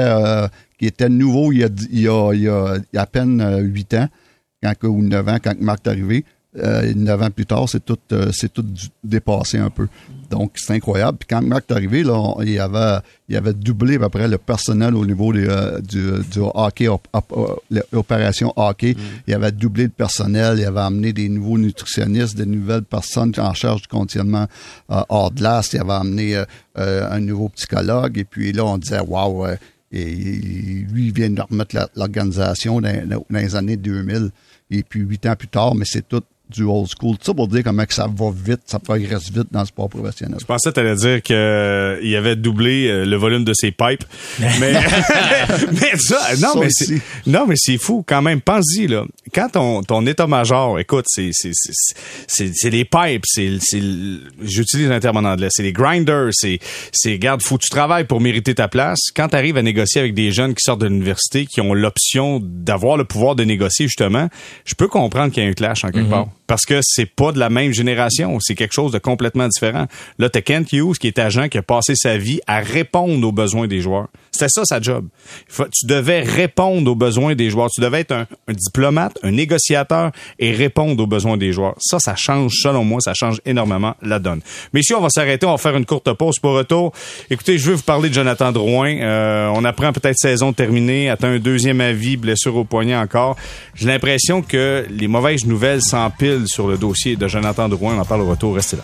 qui 0.78 0.88
était 0.88 1.08
nouveau 1.08 1.54
il 1.54 1.60
y 1.60 1.64
a, 1.64 1.70
il 1.90 2.02
y 2.02 2.08
a, 2.08 2.34
il 2.34 2.42
y 2.42 2.48
a, 2.50 2.76
à 2.96 3.06
peine 3.06 3.62
huit 3.62 3.94
ans, 3.94 4.10
quand, 4.62 4.88
ou 4.88 5.02
neuf 5.02 5.28
ans, 5.28 5.38
quand 5.42 5.60
Marc 5.60 5.86
est 5.86 5.90
arrivé, 5.90 6.26
euh, 6.58 6.94
neuf 6.96 7.22
ans 7.22 7.30
plus 7.32 7.46
tard, 7.46 7.68
c'est 7.68 7.84
tout, 7.84 7.98
c'est 8.32 8.54
tout 8.54 8.66
dépassé 9.04 9.58
un 9.58 9.70
peu. 9.70 9.88
Donc, 10.30 10.54
c'est 10.56 10.74
incroyable. 10.74 11.18
Puis 11.20 11.28
quand 11.30 11.42
Marc 11.42 11.66
est 11.70 11.74
arrivé, 11.74 12.04
là, 12.04 12.34
il, 12.44 12.60
avait, 12.60 13.00
il 13.30 13.36
avait 13.36 13.54
doublé 13.54 13.96
à 13.96 14.00
peu 14.00 14.10
près 14.10 14.28
le 14.28 14.38
personnel 14.38 14.96
au 14.96 15.06
niveau 15.06 15.34
euh, 15.34 15.80
du, 15.82 16.12
du, 16.32 16.40
hockey, 16.40 16.88
l'opération 17.92 18.54
hockey. 18.56 18.94
Mm. 18.94 19.00
Il 19.28 19.34
avait 19.34 19.52
doublé 19.52 19.84
le 19.84 19.90
personnel, 19.90 20.60
il 20.60 20.66
avait 20.66 20.82
amené 20.82 21.14
des 21.14 21.30
nouveaux 21.30 21.58
nutritionnistes, 21.58 22.36
des 22.36 22.46
nouvelles 22.46 22.84
personnes 22.84 23.34
en 23.38 23.54
charge 23.54 23.84
du 23.84 23.88
conditionnement 23.88 24.48
euh, 24.92 25.02
hors 25.10 25.32
de 25.32 25.38
glace, 25.38 25.74
il 25.74 25.80
avait 25.80 25.94
amené 25.94 26.44
euh, 26.78 27.10
un 27.12 27.20
nouveau 27.20 27.50
psychologue. 27.50 28.18
Et 28.18 28.26
puis 28.26 28.52
là, 28.52 28.66
on 28.66 28.78
disait, 28.78 29.00
waouh, 29.00 29.48
et, 29.92 30.04
lui, 30.04 31.08
il 31.08 31.14
vient 31.14 31.30
de 31.30 31.42
remettre 31.42 31.90
l'organisation 31.96 32.82
dans, 32.82 33.08
dans 33.08 33.24
les 33.30 33.56
années 33.56 33.78
2000. 33.78 34.32
Et 34.72 34.82
puis 34.82 35.02
huit 35.02 35.26
ans 35.28 35.36
plus 35.36 35.48
tard, 35.48 35.76
mais 35.76 35.86
c'est 35.86 36.08
tout 36.08 36.24
du 36.50 36.64
old 36.64 36.88
school. 36.88 37.18
Tout 37.18 37.26
ça 37.26 37.34
pour 37.34 37.48
dire 37.48 37.64
comment 37.64 37.86
que 37.86 37.94
ça 37.94 38.08
va 38.08 38.32
vite, 38.32 38.62
ça 38.66 38.80
progresse 38.80 39.32
vite 39.32 39.48
dans 39.52 39.62
le 39.62 39.66
sport 39.66 39.90
professionnel. 39.90 40.38
Je 40.40 40.46
pensais 40.46 40.70
que 40.70 40.76
tu 40.76 40.80
allais 40.80 40.96
dire 40.96 41.22
qu'il 41.22 41.36
euh, 41.36 42.18
avait 42.18 42.36
doublé 42.36 42.88
euh, 42.88 43.06
le 43.06 43.16
volume 43.16 43.44
de 43.44 43.54
ses 43.54 43.72
pipes. 43.72 44.04
Mais, 44.40 44.74
mais 45.72 45.98
ça, 45.98 46.36
non, 46.40 46.60
mais 46.60 46.68
c'est, 46.70 47.02
non, 47.26 47.46
mais 47.48 47.56
c'est 47.58 47.78
fou 47.78 48.04
quand 48.08 48.22
même. 48.22 48.42
Pense-y, 48.42 48.88
là. 48.88 49.06
Quand 49.34 49.50
ton, 49.50 49.82
ton 49.82 50.06
état-major, 50.06 50.80
écoute, 50.80 51.06
c'est, 51.08 51.32
c'est, 51.34 51.52
c'est, 51.54 52.52
c'est 52.54 52.70
les 52.70 52.86
pipes, 52.86 53.24
c'est, 53.26 53.58
c'est, 53.60 53.82
j'utilise 54.42 54.92
un 54.92 55.00
terme 55.00 55.18
en 55.18 55.30
anglais, 55.30 55.48
c'est 55.50 55.64
les 55.64 55.74
grinders, 55.74 56.30
c'est, 56.32 56.60
c'est, 56.92 57.14
regarde, 57.14 57.42
faut 57.42 57.58
que 57.58 57.64
tu 57.64 57.70
travailles 57.70 58.06
pour 58.06 58.22
mériter 58.22 58.56
ta 58.56 58.68
place. 58.68 59.00
Quand 59.16 59.30
tu 59.30 59.36
arrives 59.36 59.58
à 59.58 59.64
négocier 59.64 60.02
avec 60.02 60.14
des 60.14 60.32
jeunes 60.32 60.54
qui 60.54 60.62
sortent 60.62 60.82
de 60.82 60.88
l'université, 60.88 61.46
qui 61.46 61.62
ont 61.62 61.74
l'option 61.74 62.40
d'avoir 62.42 62.98
le 62.98 63.06
pouvoir 63.06 63.36
de 63.36 63.44
négocier, 63.44 63.88
justement, 63.88 64.30
je 64.66 64.76
peux 64.76 64.88
comprendre 64.88 65.34
qu'il 65.34 65.44
y 65.44 65.46
a 65.46 65.50
un 65.50 65.54
clash 65.54 65.84
en 65.84 65.92
quelque 65.92 66.08
mm-hmm. 66.08 66.10
part. 66.10 66.28
Parce 66.48 66.66
que 66.66 66.80
c'est 66.82 67.06
pas 67.06 67.32
de 67.32 67.40
la 67.40 67.50
même 67.50 67.74
génération, 67.74 68.40
c'est 68.40 68.56
quelque 68.56 68.74
chose 68.74 68.92
de 68.92 69.00
complètement 69.00 69.48
différent. 69.48 69.88
Là, 70.20 70.30
t'as 70.30 70.42
Kent 70.42 70.72
Hughes 70.74 70.98
qui 70.98 71.08
est 71.08 71.20
agent 71.20 71.50
qui 71.50 71.58
a 71.58 71.64
passé 71.64 71.94
sa 71.96 72.18
vie 72.18 72.40
à 72.48 72.60
répondre 72.60 73.28
aux 73.28 73.32
besoins 73.32 73.68
des 73.68 73.82
joueurs. 73.82 74.08
C'était 74.32 74.50
ça 74.50 74.66
sa 74.66 74.82
job. 74.82 75.08
tu 75.50 75.86
devais 75.86 76.22
répondre 76.22 76.92
aux 76.92 76.96
besoins 76.96 77.36
des 77.36 77.50
joueurs. 77.50 77.70
Tu 77.70 77.80
devais 77.80 78.02
être 78.02 78.12
un, 78.12 78.28
diplomate, 78.50 79.18
un 79.24 79.32
négociateur 79.32 80.12
et 80.40 80.52
répondre 80.52 81.02
aux 81.02 81.08
besoins 81.08 81.38
des 81.38 81.54
joueurs. 81.54 81.76
Ça, 81.80 82.00
ça 82.00 82.16
change, 82.16 82.54
selon 82.62 82.84
moi, 82.84 83.00
ça 83.02 83.14
change 83.14 83.40
énormément 83.46 83.96
la 84.02 84.20
donne. 84.20 84.42
Mais 84.74 84.82
ici, 84.82 84.94
on 84.94 85.02
va 85.02 85.10
s'arrêter, 85.10 85.46
on 85.46 85.52
va 85.52 85.58
faire 85.58 85.78
une 85.78 85.86
courte 85.86 86.12
pause 86.14 86.40
pour 86.40 86.54
retour. 86.54 86.92
Écoutez, 87.30 87.58
je 87.58 87.70
veux 87.70 87.76
vous 87.76 87.84
parler 87.84 88.10
de 88.10 88.14
Jonathan 88.14 88.52
Drouin. 88.52 88.98
Euh, 88.98 89.48
on 89.54 89.64
apprend 89.64 89.94
peut-être 89.94 90.18
saison 90.18 90.52
terminée, 90.52 91.10
atteint 91.10 91.30
un 91.30 91.40
deuxième 91.40 91.80
avis, 91.80 92.18
blessure 92.18 92.58
au 92.58 92.66
poignet 92.66 92.96
encore. 92.96 93.38
J'ai 93.74 93.88
l'impression 93.88 94.42
que 94.42 94.86
les 94.90 95.08
mauvaises 95.08 95.46
nouvelles 95.46 95.82
s'empilent 95.82 96.35
sur 96.46 96.68
le 96.68 96.78
dossier 96.78 97.16
de 97.16 97.28
Jonathan 97.28 97.70
Drouin. 97.70 97.96
On 97.96 98.02
en 98.02 98.06
parle 98.06 98.22
au 98.22 98.30
retour. 98.30 98.56
Restez 98.56 98.78
là. 98.78 98.84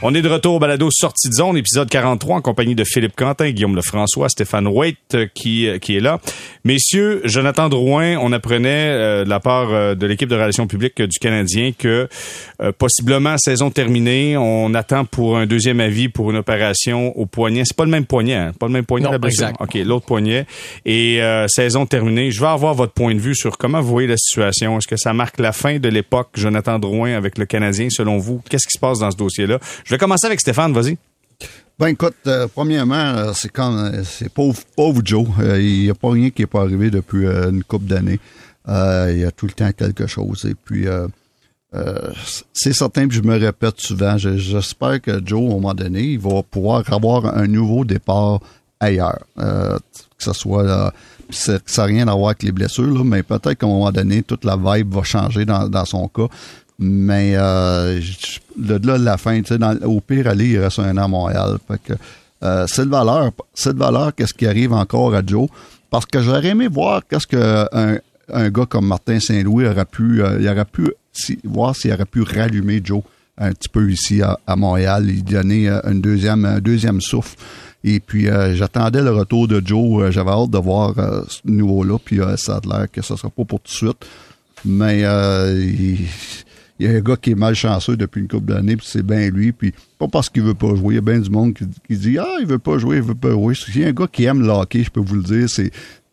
On 0.00 0.14
est 0.14 0.22
de 0.22 0.28
retour 0.28 0.54
au 0.54 0.58
balado 0.60 0.90
Sortie 0.92 1.28
de 1.28 1.34
zone, 1.34 1.56
épisode 1.56 1.90
43, 1.90 2.36
en 2.36 2.40
compagnie 2.40 2.76
de 2.76 2.84
Philippe 2.84 3.16
Quentin, 3.16 3.50
Guillaume 3.50 3.74
Lefrançois, 3.74 4.28
Stéphane 4.28 4.68
Waite 4.68 4.96
euh, 5.14 5.26
qui, 5.34 5.66
euh, 5.66 5.78
qui 5.78 5.96
est 5.96 6.00
là. 6.00 6.20
Messieurs, 6.62 7.20
Jonathan 7.24 7.68
Drouin, 7.68 8.16
on 8.18 8.30
apprenait 8.30 8.90
euh, 8.90 9.24
de 9.24 9.28
la 9.28 9.40
part 9.40 9.96
de 9.96 10.06
l'équipe 10.06 10.28
de 10.28 10.36
relations 10.36 10.68
publiques 10.68 11.02
du 11.02 11.18
Canadien 11.18 11.72
que 11.76 12.08
possiblement 12.78 13.36
saison 13.38 13.70
terminée, 13.70 14.36
on 14.36 14.72
attend 14.74 15.04
pour 15.04 15.36
un 15.36 15.46
deuxième 15.46 15.80
avis 15.80 16.08
pour 16.08 16.30
une 16.30 16.36
opération 16.36 17.16
au 17.18 17.26
poignet. 17.26 17.62
C'est 17.64 17.76
pas 17.76 17.84
le 17.84 17.90
même 17.90 18.04
poignet, 18.04 18.34
hein? 18.34 18.52
pas 18.58 18.66
le 18.66 18.72
même 18.72 18.84
poignet 18.84 19.10
non, 19.10 19.18
Exact. 19.26 19.56
OK, 19.60 19.74
l'autre 19.84 20.06
poignet. 20.06 20.46
Et 20.84 21.20
saison 21.48 21.86
terminée, 21.86 22.30
je 22.30 22.40
vais 22.40 22.46
avoir 22.46 22.74
votre 22.74 22.92
point 22.92 23.14
de 23.14 23.20
vue 23.20 23.34
sur 23.34 23.56
comment 23.56 23.80
vous 23.80 23.88
voyez 23.88 24.08
la 24.08 24.16
situation. 24.16 24.78
Est-ce 24.78 24.88
que 24.88 24.96
ça 24.96 25.12
marque 25.12 25.40
la 25.40 25.52
fin 25.52 25.78
de 25.78 25.88
l'époque 25.88 26.28
Jonathan 26.34 26.78
Drouin 26.78 27.14
avec 27.14 27.38
le 27.38 27.46
Canadien 27.46 27.88
selon 27.90 28.18
vous? 28.18 28.42
Qu'est-ce 28.50 28.66
qui 28.66 28.74
se 28.74 28.80
passe 28.80 28.98
dans 28.98 29.10
ce 29.10 29.16
dossier-là? 29.16 29.58
Je 29.88 29.94
vais 29.94 29.98
commencer 29.98 30.26
avec 30.26 30.38
Stéphane, 30.38 30.74
vas-y. 30.74 30.98
Ben 31.78 31.86
écoute, 31.86 32.14
euh, 32.26 32.46
premièrement, 32.54 32.94
euh, 32.94 33.32
c'est 33.32 33.50
comme 33.50 33.78
euh, 33.78 34.04
c'est 34.04 34.28
pauvre 34.28 34.60
pauvre 34.76 35.00
Joe. 35.02 35.26
Il 35.38 35.84
n'y 35.84 35.88
a 35.88 35.94
pas 35.94 36.10
rien 36.10 36.28
qui 36.28 36.42
n'est 36.42 36.46
pas 36.46 36.60
arrivé 36.60 36.90
depuis 36.90 37.24
une 37.24 37.64
couple 37.64 37.86
d'années. 37.86 38.20
il 38.66 39.18
y 39.18 39.24
a 39.24 39.30
tout 39.30 39.46
le 39.46 39.52
temps 39.52 39.72
quelque 39.72 40.06
chose. 40.06 40.44
Et 40.44 40.54
puis 40.54 40.84
c'est 42.52 42.74
certain 42.74 43.08
que 43.08 43.14
je 43.14 43.22
me 43.22 43.38
répète 43.38 43.80
souvent. 43.80 44.18
J'espère 44.18 45.00
que 45.00 45.22
Joe, 45.24 45.40
à 45.40 45.46
un 45.46 45.54
moment 45.54 45.72
donné, 45.72 46.02
il 46.02 46.18
va 46.18 46.42
pouvoir 46.42 46.82
avoir 46.92 47.38
un 47.38 47.46
nouveau 47.46 47.86
départ 47.86 48.40
ailleurs. 48.80 49.24
que 49.38 49.78
ce 50.18 50.34
soit 50.34 50.92
ça 51.30 51.58
n'a 51.78 51.84
rien 51.84 52.08
à 52.08 52.14
voir 52.14 52.28
avec 52.28 52.42
les 52.42 52.52
blessures, 52.52 53.06
mais 53.06 53.22
peut-être 53.22 53.54
qu'à 53.54 53.64
un 53.66 53.70
moment 53.70 53.90
donné, 53.90 54.22
toute 54.22 54.44
la 54.44 54.58
vibe 54.58 54.92
va 54.92 55.02
changer 55.02 55.46
dans, 55.46 55.66
dans 55.66 55.86
son 55.86 56.08
cas. 56.08 56.28
Mais 56.78 57.32
euh, 57.34 58.00
de 58.56 58.86
là, 58.86 58.98
la 58.98 59.16
fin, 59.16 59.40
sais, 59.44 59.58
au 59.84 60.00
pire, 60.00 60.28
aller, 60.28 60.50
il 60.50 60.58
reste 60.58 60.78
un 60.78 60.96
an 60.96 61.04
à 61.04 61.08
Montréal. 61.08 61.58
Fait 61.66 61.80
que 61.82 61.92
euh, 62.44 62.66
c'est 62.68 62.84
de 62.84 62.90
valeur. 62.90 63.32
C'est 63.52 63.74
de 63.74 63.78
valeur 63.78 64.14
qu'est-ce 64.14 64.34
qui 64.34 64.46
arrive 64.46 64.72
encore 64.72 65.14
à 65.14 65.22
Joe? 65.26 65.48
Parce 65.90 66.06
que 66.06 66.20
j'aurais 66.20 66.48
aimé 66.48 66.68
voir 66.68 67.02
qu'est-ce 67.08 67.26
qu'un 67.26 67.98
un 68.30 68.50
gars 68.50 68.66
comme 68.66 68.86
Martin 68.86 69.18
Saint-Louis 69.18 69.66
aurait 69.66 69.86
pu, 69.86 70.22
euh, 70.22 70.38
il 70.38 70.48
aurait 70.48 70.66
pu 70.66 70.92
voir 71.44 71.74
s'il 71.74 71.92
aurait 71.92 72.04
pu 72.04 72.22
rallumer 72.22 72.80
Joe 72.84 73.02
un 73.38 73.52
petit 73.52 73.68
peu 73.68 73.90
ici 73.90 74.20
à, 74.22 74.56
Montréal, 74.56 75.04
lui 75.04 75.22
donner 75.22 75.68
un 75.68 75.94
deuxième, 75.94 76.44
un 76.44 76.58
deuxième 76.58 77.00
souffle. 77.00 77.36
Et 77.84 78.00
puis 78.00 78.26
j'attendais 78.54 79.00
le 79.00 79.12
retour 79.12 79.46
de 79.46 79.62
Joe. 79.64 80.10
J'avais 80.10 80.32
hâte 80.32 80.50
de 80.50 80.58
voir 80.58 80.92
ce 81.28 81.40
niveau-là. 81.44 81.98
Puis 82.04 82.18
ça 82.36 82.56
a 82.56 82.60
l'air 82.66 82.90
que 82.90 83.00
ce 83.00 83.14
sera 83.14 83.30
pas 83.30 83.44
pour 83.44 83.60
tout 83.60 83.70
de 83.70 83.76
suite. 83.76 84.04
Mais 84.64 85.02
il, 85.02 85.98
il 86.78 86.90
y 86.90 86.94
a 86.94 86.96
un 86.96 87.00
gars 87.00 87.16
qui 87.16 87.32
est 87.32 87.34
malchanceux 87.34 87.96
depuis 87.96 88.20
une 88.20 88.28
couple 88.28 88.52
d'années, 88.52 88.76
puis 88.76 88.86
c'est 88.88 89.02
bien 89.02 89.30
lui, 89.30 89.52
puis 89.52 89.72
pas 89.98 90.08
parce 90.08 90.28
qu'il 90.28 90.42
veut 90.42 90.54
pas 90.54 90.74
jouer. 90.74 90.94
Il 90.94 90.96
y 90.96 90.98
a 90.98 91.02
bien 91.02 91.18
du 91.18 91.30
monde 91.30 91.54
qui, 91.54 91.96
dit 91.96 92.18
Ah, 92.18 92.36
il 92.40 92.46
veut 92.46 92.58
pas 92.58 92.78
jouer, 92.78 92.96
il 92.96 93.02
veut 93.02 93.14
pas 93.14 93.30
jouer. 93.30 93.54
S'il 93.54 93.80
y 93.80 93.84
a 93.84 93.88
un 93.88 93.92
gars 93.92 94.06
qui 94.10 94.24
aime 94.24 94.42
le 94.42 94.50
hockey, 94.50 94.84
je 94.84 94.90
peux 94.90 95.00
vous 95.00 95.16
le 95.16 95.22
dire, 95.22 95.48
c'est 95.48 95.70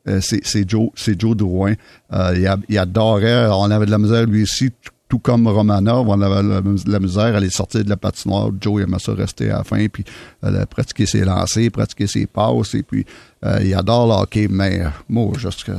euh, 0.07 0.19
c'est 0.21 0.69
Joe, 0.69 0.89
Joe 0.95 1.35
Drouin. 1.35 1.73
Euh, 2.13 2.57
il, 2.69 2.77
adorait, 2.77 3.47
on 3.47 3.71
avait 3.71 3.87
de 3.87 3.91
la 3.91 3.97
misère 3.97 4.25
lui 4.27 4.43
aussi, 4.43 4.71
tout, 5.07 5.19
comme 5.19 5.47
Romanov, 5.47 6.07
on 6.07 6.21
avait 6.21 6.43
de 6.43 6.91
la 6.91 6.99
misère 6.99 7.33
à 7.33 7.37
aller 7.37 7.49
sortir 7.49 7.83
de 7.83 7.89
la 7.89 7.97
patinoire. 7.97 8.49
Joe 8.59 8.81
il 8.81 8.83
aimait 8.83 8.99
ça 8.99 9.13
rester 9.13 9.49
à 9.49 9.59
la 9.59 9.63
fin, 9.63 9.85
puis 9.87 10.03
euh, 10.43 10.65
pratiquer 10.65 11.05
ses 11.05 11.21
lancers, 11.21 11.71
pratiquer 11.71 12.07
ses 12.07 12.27
passes, 12.27 12.75
et 12.75 12.83
puis 12.83 13.05
euh, 13.45 13.59
il 13.63 13.73
adore 13.73 14.07
le 14.07 14.13
hockey, 14.13 14.47
mais 14.49 14.81
moi, 15.09 15.31
juste 15.37 15.63
que 15.63 15.71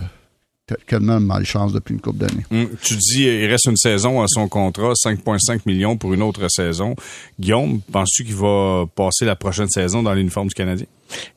tellement 0.86 1.20
malchance 1.20 1.72
depuis 1.72 1.94
une 1.94 2.00
couple 2.00 2.18
d'années. 2.18 2.44
Hum, 2.50 2.68
tu 2.82 2.96
dis 2.96 3.22
il 3.22 3.46
reste 3.46 3.66
une 3.66 3.76
saison 3.76 4.22
à 4.22 4.26
son 4.28 4.48
contrat, 4.48 4.92
5,5 4.92 5.60
millions 5.66 5.96
pour 5.96 6.12
une 6.14 6.22
autre 6.22 6.48
saison. 6.48 6.96
Guillaume, 7.38 7.80
penses-tu 7.92 8.24
qu'il 8.24 8.34
va 8.34 8.86
passer 8.94 9.24
la 9.24 9.36
prochaine 9.36 9.68
saison 9.68 10.02
dans 10.02 10.14
l'uniforme 10.14 10.48
du 10.48 10.54
Canadien? 10.54 10.86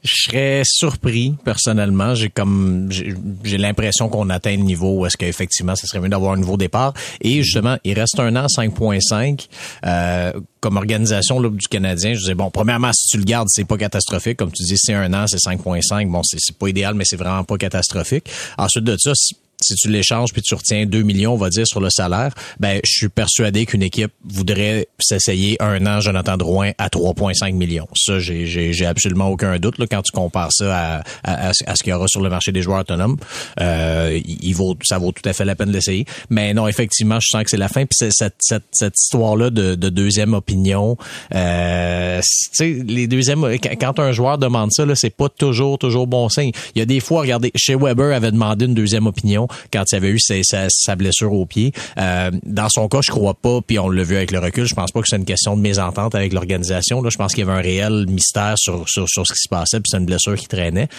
Je 0.03 0.23
serais 0.23 0.61
surpris 0.65 1.35
personnellement. 1.43 2.15
J'ai 2.15 2.29
comme 2.29 2.89
j'ai 2.91 3.57
l'impression 3.57 4.09
qu'on 4.09 4.29
atteint 4.29 4.55
le 4.55 4.63
niveau 4.63 4.99
où 4.99 5.05
est-ce 5.05 5.17
qu'effectivement, 5.17 5.75
ça 5.75 5.87
serait 5.87 5.99
mieux 5.99 6.09
d'avoir 6.09 6.33
un 6.33 6.37
nouveau 6.37 6.57
départ. 6.57 6.93
Et 7.21 7.43
justement, 7.43 7.77
il 7.83 7.93
reste 7.93 8.19
un 8.19 8.35
an 8.35 8.45
5.5 8.47 9.47
euh, 9.85 10.33
comme 10.59 10.77
organisation 10.77 11.39
là, 11.39 11.49
du 11.49 11.67
Canadien. 11.67 12.13
Je 12.13 12.19
disais 12.19 12.35
bon, 12.35 12.49
premièrement, 12.51 12.91
si 12.93 13.07
tu 13.09 13.17
le 13.17 13.23
gardes, 13.23 13.47
c'est 13.49 13.65
pas 13.65 13.77
catastrophique. 13.77 14.37
Comme 14.37 14.51
tu 14.51 14.63
dis, 14.63 14.77
c'est 14.77 14.93
un 14.93 15.13
an, 15.13 15.25
c'est 15.27 15.37
5.5. 15.37 16.09
Bon, 16.09 16.21
c'est 16.23 16.57
pas 16.57 16.67
idéal, 16.67 16.95
mais 16.95 17.05
c'est 17.05 17.17
vraiment 17.17 17.43
pas 17.43 17.57
catastrophique. 17.57 18.29
Ensuite 18.57 18.83
de 18.83 18.97
ça, 18.97 19.13
si 19.61 19.75
tu 19.75 19.89
l'échanges 19.89 20.31
puis 20.31 20.41
tu 20.41 20.55
retiens 20.55 20.85
2 20.85 21.01
millions, 21.01 21.33
on 21.33 21.37
va 21.37 21.49
dire, 21.49 21.67
sur 21.67 21.81
le 21.81 21.89
salaire, 21.89 22.33
ben 22.59 22.79
je 22.83 22.91
suis 22.91 23.09
persuadé 23.09 23.65
qu'une 23.65 23.83
équipe 23.83 24.11
voudrait 24.23 24.87
s'essayer 24.99 25.61
un 25.61 25.85
an 25.85 25.99
Jonathan 25.99 26.37
Drouin 26.37 26.71
à 26.77 26.87
3,5 26.87 27.53
millions. 27.53 27.87
Ça, 27.95 28.19
j'ai, 28.19 28.85
absolument 28.85 29.27
aucun 29.27 29.57
doute 29.59 29.77
là, 29.77 29.85
quand 29.87 30.01
tu 30.01 30.11
compares 30.11 30.51
ça 30.53 31.03
à, 31.23 31.49
à, 31.49 31.53
ce 31.53 31.83
qu'il 31.83 31.91
y 31.91 31.93
aura 31.93 32.07
sur 32.07 32.21
le 32.21 32.29
marché 32.29 32.51
des 32.51 32.61
joueurs 32.61 32.79
autonomes. 32.79 33.17
Euh, 33.59 34.19
il 34.25 34.53
vaut, 34.53 34.75
ça 34.83 34.97
vaut 34.97 35.11
tout 35.11 35.27
à 35.27 35.33
fait 35.33 35.45
la 35.45 35.55
peine 35.55 35.71
d'essayer. 35.71 36.05
Mais 36.29 36.53
non, 36.53 36.67
effectivement, 36.67 37.19
je 37.19 37.27
sens 37.27 37.43
que 37.43 37.49
c'est 37.49 37.57
la 37.57 37.67
fin. 37.67 37.85
Puis 37.85 38.09
cette, 38.11 38.35
cette, 38.39 38.63
cette 38.71 38.95
histoire-là 38.97 39.49
de, 39.49 39.75
de 39.75 39.89
deuxième 39.89 40.33
opinion, 40.33 40.97
euh, 41.35 42.21
les 42.59 43.07
deuxièmes, 43.07 43.45
quand 43.79 43.99
un 43.99 44.11
joueur 44.11 44.37
demande 44.37 44.71
ça, 44.71 44.85
là, 44.85 44.95
c'est 44.95 45.09
pas 45.09 45.29
toujours, 45.29 45.77
toujours 45.77 46.07
bon 46.07 46.29
signe. 46.29 46.51
Il 46.75 46.79
y 46.79 46.81
a 46.81 46.85
des 46.85 46.99
fois, 46.99 47.21
regardez, 47.21 47.51
chez 47.55 47.75
Weber 47.75 48.15
avait 48.15 48.31
demandé 48.31 48.65
une 48.65 48.73
deuxième 48.73 49.07
opinion 49.07 49.48
quand 49.71 49.83
il 49.91 49.95
avait 49.95 50.09
eu 50.09 50.19
sa, 50.19 50.95
blessure 50.95 51.33
au 51.33 51.45
pied. 51.45 51.71
Euh, 51.97 52.31
dans 52.43 52.69
son 52.69 52.87
cas, 52.87 52.99
je 53.01 53.11
crois 53.11 53.33
pas, 53.33 53.59
puis 53.65 53.79
on 53.79 53.89
l'a 53.89 54.03
vu 54.03 54.15
avec 54.15 54.31
le 54.31 54.39
recul, 54.39 54.65
je 54.65 54.75
pense 54.75 54.91
pas 54.91 55.01
que 55.01 55.07
c'est 55.07 55.17
une 55.17 55.25
question 55.25 55.55
de 55.55 55.61
mésentente 55.61 56.15
avec 56.15 56.33
l'organisation. 56.33 57.01
Là, 57.01 57.09
je 57.09 57.17
pense 57.17 57.33
qu'il 57.33 57.45
y 57.45 57.49
avait 57.49 57.57
un 57.57 57.61
réel 57.61 58.05
mystère 58.07 58.55
sur, 58.57 58.87
sur, 58.89 59.07
sur 59.07 59.25
ce 59.25 59.33
qui 59.33 59.41
se 59.41 59.49
passait, 59.49 59.79
puis 59.79 59.89
c'est 59.91 59.97
une 59.97 60.05
blessure 60.05 60.35
qui 60.35 60.47
traînait. 60.47 60.89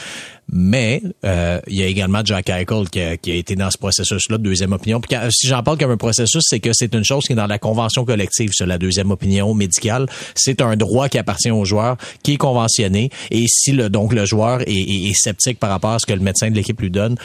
Mais 0.53 1.03
euh, 1.25 1.61
il 1.69 1.77
y 1.77 1.83
a 1.83 1.87
également 1.87 2.23
Jack 2.25 2.49
Eichel 2.49 2.89
qui 2.91 3.01
a, 3.01 3.17
qui 3.17 3.31
a 3.31 3.35
été 3.35 3.55
dans 3.57 3.71
ce 3.71 3.79
processus-là 3.79 4.39
de 4.39 4.43
deuxième 4.43 4.73
opinion. 4.73 5.01
Puis 5.01 5.17
si 5.31 5.47
j'en 5.47 5.63
parle 5.63 5.79
comme 5.79 5.91
un 5.91 5.97
processus, 5.97 6.43
c'est 6.47 6.61
que 6.61 6.71
c'est 6.73 6.95
une 6.95 7.05
chose 7.05 7.25
qui 7.25 7.33
est 7.33 7.37
dans 7.37 7.47
la 7.47 7.59
convention 7.59 8.05
collective 8.05 8.51
sur 8.53 8.67
la 8.67 8.79
deuxième 8.79 9.11
opinion 9.11 9.55
médicale. 9.55 10.07
C'est 10.35 10.61
un 10.61 10.77
droit 10.77 11.09
qui 11.09 11.19
appartient 11.19 11.51
au 11.51 11.65
joueur, 11.65 11.97
qui 12.23 12.35
est 12.35 12.37
conventionné. 12.37 13.11
Et 13.31 13.47
si 13.49 13.73
le, 13.73 13.89
donc 13.91 14.13
le 14.13 14.25
joueur 14.25 14.63
est, 14.63 14.73
est, 14.73 15.15
sceptique 15.15 15.59
par 15.59 15.71
rapport 15.71 15.91
à 15.91 15.99
ce 15.99 16.07
que 16.07 16.13
le 16.13 16.21
médecin 16.21 16.51
de 16.51 16.55
l'équipe 16.55 16.81
lui 16.81 16.91
donne, 16.91 17.17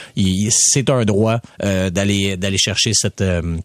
c'est 0.50 0.90
un 0.90 1.04
droit 1.04 1.40
euh, 1.62 1.90
d'aller 1.90 2.36
d'aller 2.36 2.58
chercher 2.58 2.92
cette 2.94 3.20
euh, 3.20 3.56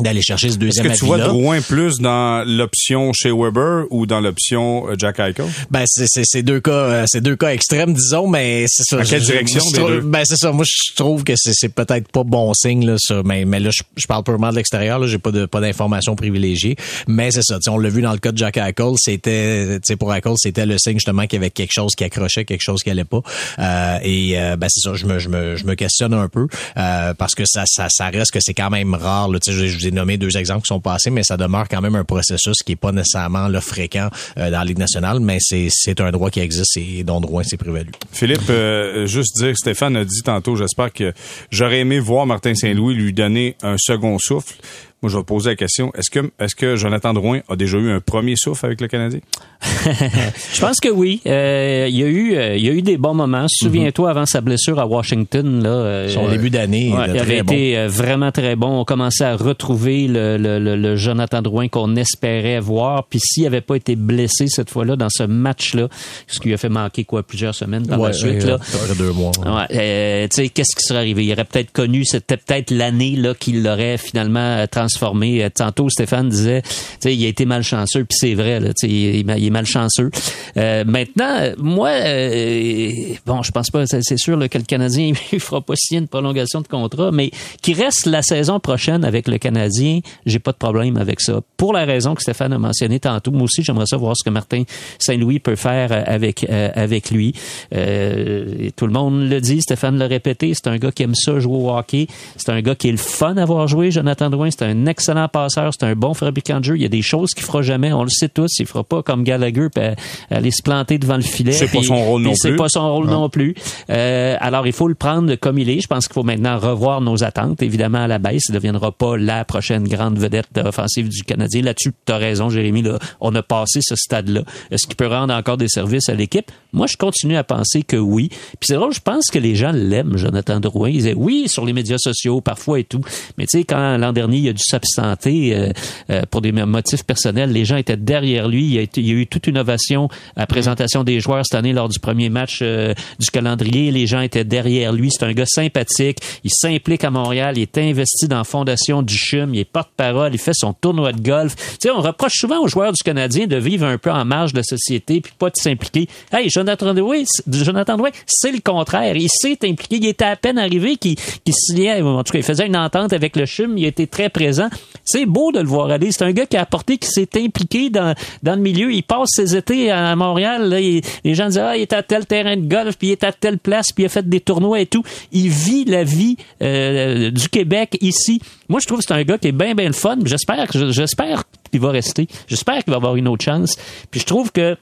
d'aller 0.00 0.22
chercher 0.22 0.50
ce 0.50 0.58
deuxième 0.58 0.86
Est-ce 0.86 0.94
que 0.94 0.98
tu 1.00 1.06
vois 1.06 1.18
Drouin 1.18 1.60
plus 1.60 1.98
dans 1.98 2.44
l'option 2.46 3.12
chez 3.12 3.30
Weber 3.30 3.84
ou 3.90 4.06
dans 4.06 4.20
l'option 4.20 4.88
euh, 4.88 4.94
Jack 4.98 5.18
Eichel? 5.18 5.46
Ben 5.70 5.84
c'est 5.86 6.06
c'est 6.06 6.42
deux 6.42 6.60
cas 6.60 6.70
euh, 6.70 7.04
c'est 7.06 7.20
deux 7.20 7.36
cas 7.36 7.52
extrêmes 7.52 7.94
disons 7.94 8.26
mais 8.28 8.66
c'est 8.68 8.84
ça. 8.84 9.00
À 9.00 9.04
quelle 9.04 9.22
direction 9.22 9.62
Ben 10.04 10.22
c'est 10.24 10.36
ça. 10.36 10.52
Moi 10.52 10.64
je 10.66 10.94
trouve 10.94 11.24
que 11.24 11.34
c'est 11.36 11.52
c'est 11.54 11.68
peut-être 11.68 12.10
pas 12.10 12.24
bon 12.24 12.52
signe 12.54 12.86
là 12.86 12.96
ça. 12.98 13.22
Mais 13.24 13.44
mais 13.44 13.60
là 13.60 13.70
je, 13.70 14.06
parle 14.06 14.24
purement 14.24 14.50
de 14.50 14.56
l'extérieur 14.56 14.98
là. 14.98 15.06
J'ai 15.06 15.18
pas 15.18 15.30
de 15.30 15.46
pas 15.46 15.60
d'informations 15.60 16.16
privilégiées. 16.16 16.76
Mais 17.08 17.30
c'est 17.30 17.42
ça. 17.42 17.58
On 17.68 17.78
l'a 17.78 17.88
vu 17.88 18.02
dans 18.02 18.12
le 18.12 18.18
cas 18.18 18.32
de 18.32 18.38
Jack 18.38 18.56
Eichel. 18.56 18.94
C'était 18.96 19.76
tu 19.76 19.80
sais 19.84 19.96
pour 19.96 20.14
Eichel 20.14 20.34
c'était 20.36 20.66
le 20.66 20.78
signe 20.78 20.94
justement 20.94 21.22
qu'il 21.22 21.34
y 21.34 21.40
avait 21.42 21.50
quelque 21.50 21.72
chose 21.72 21.94
qui 21.96 22.04
accrochait 22.04 22.44
quelque 22.44 22.62
chose 22.62 22.82
qui 22.82 22.90
allait 22.90 23.04
pas. 23.04 23.22
Euh, 23.58 23.98
et 24.02 24.38
euh, 24.38 24.56
ben 24.56 24.68
c'est 24.68 24.80
ça. 24.80 24.94
Je 24.94 25.06
me 25.06 25.18
je 25.18 25.28
me 25.28 25.56
je 25.56 25.64
me 25.64 25.74
questionne 25.74 26.14
un 26.14 26.28
peu 26.28 26.46
parce 26.74 27.34
que 27.34 27.44
ça 27.46 27.64
ça 27.66 27.88
ça 27.90 28.08
reste 28.08 28.32
que 28.32 28.40
c'est 28.40 28.54
quand 28.54 28.70
même 28.70 28.94
rare 28.94 29.28
là. 29.28 29.38
Tu 29.40 29.52
sais 29.52 29.85
j'ai 29.94 30.16
deux 30.16 30.36
exemples 30.36 30.62
qui 30.62 30.68
sont 30.68 30.80
passés, 30.80 31.10
mais 31.10 31.22
ça 31.22 31.36
demeure 31.36 31.68
quand 31.68 31.80
même 31.80 31.94
un 31.94 32.04
processus 32.04 32.56
qui 32.64 32.72
est 32.72 32.76
pas 32.76 32.92
nécessairement 32.92 33.48
le 33.48 33.60
fréquent 33.60 34.08
euh, 34.38 34.50
dans 34.50 34.58
la 34.58 34.64
Ligue 34.64 34.78
nationale, 34.78 35.20
mais 35.20 35.38
c'est 35.40 36.00
un 36.00 36.10
droit 36.10 36.30
qui 36.30 36.40
existe 36.40 36.76
et 36.76 37.04
dont 37.04 37.20
droit 37.20 37.42
c'est 37.44 37.56
prévalu. 37.56 37.90
Philippe, 38.12 38.48
euh, 38.50 39.06
juste 39.06 39.36
dire, 39.36 39.56
Stéphane 39.56 39.96
a 39.96 40.04
dit 40.04 40.22
tantôt, 40.24 40.56
j'espère 40.56 40.92
que 40.92 41.12
j'aurais 41.50 41.80
aimé 41.80 41.98
voir 41.98 42.26
Martin 42.26 42.54
Saint-Louis 42.54 42.94
lui 42.94 43.12
donner 43.12 43.56
un 43.62 43.76
second 43.78 44.18
souffle. 44.18 44.54
Moi, 45.02 45.12
je 45.12 45.18
vais 45.18 45.24
poser 45.24 45.50
la 45.50 45.56
question. 45.56 45.92
Est-ce 45.96 46.10
que, 46.10 46.30
est-ce 46.40 46.54
que 46.54 46.74
Jonathan 46.76 47.12
Drouin 47.12 47.40
a 47.48 47.56
déjà 47.56 47.76
eu 47.78 47.90
un 47.90 48.00
premier 48.00 48.34
souffle 48.36 48.64
avec 48.66 48.80
le 48.80 48.88
Canadien? 48.88 49.20
je 49.84 50.60
pense 50.60 50.80
que 50.80 50.88
oui. 50.88 51.20
Euh, 51.26 51.86
il 51.88 51.96
y 51.96 52.02
a 52.02 52.06
eu, 52.06 52.34
euh, 52.36 52.56
il 52.56 52.64
y 52.64 52.68
a 52.68 52.72
eu 52.72 52.82
des 52.82 52.96
bons 52.96 53.14
moments. 53.14 53.46
Souviens-toi 53.48 54.10
avant 54.10 54.26
sa 54.26 54.40
blessure 54.40 54.78
à 54.80 54.86
Washington, 54.86 55.62
là. 55.62 55.68
euh, 55.68 56.08
Son 56.08 56.28
début 56.28 56.50
d'année, 56.50 56.92
Ouais, 56.92 57.04
il 57.08 57.18
avait 57.18 57.18
très 57.18 57.42
bon. 57.42 57.52
été 57.52 57.86
vraiment 57.86 58.32
très 58.32 58.56
bon. 58.56 58.80
On 58.80 58.84
commençait 58.84 59.24
à 59.24 59.36
retrouver 59.36 60.08
le, 60.08 60.36
le, 60.38 60.58
le- 60.58 60.76
le 60.76 60.96
Jonathan 60.96 61.42
Drouin 61.42 61.68
qu'on 61.68 61.94
espérait 61.96 62.60
voir. 62.60 63.04
Puis 63.04 63.20
s'il 63.20 63.44
n'avait 63.44 63.60
pas 63.60 63.76
été 63.76 63.96
blessé 63.96 64.46
cette 64.48 64.70
fois-là 64.70 64.96
dans 64.96 65.10
ce 65.10 65.22
match-là, 65.24 65.88
ce 66.26 66.40
qui 66.40 66.48
lui 66.48 66.54
a 66.54 66.58
fait 66.58 66.68
manquer 66.68 67.04
quoi 67.04 67.22
plusieurs 67.22 67.54
semaines 67.54 67.86
par 67.86 68.00
Ouais, 68.00 68.08
la 68.08 68.12
suite, 68.14 68.44
là. 68.44 68.58
deux 68.98 69.12
mois. 69.12 69.32
Ouais, 69.44 69.66
euh, 69.76 70.28
tu 70.28 70.36
sais, 70.36 70.48
qu'est-ce 70.48 70.74
qui 70.74 70.82
serait 70.82 70.98
arrivé? 71.00 71.24
Il 71.24 71.32
aurait 71.32 71.44
peut-être 71.44 71.72
connu, 71.72 72.04
c'était 72.04 72.36
peut-être 72.38 72.70
l'année 72.70 73.14
là 73.16 73.34
qui 73.34 73.52
l'aurait 73.52 73.98
finalement 73.98 74.40
euh, 74.40 74.66
transformé. 74.86 75.42
Euh, 75.44 75.48
Tantôt, 75.54 75.88
Stéphane 75.88 76.28
disait, 76.28 76.62
il 77.04 77.24
a 77.24 77.28
été 77.28 77.44
malchanceux, 77.46 78.04
puis 78.04 78.16
c'est 78.18 78.34
vrai, 78.34 78.60
là, 78.60 78.70
il, 78.82 78.92
est- 79.06 79.20
il 79.38 79.46
est 79.46 79.50
malchanceux. 79.50 80.10
Euh, 80.56 80.84
maintenant, 80.86 81.38
moi, 81.58 81.88
euh, 81.90 82.90
bon, 83.24 83.42
je 83.42 83.50
pense 83.52 83.70
pas, 83.70 83.84
c'est 83.86 84.18
sûr 84.18 84.36
là, 84.36 84.48
que 84.48 84.58
le 84.58 84.64
Canadien, 84.64 85.12
il 85.32 85.40
fera 85.40 85.60
pas 85.60 85.74
signer 85.76 86.00
une 86.00 86.08
prolongation 86.08 86.60
de 86.60 86.68
contrat, 86.68 87.10
mais 87.12 87.30
qui 87.62 87.72
reste 87.74 88.06
la 88.06 88.22
saison 88.22 88.60
prochaine 88.60 89.04
avec 89.04 89.28
le 89.28 89.38
Canadien, 89.38 90.00
j'ai 90.26 90.38
pas 90.38 90.52
de 90.52 90.56
problème 90.58 90.96
avec 90.96 91.20
ça. 91.20 91.40
Pour 91.56 91.72
la 91.72 91.84
raison 91.84 92.14
que 92.14 92.22
Stéphane 92.22 92.52
a 92.52 92.58
mentionné 92.58 93.00
tantôt, 93.00 93.30
moi 93.30 93.42
aussi, 93.44 93.62
j'aimerais 93.62 93.86
savoir 93.86 94.14
ce 94.16 94.24
que 94.24 94.30
Martin 94.30 94.62
Saint-Louis 94.98 95.38
peut 95.38 95.56
faire 95.56 95.90
euh, 95.92 96.02
avec 96.06 96.46
euh, 96.48 96.70
avec 96.74 97.10
lui. 97.10 97.34
Euh, 97.74 98.70
tout 98.76 98.86
le 98.86 98.92
monde 98.92 99.28
le 99.28 99.40
dit, 99.40 99.60
Stéphane 99.62 99.96
l'a 99.98 100.06
répété, 100.06 100.52
c'est 100.54 100.66
un 100.68 100.76
gars 100.76 100.92
qui 100.92 101.02
aime 101.02 101.14
ça 101.14 101.38
jouer 101.40 101.56
au 101.56 101.70
hockey. 101.70 102.06
C'est 102.36 102.50
un 102.50 102.60
gars 102.60 102.74
qui 102.74 102.88
est 102.88 102.92
le 102.92 102.96
fun 102.98 103.36
à 103.36 103.44
voir 103.44 103.66
jouer, 103.68 103.90
Jonathan 103.90 104.30
Drouin. 104.30 104.50
C'est 104.50 104.62
un 104.64 104.75
excellent 104.84 105.28
passeur, 105.28 105.72
c'est 105.72 105.86
un 105.86 105.94
bon 105.94 106.12
fabricant 106.12 106.60
de 106.60 106.64
jeu. 106.64 106.76
Il 106.76 106.82
y 106.82 106.84
a 106.84 106.88
des 106.88 107.02
choses 107.02 107.30
qu'il 107.30 107.44
fera 107.44 107.62
jamais, 107.62 107.92
on 107.92 108.02
le 108.02 108.10
sait 108.10 108.28
tous. 108.28 108.58
Il 108.58 108.66
fera 108.66 108.84
pas 108.84 109.02
comme 109.02 109.24
Gallagher 109.24 109.68
puis, 109.74 109.82
euh, 109.82 109.94
aller 110.30 110.50
se 110.50 110.62
planter 110.62 110.98
devant 110.98 111.16
le 111.16 111.22
filet. 111.22 111.52
C'est 111.52 111.70
pas 111.70 111.82
son 111.82 111.96
rôle 111.96 112.22
non 112.22 112.34
C'est 112.34 112.50
plus. 112.50 112.56
pas 112.56 112.68
son 112.68 112.92
rôle 112.92 113.06
non 113.06 113.28
plus. 113.28 113.54
Euh, 113.90 114.36
alors, 114.40 114.66
il 114.66 114.72
faut 114.72 114.88
le 114.88 114.94
prendre 114.94 115.34
comme 115.36 115.58
il 115.58 115.70
est. 115.70 115.80
Je 115.80 115.86
pense 115.86 116.06
qu'il 116.06 116.14
faut 116.14 116.22
maintenant 116.22 116.58
revoir 116.58 117.00
nos 117.00 117.24
attentes, 117.24 117.62
évidemment, 117.62 118.02
à 118.04 118.06
la 118.08 118.18
baisse. 118.18 118.44
Il 118.48 118.52
ne 118.52 118.56
deviendra 118.58 118.92
pas 118.92 119.16
la 119.16 119.44
prochaine 119.44 119.88
grande 119.88 120.18
vedette 120.18 120.58
offensive 120.58 121.08
du 121.08 121.22
Canadien. 121.22 121.62
Là-dessus, 121.62 121.92
tu 122.04 122.12
as 122.12 122.16
raison, 122.18 122.50
Jérémy. 122.50 122.82
Là, 122.82 122.98
on 123.20 123.34
a 123.34 123.42
passé 123.42 123.80
ce 123.82 123.96
stade-là. 123.96 124.42
Est-ce 124.70 124.86
qu'il 124.86 124.96
peut 124.96 125.06
rendre 125.06 125.32
encore 125.34 125.56
des 125.56 125.68
services 125.68 126.08
à 126.08 126.14
l'équipe? 126.14 126.50
Moi, 126.72 126.86
je 126.86 126.96
continue 126.96 127.36
à 127.36 127.44
penser 127.44 127.82
que 127.82 127.96
oui. 127.96 128.28
Puis 128.28 128.66
c'est 128.68 128.74
drôle, 128.74 128.92
je 128.92 129.00
pense 129.00 129.26
que 129.30 129.38
les 129.38 129.54
gens 129.54 129.72
l'aiment, 129.72 130.16
Jonathan 130.16 130.60
Drouin. 130.60 130.90
Ils 130.90 130.96
disaient 130.98 131.14
oui 131.16 131.48
sur 131.48 131.64
les 131.64 131.72
médias 131.72 131.98
sociaux, 131.98 132.40
parfois 132.40 132.80
et 132.80 132.84
tout. 132.84 133.00
Mais 133.38 133.46
tu 133.46 133.58
sais, 133.58 133.64
quand 133.64 133.96
l'an 133.96 134.12
dernier, 134.12 134.38
il 134.38 134.48
a 134.48 134.52
dû 134.52 134.62
s'absenter 134.68 135.54
euh, 135.54 135.70
euh, 136.10 136.22
pour 136.30 136.40
des 136.40 136.52
motifs 136.52 137.04
personnels, 137.04 137.50
les 137.52 137.64
gens 137.64 137.76
étaient 137.76 137.96
derrière 137.96 138.48
lui. 138.48 138.64
Il 138.64 138.72
y 138.74 138.78
a, 138.78 138.82
été- 138.82 139.00
il 139.00 139.06
y 139.06 139.10
a 139.10 139.14
eu 139.14 139.26
toute 139.26 139.46
une 139.46 139.58
ovation 139.58 140.08
à 140.36 140.40
la 140.40 140.46
présentation 140.46 141.04
des 141.04 141.20
joueurs 141.20 141.44
cette 141.44 141.58
année 141.58 141.72
lors 141.72 141.88
du 141.88 141.98
premier 141.98 142.28
match 142.28 142.58
euh, 142.62 142.94
du 143.18 143.26
calendrier. 143.30 143.90
Les 143.90 144.06
gens 144.06 144.20
étaient 144.20 144.44
derrière 144.44 144.92
lui. 144.92 145.10
C'est 145.10 145.24
un 145.24 145.32
gars 145.32 145.46
sympathique. 145.46 146.18
Il 146.44 146.50
s'implique 146.52 147.04
à 147.04 147.10
Montréal. 147.10 147.54
Il 147.56 147.62
est 147.62 147.78
investi 147.78 148.28
dans 148.28 148.38
la 148.38 148.44
fondation 148.44 149.02
du 149.02 149.16
CHUM. 149.16 149.54
Il 149.54 149.60
est 149.60 149.64
porte-parole. 149.64 150.30
Il 150.34 150.38
fait 150.38 150.52
son 150.54 150.72
tournoi 150.72 151.12
de 151.12 151.20
golf. 151.20 151.54
Tu 151.56 151.88
sais, 151.88 151.90
on 151.90 152.00
reproche 152.00 152.32
souvent 152.34 152.60
aux 152.60 152.68
joueurs 152.68 152.92
du 152.92 153.02
Canadien 153.02 153.46
de 153.46 153.56
vivre 153.56 153.86
un 153.86 153.98
peu 153.98 154.10
en 154.10 154.24
marge 154.24 154.52
de 154.52 154.58
la 154.58 154.62
société 154.64 155.20
puis 155.20 155.32
pas 155.38 155.50
de 155.50 155.56
s'impliquer. 155.56 156.08
Hey, 156.32 156.48
Jonathan 156.50 156.94
Drouin, 156.94 157.22
c'est- 157.26 157.44
Jonathan 157.64 157.96
c'est 158.26 158.52
le 158.52 158.60
contraire. 158.60 159.16
Il 159.16 159.28
s'est 159.30 159.58
impliqué. 159.64 159.96
Il 159.96 160.06
était 160.06 160.24
à 160.24 160.36
peine 160.36 160.58
arrivé 160.58 160.96
qu'il 160.96 161.16
qu'il 161.16 161.54
signait, 161.54 162.00
en 162.02 162.22
tout 162.24 162.32
cas, 162.32 162.38
il 162.38 162.44
faisait 162.44 162.66
une 162.66 162.76
entente 162.76 163.12
avec 163.12 163.36
le 163.36 163.46
CHUM. 163.46 163.76
Il 163.78 163.84
a 163.84 163.88
été 163.88 164.06
très 164.06 164.28
présent. 164.28 164.55
C'est 165.04 165.26
beau 165.26 165.52
de 165.52 165.60
le 165.60 165.66
voir 165.66 165.90
aller. 165.90 166.12
C'est 166.12 166.24
un 166.24 166.32
gars 166.32 166.46
qui 166.46 166.56
a 166.56 166.62
apporté, 166.62 166.98
qui 166.98 167.08
s'est 167.08 167.28
impliqué 167.36 167.90
dans, 167.90 168.14
dans 168.42 168.54
le 168.54 168.62
milieu. 168.62 168.92
Il 168.92 169.02
passe 169.02 169.30
ses 169.34 169.56
étés 169.56 169.90
à 169.90 170.14
Montréal. 170.16 170.68
Les 170.70 171.34
gens 171.34 171.46
disent, 171.46 171.58
ah, 171.58 171.76
il 171.76 171.82
est 171.82 171.92
à 171.92 172.02
tel 172.02 172.26
terrain 172.26 172.56
de 172.56 172.66
golf, 172.66 172.96
puis 172.96 173.08
il 173.08 173.12
est 173.12 173.24
à 173.24 173.32
telle 173.32 173.58
place, 173.58 173.92
puis 173.92 174.04
il 174.04 174.06
a 174.06 174.10
fait 174.10 174.28
des 174.28 174.40
tournois 174.40 174.80
et 174.80 174.86
tout. 174.86 175.02
Il 175.32 175.48
vit 175.48 175.84
la 175.84 176.04
vie 176.04 176.36
euh, 176.62 177.30
du 177.30 177.48
Québec 177.48 177.96
ici. 178.00 178.40
Moi, 178.68 178.80
je 178.80 178.86
trouve 178.86 178.98
que 178.98 179.04
c'est 179.06 179.14
un 179.14 179.22
gars 179.22 179.38
qui 179.38 179.48
est 179.48 179.52
bien, 179.52 179.74
bien 179.74 179.86
le 179.86 179.92
fun. 179.92 180.18
J'espère 180.24 180.66
j'espère 180.90 181.44
qu'il 181.70 181.80
va 181.80 181.90
rester. 181.90 182.26
J'espère 182.46 182.82
qu'il 182.82 182.90
va 182.90 182.96
avoir 182.96 183.16
une 183.16 183.28
autre 183.28 183.44
chance. 183.44 183.76
Puis 184.10 184.20
je 184.20 184.26
trouve 184.26 184.52
que 184.52 184.76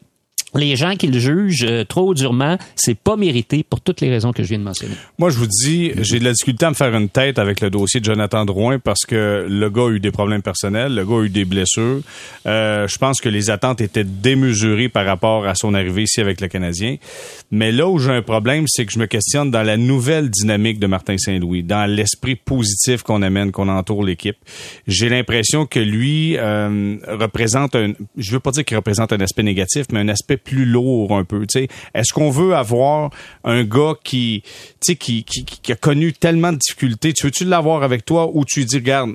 les 0.57 0.77
gens 0.77 0.97
qui 0.97 1.07
le 1.07 1.19
jugent 1.19 1.67
euh, 1.69 1.85
trop 1.85 2.15
durement, 2.15 2.57
c'est 2.77 2.99
pas 2.99 3.17
mérité 3.17 3.65
pour 3.69 3.81
toutes 3.81 4.01
les 4.01 4.11
raisons 4.11 4.33
que 4.33 4.43
je 4.43 4.49
viens 4.49 4.59
de 4.59 4.65
mentionner. 4.65 4.95
Moi, 5.19 5.31
je 5.31 5.39
vous 5.39 5.47
dis, 5.47 5.93
j'ai 5.99 6.19
de 6.19 6.25
la 6.25 6.33
difficulté 6.33 6.67
à 6.67 6.71
me 6.71 6.75
faire 6.75 6.95
une 6.95 7.09
tête 7.09 7.39
avec 7.39 7.61
le 7.61 7.71
dossier 7.71 8.01
de 8.01 8.05
Jonathan 8.05 8.45
Drouin 8.45 8.79
parce 8.79 9.05
que 9.07 9.47
le 9.49 9.71
gars 9.71 9.87
a 9.87 9.91
eu 9.91 10.01
des 10.01 10.11
problèmes 10.11 10.43
personnels, 10.43 10.95
le 10.95 11.05
gars 11.05 11.17
a 11.17 11.23
eu 11.25 11.31
des 11.31 11.45
blessures. 11.45 12.01
Euh, 12.47 12.87
je 12.89 12.99
pense 12.99 13.21
que 13.21 13.29
les 13.29 13.51
attentes 13.51 13.81
étaient 13.81 14.05
démesurées 14.05 14.89
par 14.89 15.07
rapport 15.07 15.47
à 15.47 15.55
son 15.55 15.75
arrivée 15.75 16.03
ici 16.03 16.21
avec 16.21 16.41
le 16.41 16.49
Canadien. 16.49 16.97
Mais 17.51 17.73
là 17.73 17.89
où 17.89 17.99
j'ai 17.99 18.11
un 18.11 18.23
problème, 18.23 18.65
c'est 18.69 18.87
que 18.87 18.93
je 18.93 18.99
me 18.99 19.07
questionne 19.07 19.51
dans 19.51 19.63
la 19.63 19.77
nouvelle 19.77 20.31
dynamique 20.31 20.79
de 20.79 20.87
Martin 20.87 21.19
Saint-Louis, 21.19 21.63
dans 21.63 21.89
l'esprit 21.91 22.37
positif 22.37 23.03
qu'on 23.03 23.23
amène, 23.23 23.53
qu'on 23.53 23.69
entoure 23.69 24.05
l'équipe. 24.05 24.37
J'ai 24.87 25.09
l'impression 25.09 25.67
que 25.67 25.79
lui 25.79 26.37
euh, 26.37 26.97
représente 27.09 27.75
un, 27.75 27.93
je 28.17 28.33
veux 28.33 28.41
pas 28.41 28.51
dire 28.51 28.65
qu'il 28.65 28.77
représente 28.77 29.13
un 29.13 29.21
aspect 29.21 29.43
négatif, 29.43 29.87
mais 29.93 30.01
un 30.01 30.09
aspect 30.09 30.37
plus 30.45 30.67
lourd 30.67 31.17
un 31.17 31.25
peu. 31.25 31.47
Est-ce 31.95 32.13
qu'on 32.13 32.31
veut 32.31 32.55
avoir 32.55 33.11
un 33.43 33.65
gars 33.65 33.95
qui, 34.05 34.43
qui, 34.81 34.97
qui, 34.97 35.25
qui 35.25 35.73
a 35.73 35.77
connu 35.77 36.13
tellement 36.13 36.53
de 36.53 36.59
difficultés, 36.59 37.13
tu 37.13 37.27
veux-tu 37.27 37.45
l'avoir 37.45 37.83
avec 37.83 38.05
toi 38.05 38.31
ou 38.33 38.45
tu 38.45 38.65
dis, 38.65 38.77
regarde, 38.77 39.13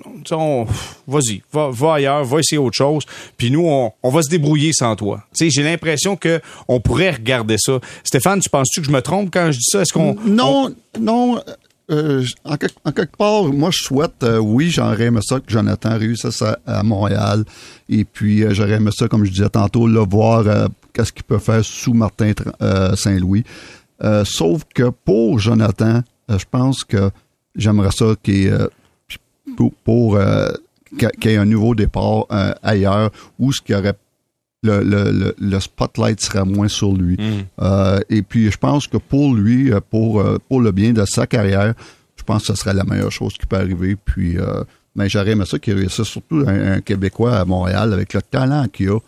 vas-y, 1.08 1.42
va, 1.54 1.70
va 1.72 1.94
ailleurs, 1.94 2.24
va 2.26 2.40
essayer 2.40 2.58
autre 2.58 2.78
chose, 2.78 3.04
puis 3.38 3.52
nous, 3.52 3.66
on, 3.66 3.92
on 4.04 4.10
va 4.10 4.22
se 4.22 4.30
débrouiller 4.30 4.74
sans 4.74 4.96
toi. 4.96 5.24
J'ai 5.40 5.64
l'impression 5.64 6.16
que 6.16 6.42
on 6.68 6.80
pourrait 6.80 7.12
regarder 7.12 7.58
ça. 7.58 7.80
Stéphane, 8.04 8.40
tu 8.40 8.50
penses-tu 8.50 8.82
que 8.82 8.88
je 8.88 8.92
me 8.92 9.02
trompe 9.02 9.30
quand 9.32 9.52
je 9.52 9.58
dis 9.58 9.70
ça? 9.72 9.82
Est-ce 9.82 9.94
qu'on... 9.94 10.16
Non, 10.26 10.74
non. 11.00 11.40
euh, 11.90 12.24
en, 12.44 12.58
quelque, 12.58 12.78
en 12.86 12.92
quelque 12.92 13.18
part, 13.18 13.44
moi, 13.46 13.70
je 13.72 13.84
souhaite, 13.84 14.24
euh, 14.24 14.38
oui, 14.38 14.70
j'aurais 14.70 15.06
aimé 15.06 15.22
ça 15.24 15.40
que 15.40 15.52
Jonathan 15.52 15.98
réussisse 15.98 16.42
à, 16.42 16.60
à 16.66 16.84
Montréal. 16.84 17.44
Et 17.90 18.06
puis, 18.06 18.44
euh, 18.44 18.54
j'aurais 18.54 18.74
aimé 18.74 18.92
ça, 18.96 19.08
comme 19.08 19.26
je 19.26 19.32
disais 19.32 19.50
tantôt, 19.50 19.88
le 19.88 20.00
voir 20.02 20.48
euh, 20.48 20.68
qu'est-ce 20.94 21.12
qu'il 21.12 21.24
peut 21.24 21.40
faire 21.40 21.64
sous 21.64 21.94
Martin 21.94 22.32
euh, 22.62 22.96
Saint-Louis. 22.96 23.44
Euh, 24.04 24.24
sauf 24.26 24.64
que 24.74 24.90
pour 24.90 25.40
Jonathan, 25.40 26.02
euh, 26.30 26.38
je 26.38 26.46
pense 26.50 26.84
que 26.84 27.10
j'aimerais 27.56 27.92
ça 27.92 28.16
qu'il 28.22 28.56
pour, 29.58 29.74
pour, 29.84 30.20
qu'il 30.98 31.32
y 31.32 31.34
ait 31.34 31.38
un 31.38 31.46
nouveau 31.46 31.76
départ 31.76 32.26
ailleurs 32.64 33.12
où 33.38 33.52
ce 33.52 33.62
qu'il 33.62 33.76
y 33.76 33.78
aurait 33.78 33.96
le, 34.62 34.84
le, 34.84 35.12
le, 35.12 35.36
le 35.40 35.60
spotlight 35.60 36.20
serait 36.20 36.44
moins 36.44 36.68
sur 36.68 36.94
lui. 36.94 37.18
Euh, 37.62 38.00
et 38.10 38.22
puis, 38.22 38.52
je 38.52 38.58
pense 38.58 38.88
que 38.88 38.98
pour 38.98 39.34
lui, 39.34 39.72
pour, 39.90 40.24
pour 40.48 40.62
le 40.62 40.72
bien 40.72 40.92
de 40.92 41.06
sa 41.06 41.28
carrière, 41.28 41.74
je 42.18 42.24
pense 42.24 42.42
que 42.42 42.54
ce 42.54 42.56
serait 42.56 42.74
la 42.74 42.84
meilleure 42.84 43.12
chose 43.12 43.34
qui 43.34 43.46
peut 43.46 43.56
arriver. 43.56 43.96
Puis, 43.96 44.38
euh, 44.38 44.64
mais 44.96 45.10
j'aurais 45.10 45.32
aimé 45.32 45.46
ça 45.46 45.58
qu'il 45.58 45.74
réussisse, 45.74 46.04
surtout 46.04 46.44
un, 46.46 46.74
un 46.74 46.82
Québécois 46.82 47.38
à 47.38 47.46
Montréal, 47.46 47.94
avec 47.94 48.14
le 48.14 48.22
talent 48.22 48.68
qu'il 48.68 48.90
a. 48.90 49.00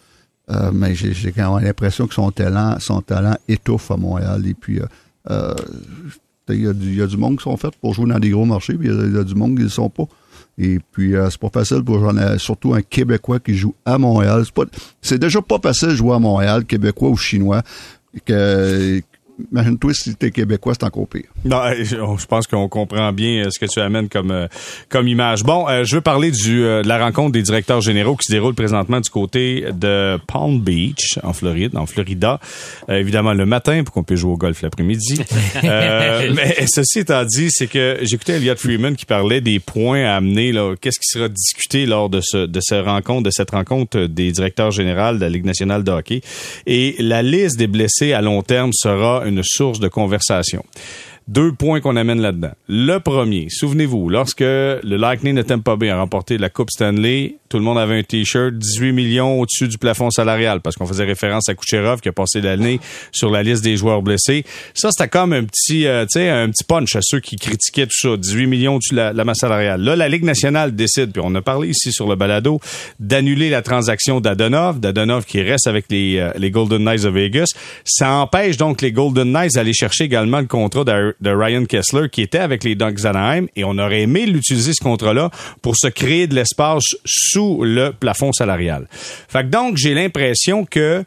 Euh, 0.50 0.72
mais 0.74 0.96
j'ai 0.96 1.32
quand 1.32 1.56
même 1.56 1.66
l'impression 1.66 2.08
que 2.08 2.14
son 2.14 2.32
talent, 2.32 2.78
son 2.80 3.02
talent 3.02 3.38
étouffe 3.48 3.92
à 3.92 3.98
Montréal. 3.98 4.46
Et 4.48 4.54
puis, 4.54 4.80
euh, 4.80 4.86
euh, 5.30 5.54
il 6.50 6.64
y, 6.64 6.68
a 6.68 6.74
du, 6.74 6.96
y 6.96 7.02
a 7.02 7.08
du 7.08 7.18
monde 7.18 7.38
qui 7.38 7.44
sont 7.44 7.56
faits 7.56 7.76
pour 7.80 7.94
jouer 7.94 8.10
dans 8.10 8.20
des 8.20 8.32
gros 8.32 8.46
marchés, 8.46 8.74
puis 8.74 8.90
il 8.90 9.16
y 9.16 9.18
a, 9.18 9.24
du 9.24 9.36
monde 9.36 9.52
qui 9.52 9.60
ne 9.60 9.64
le 9.64 9.70
sont 9.70 9.90
pas. 9.90 10.04
Et 10.58 10.80
puis, 10.92 11.16
euh, 11.16 11.30
c'est 11.30 11.40
pas 11.40 11.50
facile 11.50 11.84
pour 11.84 12.12
surtout 12.38 12.74
un 12.74 12.82
Québécois 12.82 13.40
qui 13.40 13.56
joue 13.56 13.74
à 13.86 13.98
Montréal. 13.98 14.44
C'est 15.02 15.20
déjà 15.20 15.42
pas 15.42 15.60
facile 15.60 15.90
de 15.90 15.96
jouer 15.96 16.16
à 16.16 16.20
Montréal, 16.20 16.66
Québécois 16.66 17.10
ou 17.10 17.16
Chinois. 17.16 17.62
Imagine-toi 19.52 19.94
si 19.94 20.16
t'es 20.16 20.32
Québécois, 20.32 20.74
c'est 20.74 20.86
encore 20.86 21.08
pire. 21.08 21.24
Non, 21.46 21.62
je 21.82 22.26
pense 22.26 22.48
qu'on 22.48 22.68
comprend 22.68 23.12
bien 23.14 23.46
euh, 23.46 23.50
ce 23.50 23.60
que 23.60 23.66
tu 23.66 23.80
amènes 23.80 24.10
comme 24.10 24.32
euh, 24.32 24.48
comme 24.90 25.08
image. 25.08 25.44
Bon, 25.44 25.68
euh, 25.68 25.84
je 25.84 25.96
veux 25.96 26.02
parler 26.02 26.32
du 26.32 26.64
euh, 26.64 26.82
de 26.84 26.88
la 26.88 27.04
rencontre 27.04 27.32
des 27.32 27.42
directeurs 27.42 27.82
généraux 27.82 28.16
qui 28.16 28.28
se 28.28 28.32
déroule 28.32 28.54
présentement 28.54 29.00
du 29.00 29.10
côté 29.10 29.66
de 29.74 30.18
Palm 30.28 30.60
Beach 30.60 31.20
en 31.24 31.34
Floride, 31.34 31.76
en 31.76 31.86
Florida. 31.86 32.40
Euh, 32.90 33.00
évidemment 33.00 33.34
le 33.34 33.46
matin 33.46 33.84
pour 33.84 33.94
qu'on 33.94 34.04
puisse 34.04 34.20
jouer 34.20 34.32
au 34.34 34.38
golf 34.38 34.62
l'après-midi. 34.62 35.22
Euh, 35.64 36.32
mais 36.34 36.66
ceci 36.68 37.00
étant 37.00 37.24
dit, 37.24 37.50
c'est 37.52 37.68
que 37.68 38.00
j'écoutais 38.02 38.34
Elliot 38.34 38.56
Freeman 38.56 38.96
qui 38.96 39.06
parlait 39.06 39.42
des 39.42 39.60
points 39.60 40.04
à 40.06 40.16
amener 40.16 40.52
là, 40.52 40.76
qu'est-ce 40.80 41.00
qui 41.00 41.08
sera 41.08 41.28
discuté 41.30 41.86
lors 41.86 42.10
de 42.10 42.20
ce 42.22 42.46
de 42.46 42.60
cette 42.62 42.86
rencontre, 42.86 43.24
de 43.24 43.30
cette 43.32 43.52
rencontre 43.52 44.06
des 44.06 44.32
directeurs 44.32 44.72
généraux 44.72 45.14
de 45.14 45.20
la 45.20 45.30
Ligue 45.30 45.46
nationale 45.46 45.84
de 45.84 45.92
hockey? 45.92 46.22
Et 46.66 46.96
la 47.00 47.22
liste 47.22 47.58
des 47.58 47.68
blessés 47.68 48.14
à 48.14 48.22
long 48.22 48.42
terme 48.42 48.72
sera 48.74 49.24
une 49.26 49.31
source 49.44 49.80
de 49.80 49.90
conversation. 49.90 50.64
Deux 51.32 51.54
points 51.54 51.80
qu'on 51.80 51.96
amène 51.96 52.20
là-dedans. 52.20 52.52
Le 52.68 52.98
premier, 52.98 53.48
souvenez-vous, 53.50 54.10
lorsque 54.10 54.42
le 54.42 54.98
Lightning 54.98 55.34
de 55.34 55.44
Tampa 55.44 55.78
Bay 55.78 55.90
a 55.90 55.98
remporté 55.98 56.38
la 56.38 56.50
Coupe 56.50 56.70
Stanley, 56.70 57.38
tout 57.48 57.58
le 57.58 57.64
monde 57.64 57.78
avait 57.78 58.00
un 58.00 58.04
T-shirt 58.04 58.54
18 58.54 58.92
millions 58.92 59.40
au-dessus 59.40 59.70
du 59.70 59.78
plafond 59.78 60.10
salarial 60.10 60.60
parce 60.60 60.76
qu'on 60.76 60.86
faisait 60.86 61.06
référence 61.06 61.48
à 61.48 61.54
Kucherov 61.54 62.02
qui 62.02 62.10
a 62.10 62.12
passé 62.12 62.42
l'année 62.42 62.82
sur 63.14 63.30
la 63.30 63.44
liste 63.44 63.64
des 63.64 63.78
joueurs 63.78 64.02
blessés. 64.02 64.44
Ça, 64.74 64.90
c'était 64.92 65.08
comme 65.08 65.32
un 65.32 65.46
petit, 65.46 65.88
euh, 65.88 66.04
un 66.04 66.50
petit 66.50 66.66
punch 66.66 66.98
à 66.98 67.00
ceux 67.02 67.22
qui 67.22 67.38
critiquaient 67.38 67.88
tout 67.88 68.10
ça. 68.10 68.18
18 68.18 68.48
millions 68.48 68.76
au-dessus 68.76 68.92
de 68.94 68.98
la, 68.98 69.14
la 69.14 69.24
masse 69.24 69.40
salariale. 69.40 69.82
Là, 69.82 69.96
la 69.96 70.10
Ligue 70.10 70.26
nationale 70.26 70.76
décide, 70.76 71.14
puis 71.14 71.22
on 71.24 71.34
a 71.36 71.42
parlé 71.42 71.70
ici 71.70 71.94
sur 71.94 72.10
le 72.10 72.18
balado, 72.18 72.60
d'annuler 73.00 73.50
la 73.50 73.62
transaction 73.62 74.20
d'Adonov. 74.20 74.82
D'Adonov 74.82 75.24
qui 75.24 75.42
reste 75.42 75.68
avec 75.68 75.86
les, 75.90 76.18
euh, 76.18 76.32
les 76.38 76.52
Golden 76.52 76.84
Knights 76.84 77.04
de 77.04 77.10
Vegas. 77.10 77.54
Ça 77.86 78.16
empêche 78.16 78.58
donc 78.58 78.82
les 78.82 78.92
Golden 78.92 79.32
Knights 79.32 79.54
d'aller 79.54 79.74
chercher 79.74 80.04
également 80.04 80.42
le 80.42 80.48
contrat 80.48 80.84
de, 81.22 81.30
Ryan 81.30 81.66
Kessler 81.66 82.10
qui 82.10 82.22
était 82.22 82.40
avec 82.40 82.64
les 82.64 82.76
Ducks 82.76 83.06
Anaheim 83.06 83.48
et 83.56 83.64
on 83.64 83.78
aurait 83.78 84.02
aimé 84.02 84.26
l'utiliser 84.26 84.74
ce 84.74 84.84
contrat-là 84.84 85.30
pour 85.62 85.76
se 85.76 85.88
créer 85.88 86.28
de 86.28 86.36
l'espace 86.36 86.84
sous 87.06 87.64
le 87.64 87.92
plafond 87.92 88.32
salarial. 88.32 88.88
Fait 88.92 89.44
que 89.44 89.50
donc 89.50 89.78
j'ai 89.78 89.94
l'impression 89.94 90.66
que 90.66 91.04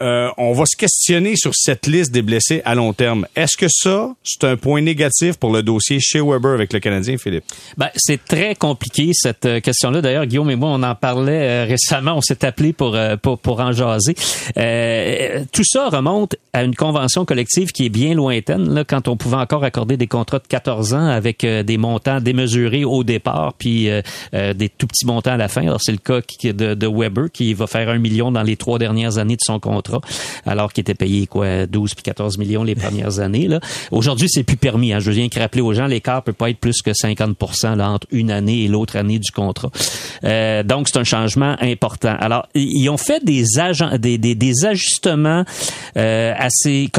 euh, 0.00 0.30
on 0.38 0.52
va 0.52 0.64
se 0.66 0.76
questionner 0.76 1.34
sur 1.36 1.52
cette 1.54 1.86
liste 1.86 2.12
des 2.12 2.22
blessés 2.22 2.62
à 2.64 2.74
long 2.74 2.92
terme. 2.92 3.26
Est-ce 3.34 3.56
que 3.56 3.66
ça, 3.68 4.14
c'est 4.22 4.44
un 4.44 4.56
point 4.56 4.80
négatif 4.80 5.36
pour 5.36 5.52
le 5.52 5.62
dossier 5.62 5.98
chez 6.00 6.20
Weber 6.20 6.52
avec 6.52 6.72
le 6.72 6.78
Canadien, 6.78 7.18
Philippe? 7.18 7.44
Ben, 7.76 7.88
c'est 7.96 8.24
très 8.24 8.54
compliqué, 8.54 9.10
cette 9.12 9.46
euh, 9.46 9.60
question-là. 9.60 10.00
D'ailleurs, 10.00 10.26
Guillaume 10.26 10.50
et 10.50 10.56
moi, 10.56 10.70
on 10.70 10.82
en 10.82 10.94
parlait 10.94 11.64
euh, 11.64 11.66
récemment. 11.68 12.12
On 12.14 12.20
s'est 12.20 12.44
appelé 12.44 12.72
pour, 12.72 12.96
pour, 13.22 13.38
pour, 13.38 13.60
en 13.60 13.72
jaser. 13.72 14.14
tout 15.52 15.64
ça 15.64 15.88
remonte 15.88 16.36
à 16.52 16.62
une 16.62 16.76
convention 16.76 17.24
collective 17.24 17.72
qui 17.72 17.86
est 17.86 17.90
bien 17.90 18.14
lointaine, 18.14 18.72
là, 18.72 18.84
quand 18.84 19.08
on 19.08 19.16
pouvait 19.16 19.36
encore 19.36 19.64
accorder 19.64 19.96
des 19.96 20.06
contrats 20.06 20.38
de 20.38 20.46
14 20.46 20.94
ans 20.94 21.06
avec 21.06 21.44
des 21.44 21.76
montants 21.76 22.20
démesurés 22.20 22.84
au 22.84 23.02
départ, 23.02 23.54
puis 23.58 23.88
des 24.32 24.68
tout 24.68 24.86
petits 24.86 25.06
montants 25.06 25.32
à 25.32 25.36
la 25.36 25.48
fin. 25.48 25.62
Alors, 25.62 25.80
c'est 25.82 25.92
le 25.92 25.98
cas 25.98 26.20
de, 26.20 26.74
de 26.74 26.86
Weber, 26.86 27.30
qui 27.32 27.54
va 27.54 27.66
faire 27.66 27.88
un 27.88 27.98
million 27.98 28.30
dans 28.30 28.42
les 28.42 28.56
trois 28.56 28.78
dernières 28.78 29.18
années 29.18 29.36
de 29.36 29.44
son 29.44 29.58
contrat 29.58 29.87
alors 30.46 30.72
qu'il 30.72 30.82
était 30.82 30.94
payé 30.94 31.26
quoi 31.26 31.66
12 31.66 31.94
puis 31.94 32.02
14 32.02 32.38
millions 32.38 32.62
les 32.62 32.74
premières 32.74 33.18
années. 33.20 33.48
Là. 33.48 33.60
Aujourd'hui, 33.90 34.28
c'est 34.28 34.42
plus 34.42 34.56
permis. 34.56 34.92
Hein. 34.92 35.00
Je 35.00 35.10
viens 35.10 35.28
que 35.28 35.38
rappeler 35.38 35.62
aux 35.62 35.72
gens, 35.72 35.86
l'écart 35.86 36.22
peut 36.22 36.32
pas 36.32 36.50
être 36.50 36.58
plus 36.58 36.82
que 36.82 36.90
50% 36.90 37.76
là, 37.76 37.90
entre 37.90 38.06
une 38.10 38.30
année 38.30 38.64
et 38.64 38.68
l'autre 38.68 38.96
année 38.96 39.18
du 39.18 39.30
contrat. 39.30 39.70
Euh, 40.24 40.62
donc, 40.62 40.88
c'est 40.88 40.98
un 40.98 41.04
changement 41.04 41.56
important. 41.60 42.14
Alors, 42.18 42.46
ils 42.54 42.88
ont 42.88 42.96
fait 42.96 43.24
des, 43.24 43.58
agents, 43.58 43.96
des, 43.98 44.18
des, 44.18 44.34
des 44.34 44.64
ajustements 44.64 45.44
euh, 45.96 46.34
assez... 46.36 46.90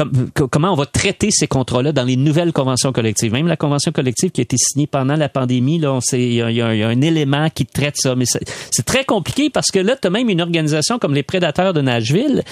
comment 0.50 0.72
on 0.72 0.76
va 0.76 0.86
traiter 0.86 1.30
ces 1.30 1.46
contrats-là 1.46 1.92
dans 1.92 2.04
les 2.04 2.16
nouvelles 2.16 2.52
conventions 2.52 2.92
collectives? 2.92 3.32
Même 3.32 3.46
la 3.46 3.56
convention 3.56 3.92
collective 3.92 4.30
qui 4.30 4.40
a 4.40 4.42
été 4.42 4.56
signée 4.58 4.86
pendant 4.86 5.16
la 5.16 5.28
pandémie, 5.28 5.78
là, 5.78 5.98
il 6.12 6.18
y, 6.18 6.36
y, 6.36 6.62
a 6.62 6.88
un 6.88 7.00
élément 7.00 7.48
qui 7.50 7.66
traite 7.66 7.96
ça. 7.96 8.14
Mais 8.14 8.24
c'est 8.26 8.84
très 8.84 9.04
compliqué 9.04 9.50
parce 9.50 9.70
que 9.70 9.78
là, 9.78 9.96
tu 10.00 10.06
as 10.06 10.10
même 10.10 10.28
une 10.28 10.40
organisation 10.40 10.98
comme 10.98 11.14
les 11.14 11.22
Prédateurs 11.22 11.72
de 11.72 11.80
Nashville 11.80 12.42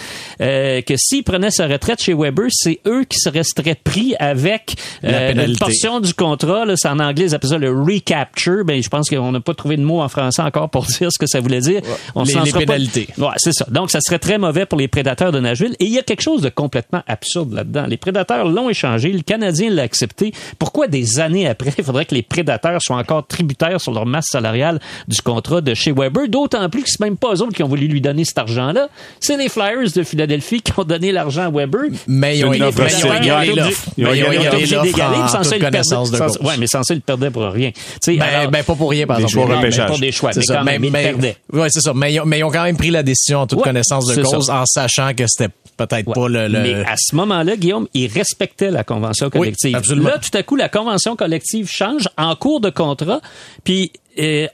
euh, 0.41 0.81
que 0.83 0.95
s'ils 0.97 1.25
prenaient 1.25 1.51
sa 1.51 1.67
retraite 1.67 2.03
chez 2.03 2.15
Weber, 2.15 2.47
c'est 2.51 2.81
eux 2.87 3.05
qui 3.05 3.19
se 3.19 3.29
resteraient 3.29 3.79
pris 3.83 4.15
avec 4.19 4.77
euh, 5.05 5.33
une 5.33 5.57
portion 5.57 6.01
du 6.01 6.15
contrat. 6.15 6.65
Là, 6.65 6.75
c'est 6.77 6.89
en 6.89 6.99
anglais, 6.99 7.27
ils 7.27 7.35
appellent 7.35 7.51
ça 7.51 7.59
le 7.59 7.71
recapture. 7.71 8.65
Ben, 8.65 8.83
je 8.83 8.89
pense 8.89 9.09
qu'on 9.09 9.33
n'a 9.33 9.41
pas 9.41 9.55
trouvé 9.55 9.77
de 9.77 9.83
mot 9.83 10.01
en 10.01 10.09
français 10.09 10.43
encore 10.43 10.71
pour 10.71 10.85
dire 10.99 11.11
ce 11.11 11.19
que 11.19 11.27
ça 11.27 11.41
voulait 11.41 11.61
dire. 11.61 11.81
On 12.15 12.25
les, 12.25 12.35
les 12.45 12.53
pénalités. 12.53 13.09
Ouais, 13.19 13.29
c'est 13.37 13.53
ça. 13.53 13.67
Donc, 13.71 13.91
ça 13.91 14.01
serait 14.01 14.19
très 14.19 14.39
mauvais 14.39 14.67
pour 14.67 14.79
les 14.79 14.89
prédateurs 14.89 15.33
de 15.33 15.41
Nashville. 15.41 15.75
Et 15.81 15.85
il 15.85 15.93
y 15.93 15.99
a 15.99 16.03
quelque 16.03 16.23
chose 16.23 16.43
de 16.43 16.49
complètement 16.49 17.03
absurde 17.07 17.53
là-dedans. 17.53 17.87
Les 17.87 17.97
prédateurs 17.97 18.47
l'ont 18.47 18.69
échangé, 18.69 19.13
le 19.13 19.23
Canadien 19.23 19.71
l'a 19.71 19.83
accepté. 19.83 20.33
Pourquoi 20.59 20.87
des 20.87 21.21
années 21.21 21.49
après, 21.49 21.73
il 21.77 21.85
faudrait 21.85 22.05
que 22.05 22.15
les 22.15 22.23
prédateurs 22.23 22.83
soient 22.83 22.97
encore 22.97 23.27
tributaires 23.27 23.81
sur 23.81 23.93
leur 23.93 24.07
masse 24.07 24.27
salariale 24.31 24.81
du 25.07 25.21
contrat 25.21 25.61
de 25.61 25.75
chez 25.75 25.93
Weber? 25.93 26.29
D'autant 26.29 26.69
plus 26.69 26.83
que 26.83 26.91
c'est 26.91 27.01
même 27.01 27.17
pas 27.17 27.35
eux 27.35 27.43
autres 27.43 27.55
qui 27.55 27.63
ont 27.63 27.69
voulu 27.69 27.87
lui 27.87 28.01
donner 28.01 28.25
cet 28.25 28.39
argent-là. 28.39 28.89
C'est 29.21 29.37
les 29.37 29.49
Flyers 29.49 29.93
de 29.95 30.03
Philadelphie 30.03 30.18
qui 30.65 30.73
ont 30.77 30.85
donné 30.85 31.13
l'argent 31.13 31.43
à 31.43 31.51
Weber. 31.51 31.83
Mais 32.07 32.39
ils 32.39 32.45
ont 32.45 32.53
égalé 32.53 33.55
l'offre. 33.55 33.89
Ils 33.97 34.07
ont 34.07 34.13
égalé 34.13 34.67
l'offre 34.67 35.29
sans 35.29 35.45
ça, 35.45 35.59
connaissance 35.59 36.11
de 36.11 36.19
cause. 36.19 36.39
Ouais, 36.43 36.57
mais 36.59 36.67
sans 36.67 36.83
ça, 36.83 36.95
ils 36.95 37.01
perdaient 37.01 37.31
pour 37.31 37.45
rien. 37.45 37.71
Ben, 38.07 38.21
alors, 38.21 38.51
ben, 38.51 38.65
pas 38.65 38.75
pour 38.75 38.91
rien, 38.91 39.07
par 39.07 39.21
exemple. 39.21 39.61
Des 39.61 39.73
choix 39.73 39.87
Pas 39.87 39.99
des 39.99 40.13
choix, 40.13 40.31
mais 40.35 40.45
quand 40.47 40.65
même, 40.65 40.85
ils 40.85 40.93
perdaient. 40.93 41.37
Ouais, 41.53 41.69
c'est 41.71 41.81
ça. 41.81 41.93
Mais 41.95 42.13
ils 42.13 42.21
ont 42.21 42.51
quand 42.51 42.65
même 42.65 42.77
pris 42.77 42.91
la 42.91 43.03
décision 43.03 43.41
en 43.41 43.47
toute 43.47 43.63
connaissance 43.63 44.07
de 44.07 44.23
cause 44.23 44.51
en 44.51 44.65
sachant 44.67 45.13
que 45.15 45.25
c'était 45.27 45.53
peut-être 45.77 46.13
pas 46.13 46.29
le, 46.29 46.49
Mais 46.49 46.75
à 46.85 46.97
ce 46.97 47.15
moment-là, 47.17 47.57
Guillaume, 47.57 47.87
il 47.95 48.09
respectait 48.09 48.71
la 48.71 48.85
convention 48.85 49.31
collective. 49.31 49.71
Oui, 49.71 49.77
absolument. 49.77 50.09
Là, 50.09 50.19
tout 50.19 50.37
à 50.37 50.43
coup, 50.43 50.57
la 50.57 50.69
convention 50.69 51.17
collective 51.17 51.69
change 51.71 52.09
en 52.17 52.35
cours 52.37 52.61
de 52.61 52.71
contrat, 52.71 53.21
puis 53.65 53.93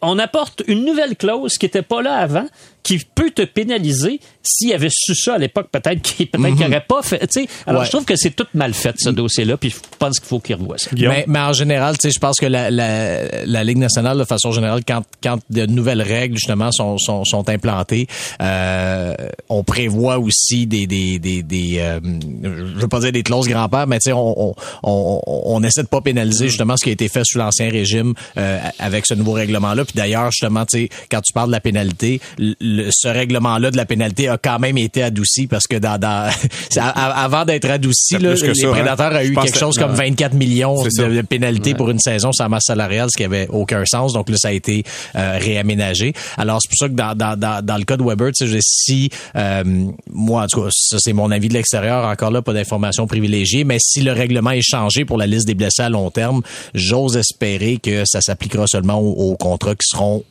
on 0.03 0.19
apporte 0.19 0.63
une 0.67 0.85
nouvelle 0.85 1.17
clause 1.17 1.59
qui 1.59 1.67
n'était 1.67 1.83
pas 1.83 2.03
là 2.03 2.15
avant, 2.17 2.47
qui 2.85 2.99
peut 3.15 3.31
te 3.31 3.43
pénaliser 3.43 4.21
s'il 4.43 4.73
avait 4.75 4.91
su 4.93 5.15
ça 5.15 5.35
à 5.35 5.39
l'époque, 5.39 5.69
peut-être 5.73 6.03
qu'il 6.03 6.27
peut 6.27 6.39
Mhm. 6.39 6.59
n'aurait 6.61 6.85
pas 6.87 7.01
fait. 7.03 7.33
sais. 7.33 7.47
Alors, 7.67 7.83
je 7.85 7.91
trouve 7.91 8.05
que 8.05 8.15
c'est 8.15 8.37
tout 8.37 8.47
mal 8.53 8.75
fait, 8.75 8.95
ce 8.99 9.09
dossier-là, 9.09 9.57
puis 9.57 9.71
je 9.71 9.77
pense 9.99 10.19
qu'il 10.21 10.29
faut 10.29 10.39
qu'il 10.39 10.57
revoie 10.57 10.77
ça. 10.77 10.91
Mais, 10.93 11.25
mais, 11.27 11.39
en 11.39 11.55
général, 11.55 11.97
je 12.03 12.19
pense 12.19 12.37
que 12.37 12.45
la, 12.45 12.71
la, 12.71 13.47
la, 13.47 13.65
Ligue 13.65 13.79
nationale, 13.79 14.19
de 14.19 14.25
façon 14.25 14.53
générale, 14.53 14.83
quand, 14.87 15.03
quand 15.23 15.39
de 15.49 15.65
nouvelles 15.65 16.03
règles, 16.03 16.37
justement, 16.37 16.71
sont, 16.73 16.99
sont, 16.99 17.25
sont 17.25 17.49
implantées, 17.49 18.07
euh, 18.43 19.15
on 19.49 19.65
prévoit 19.65 20.19
aussi 20.19 20.67
des... 20.67 20.87
des, 20.87 21.19
des, 21.19 21.43
des 21.43 21.79
euh, 21.79 22.01
je 22.43 22.81
veux 22.81 22.89
pas 22.89 23.01
dire 23.01 23.13
des 23.13 23.23
clauses 23.23 23.49
grand-père, 23.49 23.87
mais 23.87 23.99
on, 24.09 24.51
on, 24.51 24.55
on, 24.83 25.21
on, 25.47 25.63
essaie 25.63 25.83
de 25.83 25.89
pas 25.89 26.03
pénaliser, 26.03 26.49
justement, 26.49 26.77
ce 26.77 26.85
qui 26.85 26.91
a 26.91 26.93
été 26.93 27.09
fait 27.09 27.23
sous 27.25 27.39
l'Ancien 27.39 27.71
régime 27.71 28.13
euh, 28.37 28.59
avec 28.79 29.07
ce 29.07 29.15
nouveau 29.15 29.33
règlement-là. 29.55 29.85
Puis 29.85 29.95
d'ailleurs, 29.95 30.31
justement, 30.31 30.65
quand 31.11 31.21
tu 31.21 31.33
parles 31.33 31.49
de 31.49 31.53
la 31.53 31.61
pénalité, 31.61 32.21
le, 32.39 32.89
ce 32.91 33.09
règlement-là 33.09 33.71
de 33.71 33.77
la 33.77 33.87
pénalité 33.87 34.29
a 34.29 34.39
quand 34.39 34.59
même 34.59 34.79
été 34.79 35.03
adouci 35.03 35.47
parce 35.47 35.67
que 35.67 35.77
dans, 35.77 35.99
dans 35.99 36.31
avant 36.77 37.45
d'être 37.45 37.69
adouci, 37.71 38.19
là, 38.19 38.35
les 38.35 38.55
ça, 38.55 38.69
prédateurs 38.69 39.13
hein? 39.13 39.19
ont 39.19 39.23
eu 39.23 39.35
quelque 39.35 39.59
chose 39.59 39.79
comme 39.79 39.93
24 39.93 40.35
millions 40.35 40.83
de, 40.83 41.23
pénalités 41.23 41.71
ouais. 41.71 41.77
pour 41.77 41.91
une 41.91 41.99
saison 41.99 42.31
la 42.39 42.49
masse 42.49 42.65
salariale, 42.67 43.09
ce 43.11 43.17
qui 43.17 43.25
avait 43.25 43.49
aucun 43.49 43.85
sens. 43.85 44.13
Donc 44.13 44.29
là, 44.29 44.37
ça 44.37 44.49
a 44.49 44.53
été 44.53 44.85
euh, 45.17 45.39
réaménagé. 45.41 46.13
Alors 46.37 46.59
c'est 46.61 46.69
pour 46.69 46.79
ça 46.79 46.89
que 46.89 46.95
dans, 46.95 47.15
dans, 47.15 47.39
dans, 47.39 47.65
dans 47.65 47.77
le 47.77 47.85
cas 47.85 47.97
de 47.97 48.03
Weber, 48.03 48.33
tu 48.33 48.47
sais, 48.47 48.59
si 48.61 49.11
euh, 49.37 49.63
moi, 50.11 50.43
en 50.43 50.47
tout 50.47 50.63
cas, 50.63 50.69
ça 50.71 50.99
c'est 51.01 51.13
mon 51.13 51.31
avis 51.31 51.49
de 51.49 51.55
l'extérieur, 51.55 52.05
encore 52.05 52.31
là, 52.31 52.43
pas 52.43 52.53
d'informations 52.53 53.07
privilégiées, 53.07 53.65
mais 53.65 53.79
si 53.81 54.03
le 54.03 54.13
règlement 54.13 54.51
est 54.51 54.63
changé 54.63 55.05
pour 55.05 55.17
la 55.17 55.27
liste 55.27 55.47
des 55.47 55.55
blessés 55.55 55.83
à 55.83 55.89
long 55.89 56.11
terme, 56.11 56.43
j'ose 56.75 57.17
espérer 57.17 57.79
que 57.83 58.05
ça 58.05 58.21
s'appliquera 58.21 58.67
seulement 58.67 59.01
aux, 59.01 59.33
aux 59.33 59.37
contrats 59.45 59.75
qui 59.75 59.87
seront 59.87 60.25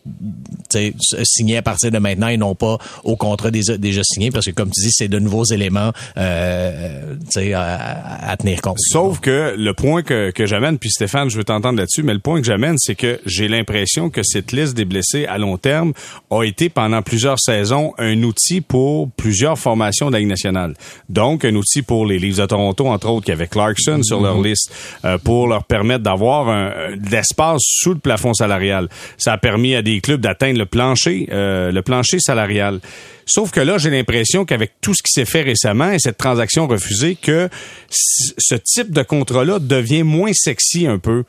signés 1.24 1.58
à 1.58 1.62
partir 1.62 1.92
de 1.92 2.00
maintenant 2.00 2.30
et 2.30 2.38
non 2.38 2.56
pas 2.56 2.80
aux 3.04 3.16
contrats 3.16 3.52
déjà, 3.52 3.78
déjà 3.78 4.02
signés, 4.04 4.32
parce 4.32 4.48
que 4.48 4.52
comme 4.52 4.72
tu 4.72 4.82
dis, 4.82 4.92
c'est 4.92 5.08
de 5.08 5.20
nouveaux 5.20 5.46
éléments 5.46 5.92
euh, 6.18 7.16
à, 7.54 8.32
à, 8.32 8.38
tenir 8.38 8.62
compte. 8.62 8.80
Sauf 8.80 9.20
que 9.20 9.54
le 9.56 9.74
point 9.76 10.02
que, 10.02 10.32
que 10.32 10.48
j'amène, 10.48 10.80
puis 10.80 10.90
Stéphane, 10.90 11.30
je 11.30 11.38
veux 11.38 11.44
t'entendre 11.44 11.78
là-dessus, 11.78 12.02
mais 12.02 12.14
le 12.14 12.20
point 12.20 12.40
que 12.40 12.48
j'amène, 12.48 12.78
c'est 12.80 12.96
que 12.96 13.20
j'ai 13.26 13.48
l'impression 13.48 14.10
que 14.10 14.24
cette 14.24 14.52
liste 14.52 14.76
des 14.76 14.86
blessés 14.86 15.28
à 15.28 15.38
long 15.38 15.58
terme 15.58 15.94
a 16.32 16.44
été 16.44 16.70
pendant 16.70 17.04
plusieurs 17.04 17.40
saisons 17.40 17.94
un 18.00 18.24
outil 18.24 18.62
pour 18.62 19.12
plusieurs 19.12 19.60
formations 19.60 20.08
de 20.08 20.14
la 20.14 20.20
Ligue 20.20 20.30
nationale. 20.30 20.74
Donc, 21.10 21.46
un 21.46 21.54
outil 21.56 21.84
pour 21.84 22.08
les 22.08 22.18
Leafs 22.18 22.38
de 22.38 22.46
Toronto, 22.48 22.88
entre 22.88 23.10
autres, 23.10 23.26
qui 23.26 23.32
avaient 23.32 23.48
Clarkson 23.48 24.02
sur 24.02 24.22
leur 24.22 24.42
liste, 24.42 24.72
euh, 25.06 25.20
pour 25.20 25.48
leur 25.48 25.66
permettre 25.66 26.04
d'avoir 26.04 26.50
un, 26.50 26.96
de 26.96 27.10
l'espace 27.12 27.62
sous 27.64 27.94
le 27.94 28.00
plafond 28.00 28.34
salarial. 28.34 28.90
Ça 29.18 29.34
a 29.34 29.38
permis 29.38 29.76
à 29.76 29.82
des 29.82 30.02
clubs 30.02 30.22
d'atteindre 30.22 30.60
le 30.60 30.66
plancher, 30.66 31.28
euh, 31.32 31.72
le 31.72 31.82
plancher 31.82 32.20
salarial. 32.20 32.80
Sauf 33.26 33.52
que 33.52 33.62
là, 33.62 33.78
j'ai 33.78 33.90
l'impression 33.90 34.46
qu'avec 34.46 34.74
tout 34.82 34.94
ce 34.94 35.02
qui 35.02 35.12
s'est 35.14 35.26
fait 35.26 35.42
récemment 35.42 35.92
et 35.92 36.00
cette 36.00 36.18
transaction 36.18 36.68
refusée, 36.68 37.16
que 37.16 37.50
ce 37.90 38.56
type 38.56 38.92
de 38.92 39.02
contrat-là 39.02 39.60
devient 39.60 40.04
moins 40.04 40.32
sexy 40.34 40.88
un 40.88 41.00
peu. 41.00 41.24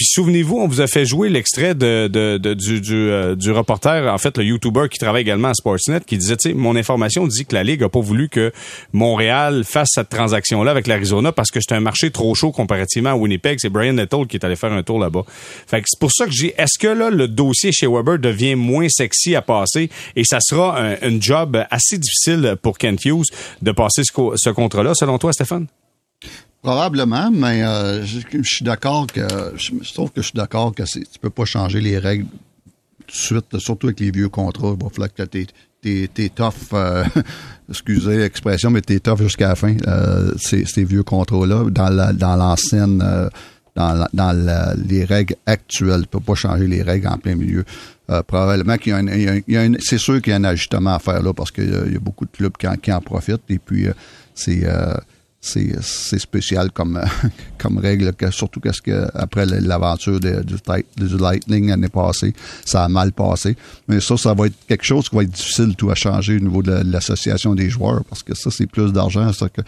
Puis 0.00 0.06
souvenez-vous, 0.06 0.56
on 0.56 0.66
vous 0.66 0.80
a 0.80 0.86
fait 0.86 1.04
jouer 1.04 1.28
l'extrait 1.28 1.74
de, 1.74 2.08
de, 2.08 2.38
de, 2.38 2.54
du, 2.54 2.80
du, 2.80 2.94
euh, 2.94 3.36
du, 3.36 3.50
reporter, 3.50 4.10
en 4.10 4.16
fait, 4.16 4.38
le 4.38 4.44
YouTuber 4.44 4.88
qui 4.90 4.98
travaille 4.98 5.20
également 5.20 5.48
à 5.48 5.52
Sportsnet, 5.52 6.00
qui 6.00 6.16
disait, 6.16 6.38
tu 6.38 6.48
sais, 6.48 6.54
mon 6.54 6.74
information 6.74 7.26
dit 7.26 7.44
que 7.44 7.54
la 7.54 7.62
Ligue 7.62 7.82
a 7.82 7.90
pas 7.90 8.00
voulu 8.00 8.30
que 8.30 8.50
Montréal 8.94 9.62
fasse 9.62 9.88
cette 9.90 10.08
transaction-là 10.08 10.70
avec 10.70 10.86
l'Arizona 10.86 11.32
parce 11.32 11.50
que 11.50 11.60
c'est 11.60 11.74
un 11.74 11.80
marché 11.80 12.10
trop 12.10 12.34
chaud 12.34 12.50
comparativement 12.50 13.10
à 13.10 13.14
Winnipeg. 13.14 13.58
C'est 13.60 13.68
Brian 13.68 13.92
Nettle 13.92 14.26
qui 14.26 14.38
est 14.38 14.44
allé 14.46 14.56
faire 14.56 14.72
un 14.72 14.82
tour 14.82 14.98
là-bas. 14.98 15.24
Fait 15.66 15.82
que 15.82 15.86
c'est 15.86 16.00
pour 16.00 16.12
ça 16.12 16.24
que 16.24 16.32
j'ai, 16.32 16.54
est-ce 16.56 16.78
que 16.78 16.88
là, 16.88 17.10
le 17.10 17.28
dossier 17.28 17.70
chez 17.70 17.86
Weber 17.86 18.18
devient 18.18 18.54
moins 18.54 18.88
sexy 18.88 19.36
à 19.36 19.42
passer 19.42 19.90
et 20.16 20.24
ça 20.24 20.38
sera 20.40 20.80
un, 20.80 21.20
job 21.20 21.62
assez 21.70 21.98
difficile 21.98 22.56
pour 22.62 22.78
Kent 22.78 23.04
Hughes 23.04 23.26
de 23.60 23.70
passer 23.72 24.00
ce, 24.02 24.12
ce 24.36 24.48
contrat-là, 24.48 24.94
selon 24.94 25.18
toi, 25.18 25.34
Stéphane? 25.34 25.66
Probablement, 26.62 27.30
mais 27.30 27.62
euh, 27.62 28.04
je, 28.04 28.18
suis 28.42 28.64
d'accord 28.64 29.06
que 29.06 29.26
je, 29.56 29.72
je, 29.80 29.94
trouve 29.94 30.10
que 30.10 30.20
je 30.20 30.26
suis 30.26 30.36
d'accord 30.36 30.74
que 30.74 30.82
tu 30.82 31.18
peux 31.20 31.30
pas 31.30 31.46
changer 31.46 31.80
les 31.80 31.98
règles 31.98 32.26
tout 33.06 33.06
de 33.06 33.12
suite, 33.12 33.58
surtout 33.58 33.86
avec 33.86 34.00
les 34.00 34.10
vieux 34.10 34.28
contrats. 34.28 34.76
Il 34.78 35.00
va 35.00 35.08
que 35.08 35.22
t'es 35.22 35.46
t'es, 35.82 36.28
tough, 36.28 36.52
euh, 36.74 37.04
excusez 37.70 38.18
l'expression, 38.18 38.70
mais 38.70 38.82
t'es 38.82 39.00
tough 39.00 39.22
jusqu'à 39.22 39.48
la 39.48 39.54
fin. 39.54 39.74
Euh, 39.86 40.34
ces, 40.36 40.84
vieux 40.84 41.02
contrats-là, 41.02 41.70
dans, 41.70 41.88
la, 41.88 42.12
dans 42.12 42.36
l'ancienne 42.36 43.02
dans, 43.74 44.06
dans 44.12 44.76
les 44.86 45.04
règles 45.04 45.36
actuelles. 45.46 46.00
Il 46.00 46.06
peut 46.06 46.20
pas 46.20 46.34
changer 46.34 46.66
les 46.66 46.82
règles 46.82 47.08
en 47.08 47.18
plein 47.18 47.34
milieu. 47.34 47.64
Euh, 48.10 48.22
probablement 48.22 48.76
qu'il 48.76 48.90
y 48.90 48.94
a, 48.94 48.98
un, 48.98 49.06
il 49.06 49.42
y 49.46 49.56
a, 49.56 49.68
c'est 49.78 49.98
sûr 49.98 50.20
qu'il 50.20 50.32
y 50.32 50.34
a 50.34 50.36
un 50.36 50.44
ajustement 50.44 50.94
à 50.94 50.98
faire 50.98 51.22
là 51.22 51.32
parce 51.32 51.50
qu'il 51.50 51.70
y, 51.70 51.96
a 51.96 52.00
beaucoup 52.00 52.24
de 52.24 52.30
clubs 52.30 52.56
qui 52.56 52.66
en, 52.66 52.74
qui 52.74 52.92
en 52.92 53.00
profitent 53.00 53.48
et 53.48 53.58
puis 53.58 53.86
euh, 53.86 53.92
c'est 54.34 54.64
euh, 54.64 54.94
c'est, 55.40 56.18
spécial 56.18 56.70
comme 56.70 57.00
comme 57.58 57.78
règle 57.78 58.12
que, 58.12 58.30
surtout 58.30 58.60
qu'est-ce 58.60 58.82
que 58.82 59.08
après 59.14 59.46
l'aventure 59.46 60.20
du, 60.20 60.30
du 60.96 61.16
Lightning 61.16 61.68
l'année 61.68 61.88
passée 61.88 62.34
ça 62.64 62.84
a 62.84 62.88
mal 62.88 63.12
passé. 63.12 63.56
Mais 63.88 64.00
ça 64.00 64.16
ça 64.16 64.34
va 64.34 64.46
être 64.46 64.66
quelque 64.68 64.84
chose 64.84 65.08
qui 65.08 65.16
va 65.16 65.22
être 65.22 65.30
difficile 65.30 65.74
tout 65.76 65.90
à 65.90 65.94
changer 65.94 66.36
au 66.36 66.40
niveau 66.40 66.62
de, 66.62 66.82
l'association 66.84 67.54
des 67.54 67.70
joueurs 67.70 68.04
parce 68.04 68.22
que 68.22 68.34
ça 68.34 68.50
c'est 68.50 68.66
plus 68.66 68.92
d'argent 68.92 69.32
ça 69.32 69.48
que 69.48 69.62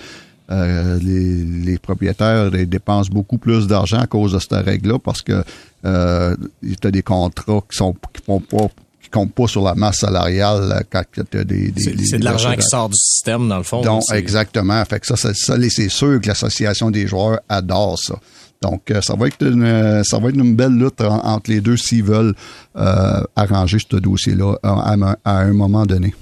euh, 0.51 0.99
les, 0.99 1.45
les, 1.45 1.79
propriétaires 1.79 2.51
dépensent 2.51 3.11
beaucoup 3.11 3.39
plus 3.39 3.66
d'argent 3.66 4.01
à 4.01 4.07
cause 4.07 4.33
de 4.33 4.39
cette 4.39 4.53
règle-là 4.53 4.99
parce 4.99 5.23
que 5.23 5.43
euh, 5.87 6.37
tu 6.81 6.91
des 6.91 7.03
contrats 7.03 7.62
qui 7.70 7.77
sont 7.77 7.95
qui 8.12 8.23
font 8.23 8.41
pas 8.41 8.68
qui 9.12 9.18
comptent 9.18 9.34
pas 9.34 9.46
sur 9.46 9.62
la 9.62 9.74
masse 9.74 9.98
salariale 9.98 10.84
quand 10.90 11.02
tu 11.12 11.38
as 11.38 11.44
des, 11.44 11.70
des 11.70 12.04
c'est 12.04 12.18
de 12.18 12.24
l'argent 12.24 12.54
qui 12.54 12.62
sort 12.62 12.88
du 12.88 12.96
système 12.96 13.48
dans 13.48 13.58
le 13.58 13.62
fond. 13.62 13.82
Donc 13.82 14.02
exactement. 14.12 14.84
Fait 14.84 15.00
que 15.00 15.06
ça, 15.06 15.16
ça, 15.16 15.32
ça 15.34 15.56
c'est 15.68 15.88
sûr 15.88 16.20
que 16.20 16.28
l'association 16.28 16.90
des 16.90 17.06
joueurs 17.06 17.40
adore 17.48 17.98
ça. 17.98 18.14
Donc, 18.62 18.90
euh, 18.90 19.00
ça 19.00 19.14
va 19.16 19.26
être 19.26 19.42
une, 19.44 20.04
ça 20.04 20.18
va 20.18 20.28
être 20.28 20.36
une 20.36 20.54
belle 20.54 20.78
lutte 20.78 21.00
entre 21.00 21.50
les 21.50 21.60
deux 21.60 21.76
s'ils 21.76 22.04
veulent 22.04 22.34
euh, 22.76 23.20
arranger 23.34 23.78
ce 23.78 23.96
dossier-là 23.96 24.54
à, 24.62 24.94
un 25.24 25.52
moment 25.52 25.84
donné. 25.84 26.14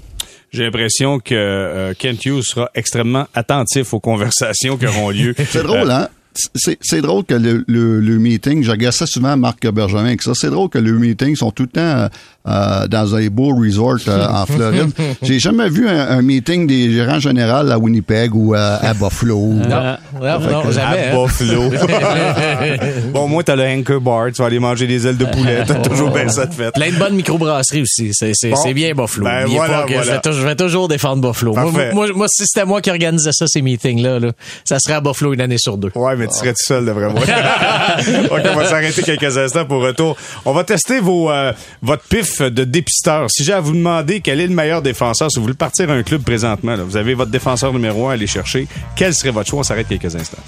J'ai 0.51 0.63
l'impression 0.63 1.19
que 1.19 1.35
euh, 1.35 1.93
Kent 1.93 2.25
Hughes 2.25 2.43
sera 2.43 2.69
extrêmement 2.73 3.27
attentif 3.35 3.93
aux 3.93 3.99
conversations 3.99 4.75
qui 4.75 4.87
auront 4.87 5.11
lieu. 5.11 5.35
C'est 5.49 5.63
drôle, 5.63 5.89
hein? 5.91 6.09
c'est 6.53 7.01
drôle 7.01 7.25
que 7.25 7.33
le, 7.33 7.63
le, 7.67 7.99
le 7.99 8.17
meeting, 8.17 8.63
j'agaçais 8.63 9.05
souvent 9.05 9.35
Marc 9.35 9.67
Bergevin 9.67 10.05
avec 10.05 10.21
ça, 10.21 10.31
c'est 10.33 10.49
drôle 10.49 10.69
que 10.69 10.77
le 10.77 10.97
meeting 10.97 11.35
sont 11.35 11.51
tout 11.51 11.63
le 11.63 11.69
temps 11.69 12.07
euh, 12.47 12.87
dans 12.87 13.15
un 13.15 13.27
beau 13.27 13.55
resort 13.55 13.99
euh, 14.07 14.25
en 14.27 14.45
Floride. 14.47 14.91
J'ai 15.21 15.37
jamais 15.37 15.69
vu 15.69 15.87
un, 15.87 16.21
meeting 16.23 16.65
des 16.65 16.91
gérants 16.91 17.19
généraux 17.19 17.69
à 17.69 17.77
Winnipeg 17.77 18.33
ou 18.33 18.55
à 18.55 18.93
Buffalo. 18.95 19.37
Non, 19.37 19.97
non, 20.19 20.71
jamais. 20.71 21.09
À 21.09 21.13
hein. 21.13 21.23
Buffalo. 21.23 21.71
bon, 23.13 23.27
moi, 23.27 23.43
t'as 23.43 23.55
le 23.55 23.63
Anchor 23.63 24.01
Bar, 24.01 24.31
tu 24.33 24.41
vas 24.41 24.47
aller 24.47 24.59
manger 24.59 24.87
des 24.87 25.05
ailes 25.05 25.17
de 25.17 25.25
poulet, 25.25 25.63
t'as 25.67 25.75
toujours 25.75 26.09
bien 26.09 26.27
ça 26.29 26.47
de 26.47 26.53
fait. 26.53 26.71
Plein 26.71 26.89
de 26.89 26.95
bonnes 26.95 27.15
microbrasseries 27.15 27.83
aussi, 27.83 28.11
c'est 28.13 28.73
bien 28.73 28.93
Buffalo. 28.95 29.25
Ben, 29.25 29.45
voilà, 29.45 29.85
Je, 29.87 30.41
vais, 30.41 30.55
toujours 30.55 30.87
défendre 30.87 31.27
Buffalo. 31.27 31.53
Moi, 31.93 32.07
moi, 32.15 32.25
si 32.27 32.45
c'était 32.45 32.65
moi 32.65 32.81
qui 32.81 32.89
organisais 32.89 33.31
ça, 33.33 33.45
ces 33.47 33.61
meetings-là, 33.61 34.19
là, 34.19 34.31
ça 34.65 34.79
serait 34.79 34.95
à 34.95 35.01
Buffalo 35.01 35.33
une 35.33 35.41
année 35.41 35.59
sur 35.59 35.77
deux. 35.77 35.91
Ouais, 35.93 36.15
mais 36.15 36.27
tu 36.27 36.33
serais 36.33 36.53
tout 36.53 36.63
seul, 36.63 36.85
de 36.85 36.91
vraiment. 36.91 37.19
OK, 38.31 38.41
on 38.51 38.55
va 38.55 38.65
s'arrêter 38.65 39.03
quelques 39.03 39.37
instants 39.37 39.65
pour 39.65 39.83
retour. 39.83 40.17
On 40.45 40.53
va 40.53 40.63
tester 40.63 40.99
vos, 40.99 41.29
euh, 41.29 41.53
votre 41.83 42.03
pif 42.03 42.30
de 42.39 42.63
dépisteur. 42.63 43.29
Si 43.29 43.43
j'ai 43.43 43.53
à 43.53 43.59
vous 43.59 43.73
demander 43.73 44.21
quel 44.21 44.39
est 44.39 44.47
le 44.47 44.53
meilleur 44.53 44.81
défenseur, 44.81 45.29
si 45.31 45.39
vous 45.39 45.43
voulez 45.43 45.55
partir 45.55 45.89
à 45.89 45.93
un 45.93 46.03
club 46.03 46.23
présentement, 46.23 46.75
vous 46.77 46.97
avez 46.97 47.13
votre 47.13 47.31
défenseur 47.31 47.73
numéro 47.73 48.07
un 48.07 48.11
à 48.11 48.13
aller 48.13 48.27
chercher, 48.27 48.67
quel 48.95 49.13
serait 49.13 49.31
votre 49.31 49.49
choix? 49.49 49.59
On 49.59 49.63
s'arrête 49.63 49.87
quelques 49.87 50.15
instants. 50.15 50.41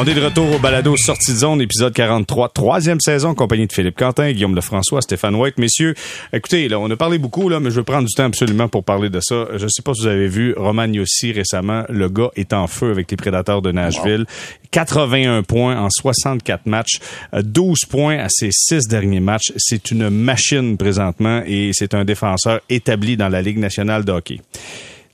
On 0.00 0.04
est 0.04 0.14
de 0.14 0.24
retour 0.24 0.54
au 0.54 0.60
balado 0.60 0.96
Sortie 0.96 1.32
de 1.32 1.38
zone, 1.38 1.60
épisode 1.60 1.92
43, 1.92 2.50
troisième 2.50 3.00
saison, 3.00 3.34
compagnie 3.34 3.66
de 3.66 3.72
Philippe 3.72 3.98
Quentin, 3.98 4.30
Guillaume 4.30 4.54
Lefrançois, 4.54 5.02
Stéphane 5.02 5.34
White. 5.34 5.58
Messieurs, 5.58 5.96
écoutez, 6.32 6.68
là, 6.68 6.78
on 6.78 6.88
a 6.88 6.94
parlé 6.94 7.18
beaucoup, 7.18 7.48
là, 7.48 7.58
mais 7.58 7.70
je 7.72 7.80
vais 7.80 7.82
prendre 7.82 8.06
du 8.06 8.14
temps 8.14 8.26
absolument 8.26 8.68
pour 8.68 8.84
parler 8.84 9.10
de 9.10 9.18
ça. 9.18 9.48
Je 9.56 9.64
ne 9.64 9.68
sais 9.68 9.82
pas 9.82 9.94
si 9.94 10.02
vous 10.02 10.06
avez 10.06 10.28
vu 10.28 10.54
Roman 10.56 10.84
Yossi 10.84 11.32
récemment. 11.32 11.82
Le 11.88 12.08
gars 12.08 12.30
est 12.36 12.52
en 12.52 12.68
feu 12.68 12.92
avec 12.92 13.10
les 13.10 13.16
Prédateurs 13.16 13.60
de 13.60 13.72
Nashville. 13.72 14.24
81 14.70 15.42
points 15.42 15.76
en 15.76 15.90
64 15.90 16.66
matchs, 16.66 17.00
12 17.32 17.80
points 17.90 18.18
à 18.18 18.28
ses 18.28 18.50
six 18.52 18.86
derniers 18.86 19.18
matchs. 19.18 19.52
C'est 19.56 19.90
une 19.90 20.10
machine 20.10 20.76
présentement 20.76 21.42
et 21.44 21.70
c'est 21.72 21.94
un 21.94 22.04
défenseur 22.04 22.60
établi 22.70 23.16
dans 23.16 23.28
la 23.28 23.42
Ligue 23.42 23.58
nationale 23.58 24.04
de 24.04 24.12
hockey. 24.12 24.40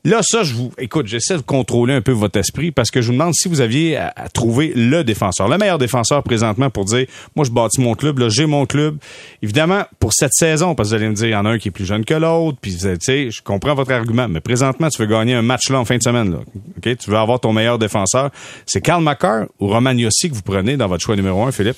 Là, 0.05 0.19
ça, 0.21 0.43
je 0.43 0.53
vous, 0.53 0.71
écoute, 0.77 1.07
j'essaie 1.07 1.35
de 1.35 1.41
contrôler 1.41 1.95
un 1.95 2.01
peu 2.01 2.11
votre 2.11 2.37
esprit 2.37 2.69
parce 2.69 2.91
que 2.91 3.01
je 3.01 3.07
vous 3.07 3.13
demande 3.13 3.33
si 3.33 3.47
vous 3.47 3.59
aviez 3.59 3.97
à, 3.97 4.13
trouver 4.31 4.71
le 4.75 5.03
défenseur, 5.03 5.47
le 5.47 5.57
meilleur 5.57 5.79
défenseur 5.79 6.21
présentement 6.21 6.69
pour 6.69 6.85
dire, 6.85 7.07
moi, 7.35 7.43
je 7.43 7.49
bâtis 7.49 7.81
mon 7.81 7.95
club, 7.95 8.19
là, 8.19 8.29
j'ai 8.29 8.45
mon 8.45 8.67
club. 8.67 8.97
Évidemment, 9.41 9.81
pour 9.99 10.13
cette 10.13 10.33
saison, 10.33 10.75
parce 10.75 10.89
que 10.89 10.95
vous 10.95 11.01
allez 11.01 11.09
me 11.09 11.15
dire, 11.15 11.25
il 11.25 11.31
y 11.31 11.35
en 11.35 11.47
a 11.47 11.49
un 11.49 11.57
qui 11.57 11.69
est 11.69 11.71
plus 11.71 11.85
jeune 11.85 12.05
que 12.05 12.13
l'autre, 12.13 12.59
puis, 12.61 12.77
tu 12.77 12.95
sais, 12.99 13.31
je 13.31 13.41
comprends 13.41 13.73
votre 13.73 13.91
argument, 13.93 14.27
mais 14.27 14.41
présentement, 14.41 14.89
tu 14.89 15.01
veux 15.01 15.07
gagner 15.07 15.33
un 15.33 15.41
match 15.41 15.71
là 15.71 15.79
en 15.79 15.85
fin 15.85 15.97
de 15.97 16.03
semaine, 16.03 16.33
là. 16.33 16.37
OK? 16.77 16.97
Tu 16.97 17.09
veux 17.09 17.17
avoir 17.17 17.39
ton 17.39 17.51
meilleur 17.51 17.79
défenseur. 17.79 18.29
C'est 18.67 18.81
Karl 18.81 19.01
Makar 19.01 19.45
ou 19.59 19.69
Roman 19.69 19.89
Yossi 19.89 20.29
que 20.29 20.35
vous 20.35 20.43
prenez 20.43 20.77
dans 20.77 20.87
votre 20.87 21.03
choix 21.03 21.15
numéro 21.15 21.43
un, 21.45 21.51
Philippe? 21.51 21.77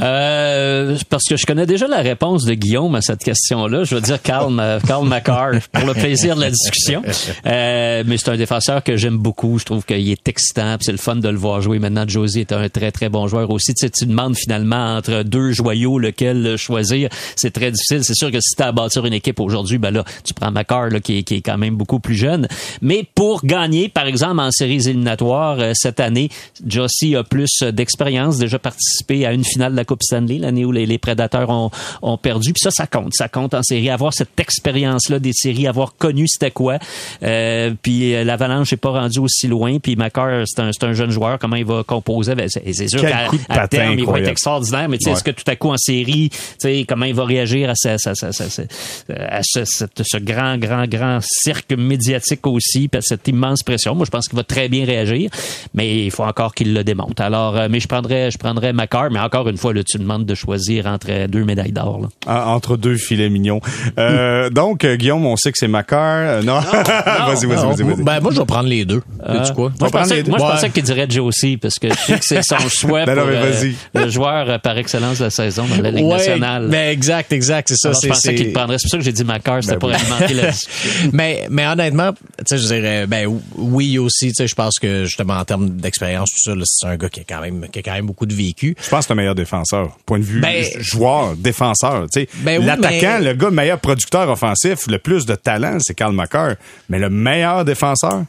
Euh, 0.00 0.96
parce 1.08 1.24
que 1.24 1.36
je 1.36 1.44
connais 1.44 1.66
déjà 1.66 1.88
la 1.88 2.02
réponse 2.02 2.44
de 2.44 2.54
Guillaume 2.54 2.94
à 2.94 3.00
cette 3.00 3.22
question-là. 3.22 3.82
Je 3.82 3.96
veux 3.96 4.00
dire 4.00 4.20
Karl, 4.22 4.80
Karl 4.86 5.06
Makar 5.06 5.52
pour 5.72 5.86
le 5.86 5.94
plaisir 5.94 6.36
de 6.36 6.40
la 6.40 6.50
discussion. 6.50 7.02
Euh, 7.46 7.62
mais 8.04 8.16
c'est 8.16 8.30
un 8.30 8.36
défenseur 8.36 8.82
que 8.82 8.96
j'aime 8.96 9.18
beaucoup. 9.18 9.58
Je 9.58 9.64
trouve 9.64 9.84
qu'il 9.84 10.08
est 10.10 10.28
excitant. 10.28 10.76
C'est 10.80 10.92
le 10.92 10.98
fun 10.98 11.16
de 11.16 11.28
le 11.28 11.36
voir 11.36 11.60
jouer. 11.60 11.78
Maintenant, 11.78 12.04
Josie 12.06 12.40
est 12.40 12.52
un 12.52 12.68
très 12.68 12.92
très 12.92 13.08
bon 13.08 13.26
joueur 13.26 13.50
aussi. 13.50 13.74
Tu, 13.74 13.86
sais, 13.86 13.90
tu 13.90 14.06
demandes 14.06 14.36
finalement 14.36 14.96
entre 14.96 15.22
deux 15.22 15.52
joyaux 15.52 15.98
lequel 15.98 16.56
choisir. 16.56 17.08
C'est 17.36 17.52
très 17.52 17.70
difficile. 17.70 18.04
C'est 18.04 18.14
sûr 18.14 18.30
que 18.30 18.40
si 18.40 18.56
tu 18.56 18.62
as 18.62 18.68
à 18.68 18.72
bâtir 18.72 19.04
une 19.06 19.12
équipe 19.12 19.40
aujourd'hui, 19.40 19.78
ben 19.78 19.90
là, 19.90 20.04
tu 20.24 20.34
prends 20.34 20.50
Makar 20.50 20.88
là, 20.90 21.00
qui, 21.00 21.18
est, 21.18 21.40
quand 21.40 21.58
même 21.58 21.76
beaucoup 21.76 22.00
plus 22.00 22.14
jeune. 22.14 22.48
Mais 22.82 23.06
pour 23.14 23.44
gagner, 23.44 23.88
par 23.88 24.06
exemple, 24.06 24.40
en 24.40 24.50
séries 24.50 24.88
éliminatoires 24.88 25.58
euh, 25.60 25.72
cette 25.74 26.00
année, 26.00 26.28
Josie 26.66 27.16
a 27.16 27.24
plus 27.24 27.62
d'expérience, 27.62 28.38
déjà 28.38 28.58
participé 28.58 29.26
à 29.26 29.32
une 29.32 29.44
finale 29.44 29.72
de 29.72 29.76
la 29.76 29.84
Coupe 29.84 30.02
Stanley, 30.02 30.38
l'année 30.38 30.64
où 30.64 30.72
les, 30.72 30.98
prédateurs 30.98 31.50
ont, 31.50 31.70
ont, 32.02 32.16
perdu. 32.16 32.52
Puis 32.52 32.62
ça, 32.62 32.70
ça 32.70 32.86
compte. 32.86 33.14
Ça 33.14 33.28
compte 33.28 33.54
en 33.54 33.62
série. 33.62 33.90
Avoir 33.90 34.12
cette 34.12 34.38
expérience-là 34.38 35.18
des 35.18 35.32
séries, 35.32 35.66
avoir 35.66 35.96
connu 35.96 36.26
c'était 36.28 36.50
quoi. 36.50 36.78
Euh, 37.22 37.53
puis 37.82 38.14
euh, 38.14 38.24
l'Avalanche 38.24 38.72
n'est 38.72 38.78
pas 38.78 38.90
rendu 38.90 39.18
aussi 39.20 39.48
loin. 39.48 39.78
Puis 39.78 39.96
Macar, 39.96 40.44
c'est 40.46 40.60
un, 40.60 40.70
un, 40.82 40.92
jeune 40.92 41.10
joueur. 41.10 41.38
Comment 41.38 41.56
il 41.56 41.64
va 41.64 41.82
composer? 41.82 42.34
Ben, 42.34 42.48
c'est 42.48 42.88
sûr 42.88 43.00
qu'à 43.00 43.68
terme, 43.68 43.98
il 43.98 44.04
va 44.06 44.20
être 44.20 44.28
extraordinaire. 44.28 44.88
Mais 44.88 44.98
tu 44.98 45.04
sais, 45.04 45.12
est-ce 45.12 45.24
que 45.24 45.30
tout 45.30 45.44
à 45.46 45.56
coup 45.56 45.70
en 45.70 45.76
série, 45.76 46.30
tu 46.30 46.38
sais, 46.58 46.84
comment 46.88 47.06
il 47.06 47.14
va 47.14 47.24
réagir 47.24 47.70
à, 47.70 47.74
ce, 47.74 47.88
à 47.88 49.40
ce, 49.42 49.64
ce, 49.64 50.16
grand, 50.18 50.58
grand, 50.58 50.86
grand 50.86 51.18
cirque 51.22 51.72
médiatique 51.72 52.46
aussi, 52.46 52.90
cette 53.00 53.28
immense 53.28 53.62
pression? 53.62 53.94
Moi, 53.94 54.06
je 54.06 54.10
pense 54.10 54.28
qu'il 54.28 54.36
va 54.36 54.44
très 54.44 54.68
bien 54.68 54.84
réagir, 54.84 55.30
mais 55.74 56.04
il 56.04 56.10
faut 56.10 56.24
encore 56.24 56.54
qu'il 56.54 56.74
le 56.74 56.84
démonte. 56.84 57.20
Alors, 57.20 57.56
euh, 57.56 57.68
mais 57.70 57.80
je 57.80 57.88
prendrais, 57.88 58.30
je 58.30 58.38
prendrais 58.38 58.72
Macar, 58.72 59.10
mais 59.10 59.20
encore 59.20 59.48
une 59.48 59.56
fois, 59.56 59.72
le 59.72 59.84
tu 59.84 59.98
demandes 59.98 60.24
de 60.24 60.34
choisir 60.34 60.86
entre 60.86 61.26
deux 61.26 61.44
médailles 61.44 61.72
d'or. 61.72 62.08
Ah, 62.26 62.48
entre 62.48 62.76
deux 62.76 62.96
filets 62.96 63.28
mignons. 63.28 63.60
Euh, 63.98 64.50
donc, 64.50 64.84
euh, 64.84 64.96
Guillaume, 64.96 65.24
on 65.26 65.36
sait 65.36 65.52
que 65.52 65.58
c'est 65.58 65.68
Macar. 65.68 66.00
Euh, 66.00 66.42
non, 66.42 66.60
vas-y, 67.46 67.66
vas-y, 67.66 67.82
vas-y. 67.82 68.02
Ben, 68.02 68.20
moi, 68.20 68.32
je 68.32 68.40
vais 68.40 68.46
prendre 68.46 68.68
les 68.68 68.84
deux. 68.84 69.02
Euh, 69.26 69.46
quoi? 69.52 69.72
Moi, 69.78 69.88
je 69.88 69.92
pensais, 69.92 70.22
moi, 70.24 70.38
je 70.38 70.44
pensais 70.44 70.70
qu'il 70.70 70.82
dirait 70.82 71.06
Josie, 71.08 71.56
parce 71.56 71.78
que 71.78 71.88
je 71.88 71.94
sais 71.94 72.18
que 72.18 72.24
c'est 72.24 72.42
son 72.42 72.58
choix 72.68 73.04
ben 73.04 73.16
pour 73.16 74.00
le 74.00 74.08
joueur 74.08 74.60
par 74.60 74.78
excellence 74.78 75.18
de 75.18 75.24
la 75.24 75.30
saison 75.30 75.64
dans 75.66 75.80
la 75.80 75.90
Ligue 75.90 76.04
ouais, 76.04 76.16
nationale. 76.16 76.68
Ben, 76.68 76.90
exact, 76.90 77.32
exact, 77.32 77.68
c'est 77.68 77.76
ça. 77.76 77.88
Alors, 77.88 78.00
je 78.02 78.08
pensais 78.08 78.34
qu'il 78.34 78.52
prendrait. 78.52 78.78
C'est 78.78 78.84
pour 78.84 78.90
ça 78.90 78.98
que 78.98 79.04
j'ai 79.04 79.12
dit 79.12 79.24
Macar, 79.24 79.62
c'était 79.62 79.74
ben, 79.74 79.80
pour 79.80 79.90
alimenter 79.90 80.34
la 80.34 80.50
mais, 81.12 81.46
mais 81.50 81.66
honnêtement, 81.66 82.12
tu 82.12 82.44
sais, 82.46 82.58
je 82.58 82.66
dirais, 82.66 83.06
ben, 83.06 83.40
oui 83.56 83.98
aussi, 83.98 84.28
tu 84.28 84.34
sais, 84.34 84.46
je 84.46 84.54
pense 84.54 84.78
que 84.78 85.04
justement, 85.04 85.34
en 85.34 85.44
termes 85.44 85.70
d'expérience, 85.70 86.30
tout 86.30 86.38
ça, 86.38 86.52
c'est 86.64 86.86
un 86.86 86.96
gars 86.96 87.08
qui 87.08 87.20
a 87.20 87.24
quand 87.28 87.40
même, 87.40 87.66
qui 87.70 87.78
a 87.78 87.82
quand 87.82 87.92
même 87.92 88.06
beaucoup 88.06 88.26
de 88.26 88.34
vécu. 88.34 88.76
Je 88.82 88.88
pense 88.88 89.00
que 89.00 89.06
c'est 89.06 89.12
le 89.14 89.16
meilleur 89.16 89.34
défenseur. 89.34 89.96
Point 90.06 90.18
de 90.18 90.24
vue 90.24 90.40
ben, 90.40 90.64
joueur, 90.78 91.36
défenseur. 91.36 92.06
Tu 92.12 92.20
sais, 92.20 92.28
ben 92.38 92.64
l'attaquant, 92.64 93.18
le 93.20 93.34
gars 93.34 93.50
meilleur 93.50 93.78
producteur 93.78 94.28
offensif, 94.28 94.86
le 94.88 94.98
plus 94.98 95.26
de 95.26 95.34
talent, 95.34 95.78
c'est 95.80 95.94
Karl 95.94 96.14
Macker. 96.14 96.56
Mais 96.88 96.98
le 96.98 97.10
meilleur 97.10 97.33
défenseur? 97.64 98.24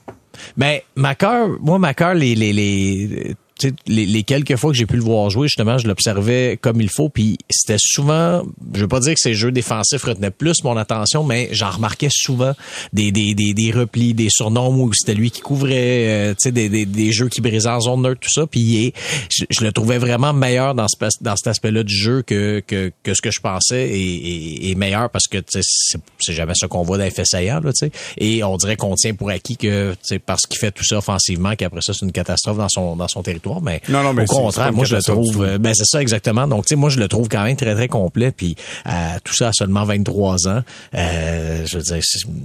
Ben, 0.58 0.80
Macker, 0.96 1.48
moi, 1.60 1.80
Macker, 1.80 2.14
les, 2.14 2.36
les, 2.36 2.54
les 2.54 3.36
les, 3.88 4.24
quelques 4.24 4.58
fois 4.58 4.72
que 4.72 4.78
j'ai 4.78 4.86
pu 4.86 4.96
le 4.96 5.02
voir 5.02 5.30
jouer, 5.30 5.48
justement, 5.48 5.78
je 5.78 5.88
l'observais 5.88 6.58
comme 6.62 6.82
il 6.82 6.90
faut. 6.90 7.10
Puis 7.10 7.38
c'était 7.50 7.78
souvent, 7.80 8.44
je 8.74 8.82
veux 8.82 8.88
pas 8.88 9.00
dire 9.00 9.14
que 9.14 9.20
ses 9.20 9.34
jeux 9.34 9.52
défensifs 9.52 10.04
retenaient 10.04 10.32
plus 10.32 10.64
mon 10.64 10.76
attention, 10.78 11.24
mais 11.24 11.50
j'en 11.52 11.70
remarquais 11.70 12.10
souvent 12.12 12.54
des, 12.94 13.12
des, 13.12 13.34
des, 13.34 13.54
des, 13.54 13.72
replis, 13.72 14.14
des 14.14 14.30
surnoms 14.30 14.76
où 14.76 14.92
c'était 14.94 15.14
lui 15.14 15.32
qui 15.32 15.42
couvrait, 15.42 16.08
euh, 16.08 16.32
tu 16.32 16.50
sais, 16.50 16.52
des, 16.52 16.70
des, 16.70 16.86
des, 16.86 17.12
jeux 17.12 17.30
qui 17.30 17.42
brisaient 17.42 17.70
en 17.70 17.80
zone 17.80 18.02
neutre, 18.02 18.22
tout 18.22 18.32
ça. 18.32 18.46
Puis 18.46 18.94
je, 19.30 19.64
le 19.64 19.72
trouvais 19.72 19.98
vraiment 19.98 20.34
meilleur 20.34 20.76
dans, 20.76 20.88
ce, 20.88 20.96
dans 21.22 21.36
cet 21.36 21.48
aspect-là 21.48 21.84
du 21.84 21.96
jeu 21.96 22.22
que, 22.24 22.62
que, 22.66 22.92
que 23.04 23.14
ce 23.14 23.22
que 23.22 23.32
je 23.32 23.40
pensais 23.40 23.90
et, 23.90 24.76
meilleur 24.76 25.10
parce 25.10 25.28
que 25.28 25.38
c'est, 25.48 25.62
c'est 26.20 26.34
jamais 26.34 26.52
ce 26.54 26.66
qu'on 26.66 26.84
voit 26.84 26.98
dans 26.98 27.10
FSAA, 27.10 27.62
là, 27.62 27.72
tu 27.72 27.88
sais. 27.88 27.92
Et 28.18 28.44
on 28.44 28.58
dirait 28.58 28.76
qu'on 28.76 28.96
tient 28.96 29.14
pour 29.14 29.30
acquis 29.30 29.56
que, 29.56 29.96
parce 30.26 30.42
qu'il 30.42 30.60
fait 30.60 30.72
tout 30.72 30.84
ça 30.84 30.98
offensivement, 30.98 31.56
qu'après 31.56 31.80
ça, 31.82 31.94
c'est 31.94 32.06
une 32.06 32.12
catastrophe 32.12 32.58
dans 32.58 32.68
son, 32.68 32.98
dans 32.98 33.08
son 33.08 33.24
territoire 33.24 33.45
mais, 33.62 33.82
Non, 33.90 34.04
non, 34.04 34.14
mais 34.14 34.24
au 34.24 34.26
contraire, 34.26 34.74
moi 34.74 34.86
je 34.86 34.96
le 34.96 35.02
trouve, 35.02 35.44
euh, 35.44 35.58
ben 35.58 35.74
c'est 35.74 35.86
ça 35.86 36.02
exactement. 36.02 36.48
Donc 36.48 36.66
tu 36.66 36.70
sais, 36.70 36.76
moi 36.76 36.90
je 36.90 37.00
le 37.00 37.08
trouve 37.08 37.28
quand 37.30 37.44
même 37.44 37.56
très 37.56 37.74
très 37.76 37.88
complet, 37.88 38.32
puis 38.36 38.56
euh, 38.88 38.92
tout 39.24 39.34
ça 39.36 39.50
à 39.50 39.54
seulement 39.54 39.84
23 39.84 40.48
ans. 40.48 40.62
Euh, 40.94 41.64
je 41.66 41.78
veux 41.78 41.84
dire, 41.84 42.00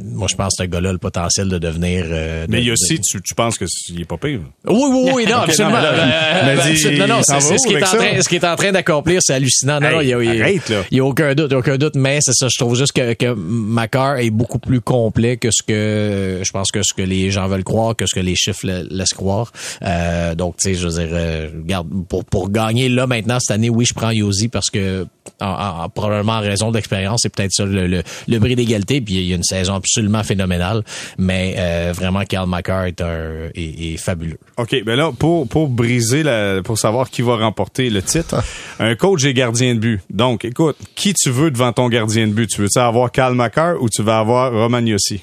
moi 0.04 0.26
je 0.30 0.34
pense 0.36 0.56
que 0.56 0.64
ce 0.64 0.68
gars-là 0.68 0.90
a 0.90 0.92
le 0.92 0.98
potentiel 0.98 1.48
de 1.48 1.58
devenir. 1.58 2.04
euh, 2.08 2.46
de- 2.46 2.50
Mais 2.52 2.58
il 2.60 2.64
y 2.64 2.70
a 2.70 2.70
de- 2.70 2.72
aussi, 2.74 3.00
tu, 3.00 3.20
tu 3.22 3.34
penses 3.34 3.58
qu'il 3.58 4.00
est 4.00 4.04
pas 4.04 4.16
pire. 4.16 4.40
oui, 4.66 4.74
oui, 4.90 5.10
oui, 5.14 5.24
non, 5.26 5.38
Ok, 5.42 5.48
absolument. 5.48 5.76
non, 5.76 5.82
mais 5.90 5.96
là, 5.96 6.02
Euh, 6.04 6.42
mais 6.46 6.56
ben, 6.56 6.70
absolument, 6.72 7.06
non, 7.06 7.22
s'en 7.22 7.40
c'est 7.40 7.58
ce 7.58 7.66
où 7.66 7.68
qui 7.68 7.74
est 7.74 7.82
en 7.82 7.86
ça? 7.86 7.96
train, 7.96 8.20
ce 8.22 8.28
qui 8.28 8.36
est 8.36 8.44
en 8.44 8.56
train 8.56 8.72
d'accomplir, 8.72 9.20
c'est 9.22 9.34
hallucinant. 9.34 9.80
Non, 9.80 9.88
Hey, 9.88 9.94
non, 9.94 10.00
il 10.02 10.08
y 10.08 10.14
a, 10.14 10.22
il 10.34 10.42
arrête, 10.42 10.68
là. 10.68 10.82
il 10.90 10.96
y 10.98 11.00
a 11.00 11.04
aucun 11.04 11.34
doute, 11.34 11.46
il 11.50 11.52
y 11.52 11.56
a 11.56 11.58
aucun 11.58 11.76
doute, 11.76 11.94
mais 11.96 12.18
c'est 12.20 12.34
ça, 12.34 12.46
je 12.50 12.58
trouve 12.58 12.76
juste 12.76 12.92
que, 12.92 13.12
que 13.14 13.32
Macar 13.34 14.18
est 14.18 14.30
beaucoup 14.30 14.58
plus 14.58 14.80
complet 14.80 15.36
que 15.36 15.50
ce 15.50 15.62
que, 15.62 16.40
je 16.44 16.50
pense 16.52 16.70
que 16.70 16.82
ce 16.82 16.92
que 16.94 17.02
les 17.02 17.30
gens 17.30 17.46
veulent 17.48 17.64
croire, 17.64 17.96
que 17.96 18.06
ce 18.06 18.14
que 18.14 18.20
les 18.20 18.34
chiffres 18.36 18.66
la- 18.66 18.82
laissent 18.82 19.14
croire. 19.14 19.52
Euh, 19.82 20.34
donc, 20.34 20.56
tu 20.56 20.68
sais, 20.70 20.74
je 20.74 20.86
veux 20.90 21.06
dire, 21.06 21.08
euh, 21.12 21.48
regarde, 21.62 21.88
pour, 22.08 22.24
pour 22.24 22.50
gagner 22.50 22.88
là, 22.88 23.06
maintenant, 23.06 23.38
cette 23.40 23.50
année, 23.52 23.70
oui, 23.70 23.84
je 23.84 23.94
prends 23.94 24.10
Yosi 24.10 24.48
parce 24.48 24.70
que, 24.70 25.06
en, 25.40 25.46
en- 25.84 25.88
probablement 25.88 26.32
en 26.34 26.40
raison 26.40 26.70
d'expérience, 26.70 27.20
c'est 27.22 27.34
peut-être 27.34 27.52
ça 27.52 27.64
le, 27.64 27.86
le, 27.86 28.02
le 28.28 28.38
bris 28.38 28.56
d'égalité, 28.56 29.00
puis 29.00 29.14
il 29.14 29.26
y 29.26 29.32
a 29.32 29.36
une 29.36 29.42
saison 29.42 29.74
absolument 29.74 30.22
phénoménale, 30.22 30.82
mais 31.18 31.54
euh, 31.58 31.92
vraiment, 31.94 32.22
Karl 32.24 32.48
Macar 32.48 32.84
est, 32.86 33.00
un, 33.00 33.48
est, 33.54 33.92
est 33.94 33.96
fabuleux. 33.96 34.38
OK, 34.58 34.82
ben 34.84 34.96
là, 34.96 35.12
pour, 35.16 35.46
pour 35.48 35.68
briser, 35.68 36.22
la, 36.22 36.62
pour 36.62 36.78
savoir 36.78 37.10
qui 37.10 37.22
va 37.22 37.36
remporter 37.36 37.90
le 37.90 38.02
titre, 38.02 38.42
un 38.78 38.94
coach 38.96 39.24
et 39.24 39.34
gardien 39.34 39.74
de 39.74 39.80
but. 39.80 40.00
Donc, 40.10 40.44
écoute, 40.44 40.76
qui 40.94 41.14
tu 41.14 41.30
veux 41.30 41.50
devant 41.50 41.72
ton 41.72 41.88
gardien 41.88 42.26
de 42.26 42.32
but? 42.32 42.48
Tu 42.48 42.60
veux-tu 42.62 42.78
avoir 42.78 43.10
Cal 43.12 43.34
Macar 43.34 43.80
ou 43.82 43.88
tu 43.88 44.02
vas 44.02 44.18
avoir 44.18 44.52
Roman 44.52 44.80
Yossi? 44.84 45.22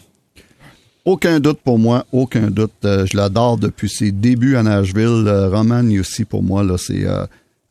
Aucun 1.07 1.39
doute 1.39 1.59
pour 1.63 1.79
moi, 1.79 2.05
aucun 2.11 2.51
doute. 2.51 2.73
Euh, 2.83 3.05
je 3.09 3.15
l'adore 3.15 3.57
depuis 3.57 3.87
ses 3.87 4.11
débuts 4.11 4.57
à 4.57 4.63
Nashville. 4.63 5.23
Euh, 5.25 5.47
Roman 5.47 5.85
aussi 5.97 6.25
pour 6.25 6.43
moi 6.43 6.63
là, 6.63 6.75
c'est. 6.77 7.05
euh, 7.07 7.25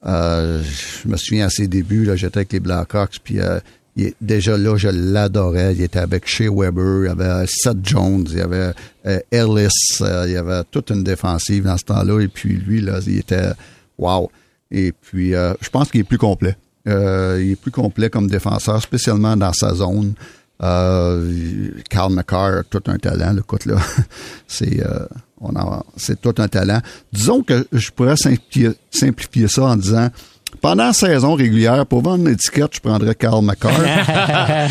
euh, 0.06 0.62
je 0.62 1.06
me 1.06 1.18
souviens 1.18 1.44
à 1.44 1.50
ses 1.50 1.68
débuts 1.68 2.06
là, 2.06 2.16
j'étais 2.16 2.38
avec 2.38 2.54
les 2.54 2.60
Blackhawks, 2.60 3.18
puis 3.22 3.36
déjà 4.22 4.56
là, 4.56 4.78
je 4.78 4.88
l'adorais. 4.88 5.74
Il 5.74 5.82
était 5.82 5.98
avec 5.98 6.26
Shea 6.26 6.48
Weber, 6.50 7.02
il 7.02 7.08
y 7.08 7.10
avait 7.10 7.44
Seth 7.46 7.86
Jones, 7.86 8.26
il 8.30 8.38
y 8.38 8.40
avait 8.40 8.72
Ellis, 9.30 9.68
il 10.00 10.32
y 10.32 10.36
avait 10.38 10.62
toute 10.70 10.88
une 10.88 11.04
défensive 11.04 11.64
dans 11.64 11.76
ce 11.76 11.84
temps-là. 11.84 12.20
Et 12.22 12.28
puis 12.28 12.54
lui 12.54 12.80
là, 12.80 13.00
il 13.06 13.18
était 13.18 13.50
wow. 13.98 14.30
Et 14.70 14.92
puis 14.92 15.32
je 15.32 15.68
pense 15.70 15.90
qu'il 15.90 16.00
est 16.00 16.04
plus 16.04 16.16
complet. 16.16 16.56
Il 16.86 17.50
est 17.50 17.60
plus 17.60 17.70
complet 17.70 18.08
comme 18.08 18.28
défenseur, 18.28 18.80
spécialement 18.80 19.36
dans 19.36 19.52
sa 19.52 19.74
zone. 19.74 20.14
Euh, 20.62 21.70
Carl 21.90 22.12
McCarr 22.12 22.58
a 22.58 22.62
tout 22.62 22.82
un 22.86 22.98
talent, 22.98 23.32
là, 23.32 23.40
écoute 23.40 23.64
là, 23.66 23.76
c'est 24.46 24.84
euh, 24.84 25.06
on 25.40 25.52
c'est 25.96 26.20
tout 26.20 26.34
un 26.38 26.48
talent. 26.48 26.80
Disons 27.12 27.42
que 27.42 27.66
je 27.72 27.90
pourrais 27.90 28.16
simplifier 28.16 29.48
ça 29.48 29.64
en 29.64 29.76
disant 29.76 30.08
pendant 30.60 30.86
la 30.86 30.92
saison 30.92 31.34
régulière, 31.34 31.86
pour 31.86 32.02
vendre 32.02 32.26
une 32.26 32.32
étiquette, 32.34 32.70
je 32.74 32.80
prendrais 32.80 33.14
Carl 33.14 33.44
McCarr. 33.44 33.72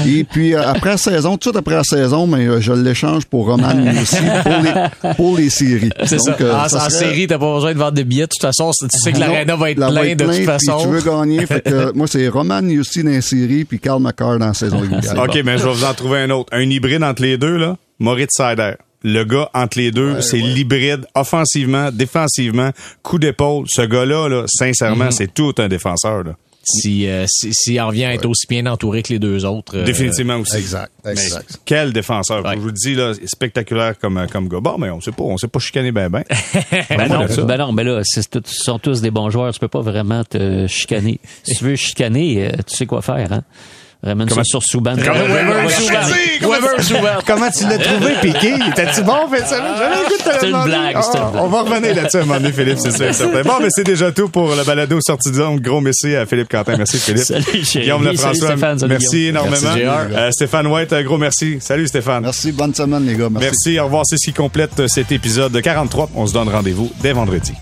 Et 0.08 0.24
puis 0.24 0.54
euh, 0.54 0.68
après 0.68 0.92
la 0.92 0.98
saison, 0.98 1.32
tout 1.32 1.38
de 1.38 1.44
suite 1.44 1.56
après 1.58 1.76
la 1.76 1.84
saison, 1.84 2.28
mais 2.28 2.46
euh, 2.46 2.60
je 2.62 2.74
l'échange 2.74 3.26
pour 3.26 3.46
Roman 3.48 3.70
aussi 4.02 4.16
pour 4.44 4.52
les 4.62 5.14
pour 5.16 5.38
les 5.38 5.50
séries. 5.50 5.90
C'est 6.06 6.20
ça. 6.20 6.32
Donc, 6.32 6.42
euh, 6.42 6.54
en, 6.54 6.68
ça 6.68 6.78
en 6.86 6.90
serait- 6.90 7.06
série, 7.06 7.28
t'as 7.28 7.38
pas 7.38 7.54
besoin 7.54 7.74
de 7.74 7.78
vendre 7.80 7.92
de 7.94 8.04
billets. 8.04 8.24
De 8.24 8.28
toute 8.30 8.42
façon, 8.42 8.72
tu 8.80 8.88
sais 9.00 9.12
que 9.12 9.20
l'aréna 9.20 9.56
va 9.56 9.72
être 9.72 9.80
la 9.80 9.88
plein 9.90 10.16
de 10.16 10.24
toute 10.26 10.46
façon. 10.46 10.78
tu 10.82 10.88
veux 10.90 11.02
gagner. 11.02 11.46
fait 11.46 11.62
que, 11.64 11.92
moi, 11.96 12.08
c'est 12.08 12.28
Roman 12.28 12.62
aussi 12.80 13.04
dans 13.04 13.12
les 13.12 13.22
séries, 13.22 13.66
puis 13.66 13.80
Carl 13.80 14.02
McCarr 14.02 14.38
dans 14.40 14.48
la 14.48 14.54
saison 14.54 14.80
régulière. 14.80 15.14
OK, 15.18 15.40
mais 15.44 15.58
je 15.58 15.64
vais 15.64 15.74
vous 15.74 15.84
en 15.86 15.94
trouver 15.94 16.20
un 16.20 16.30
autre. 16.32 16.50
Un 16.52 16.70
hybride 16.70 17.04
entre 17.04 17.22
les 17.22 17.38
deux, 17.38 17.58
là. 17.58 17.78
Moritz 18.00 18.30
Seider. 18.36 18.74
Le 19.04 19.24
gars 19.24 19.50
entre 19.54 19.78
les 19.78 19.91
deux, 19.91 20.22
c'est 20.22 20.38
l'hybride 20.38 21.06
offensivement, 21.14 21.91
défensivement, 21.91 22.72
coup 23.04 23.20
d'épaule. 23.20 23.66
Ce 23.68 23.82
gars-là, 23.82 24.28
là, 24.30 24.43
sincèrement, 24.48 25.12
c'est 25.12 25.34
tout 25.34 25.54
un 25.60 25.68
défenseur. 25.68 26.24
Là. 26.24 26.36
Si, 26.68 27.08
euh, 27.08 27.26
si, 27.28 27.54
s'il 27.54 27.80
en 27.80 27.91
vient 27.91 28.10
à 28.10 28.14
être 28.14 28.26
aussi 28.26 28.48
bien 28.50 28.66
entouré 28.66 29.04
que 29.04 29.14
les 29.14 29.20
deux 29.20 29.46
autres. 29.46 29.78
euh, 29.78 29.84
Définitivement 29.84 30.38
aussi. 30.38 30.56
exact, 30.58 30.91
Mais 31.06 31.12
exact. 31.12 31.60
quel 31.64 31.93
défenseur. 31.93 32.43
Ouais. 32.43 32.54
Je 32.56 32.60
vous 32.60 32.66
le 32.66 32.72
dis, 32.72 32.96
là, 32.96 33.14
spectaculaire 33.26 34.00
comme, 34.00 34.26
comme 34.32 34.48
gars. 34.50 34.60
Bon, 34.62 34.76
mais 34.80 34.89
on 34.89 35.00
sait 35.00 35.12
pas, 35.12 35.22
on 35.22 35.38
sait 35.38 35.48
pas 35.48 35.60
chicaner 35.60 35.91
ben 35.91 36.10
ben. 36.10 36.24
Ben 36.89 37.08
non, 37.08 37.28
ça. 37.28 37.43
ben 37.43 37.58
non, 37.58 37.72
ben 37.72 37.86
là, 37.86 38.02
c'est 38.04 38.28
tout- 38.28 38.41
ce 38.43 38.64
sont 38.64 38.80
tous 38.80 39.00
des 39.00 39.12
bons 39.12 39.30
joueurs. 39.30 39.54
Tu 39.54 39.60
peux 39.60 39.68
pas 39.68 39.82
vraiment 39.82 40.24
te 40.24 40.66
chicaner. 40.66 41.20
Si 41.43 41.54
tu 41.58 41.66
veux 41.66 41.76
chicaner, 41.76 42.48
euh, 42.48 42.50
tu 42.68 42.76
sais 42.76 42.88
quoi 42.88 43.04
faire, 43.04 43.32
hein? 43.32 43.43
Ramène 44.06 44.28
Comment- 44.30 44.43
ça 44.43 44.49
sur 44.49 44.62
Souban. 44.64 44.95
Comment- 44.95 45.14
Weber 45.14 45.72
Souban. 45.72 46.01
Souban. 46.03 46.51
Weber 46.53 46.84
Souban. 46.84 47.08
Comment 47.26 47.49
tu 47.49 47.64
l'as 47.68 47.78
trouvé, 47.80 48.14
Piqué? 48.22 48.53
T'as-tu 48.76 49.01
bon? 49.01 49.28
Fait 49.32 49.39
ça? 49.45 49.56
C'est 50.39 50.47
une 50.47 50.51
blague, 50.64 50.95
une 50.95 51.12
blague. 51.12 51.36
On 51.36 51.47
va 51.47 51.62
revenir 51.64 51.95
là-dessus 51.95 52.18
à 52.18 52.20
un 52.22 52.26
moment 52.26 52.39
donné, 52.39 52.51
Philippe, 52.53 52.78
c'est 52.78 52.91
sûr 52.91 53.14
certain. 53.14 53.41
Bon, 53.41 53.53
mais 53.62 53.68
c'est 53.70 53.84
déjà 53.84 54.12
tout 54.12 54.30
pour 54.30 54.53
le 54.56 54.64
balado 54.64 54.99
sortie 55.01 55.32
de 55.32 55.36
zone. 55.36 55.60
Gros 55.60 55.82
merci 55.82 56.16
à 56.16 56.26
Philippe 56.26 56.49
Quentin. 56.49 56.78
Merci, 56.78 56.99
Philippe. 56.99 57.24
Salut, 57.26 57.43
chérie. 57.66 57.86
Guillaume 57.86 58.03
Lefrançois. 58.06 58.47
Stéphane. 58.49 58.80
Salut, 58.80 58.91
merci 58.91 59.10
Guillaume. 59.18 59.30
énormément. 59.30 59.74
Merci. 59.76 60.16
Euh, 60.16 60.32
Stéphane 60.32 60.68
White, 60.68 60.93
un 60.93 61.03
gros 61.03 61.18
merci. 61.18 61.58
Salut, 61.60 61.88
Stéphane. 61.88 62.24
Merci, 62.24 62.51
bonne 62.51 62.74
semaine, 62.76 63.06
les 63.06 63.16
gars. 63.16 63.30
Merci. 63.32 63.47
Merci. 63.47 63.80
Au 63.80 63.86
revoir. 63.86 64.03
C'est 64.06 64.18
ce 64.18 64.26
qui 64.28 64.34
complète 64.34 64.88
cet 64.88 65.12
épisode 65.12 65.51
de 65.51 65.60
43. 65.62 66.10
On 66.16 66.28
se 66.28 66.34
donne 66.34 66.49
rendez-vous 66.49 66.91
dès 67.01 67.12
vendredi. 67.14 67.53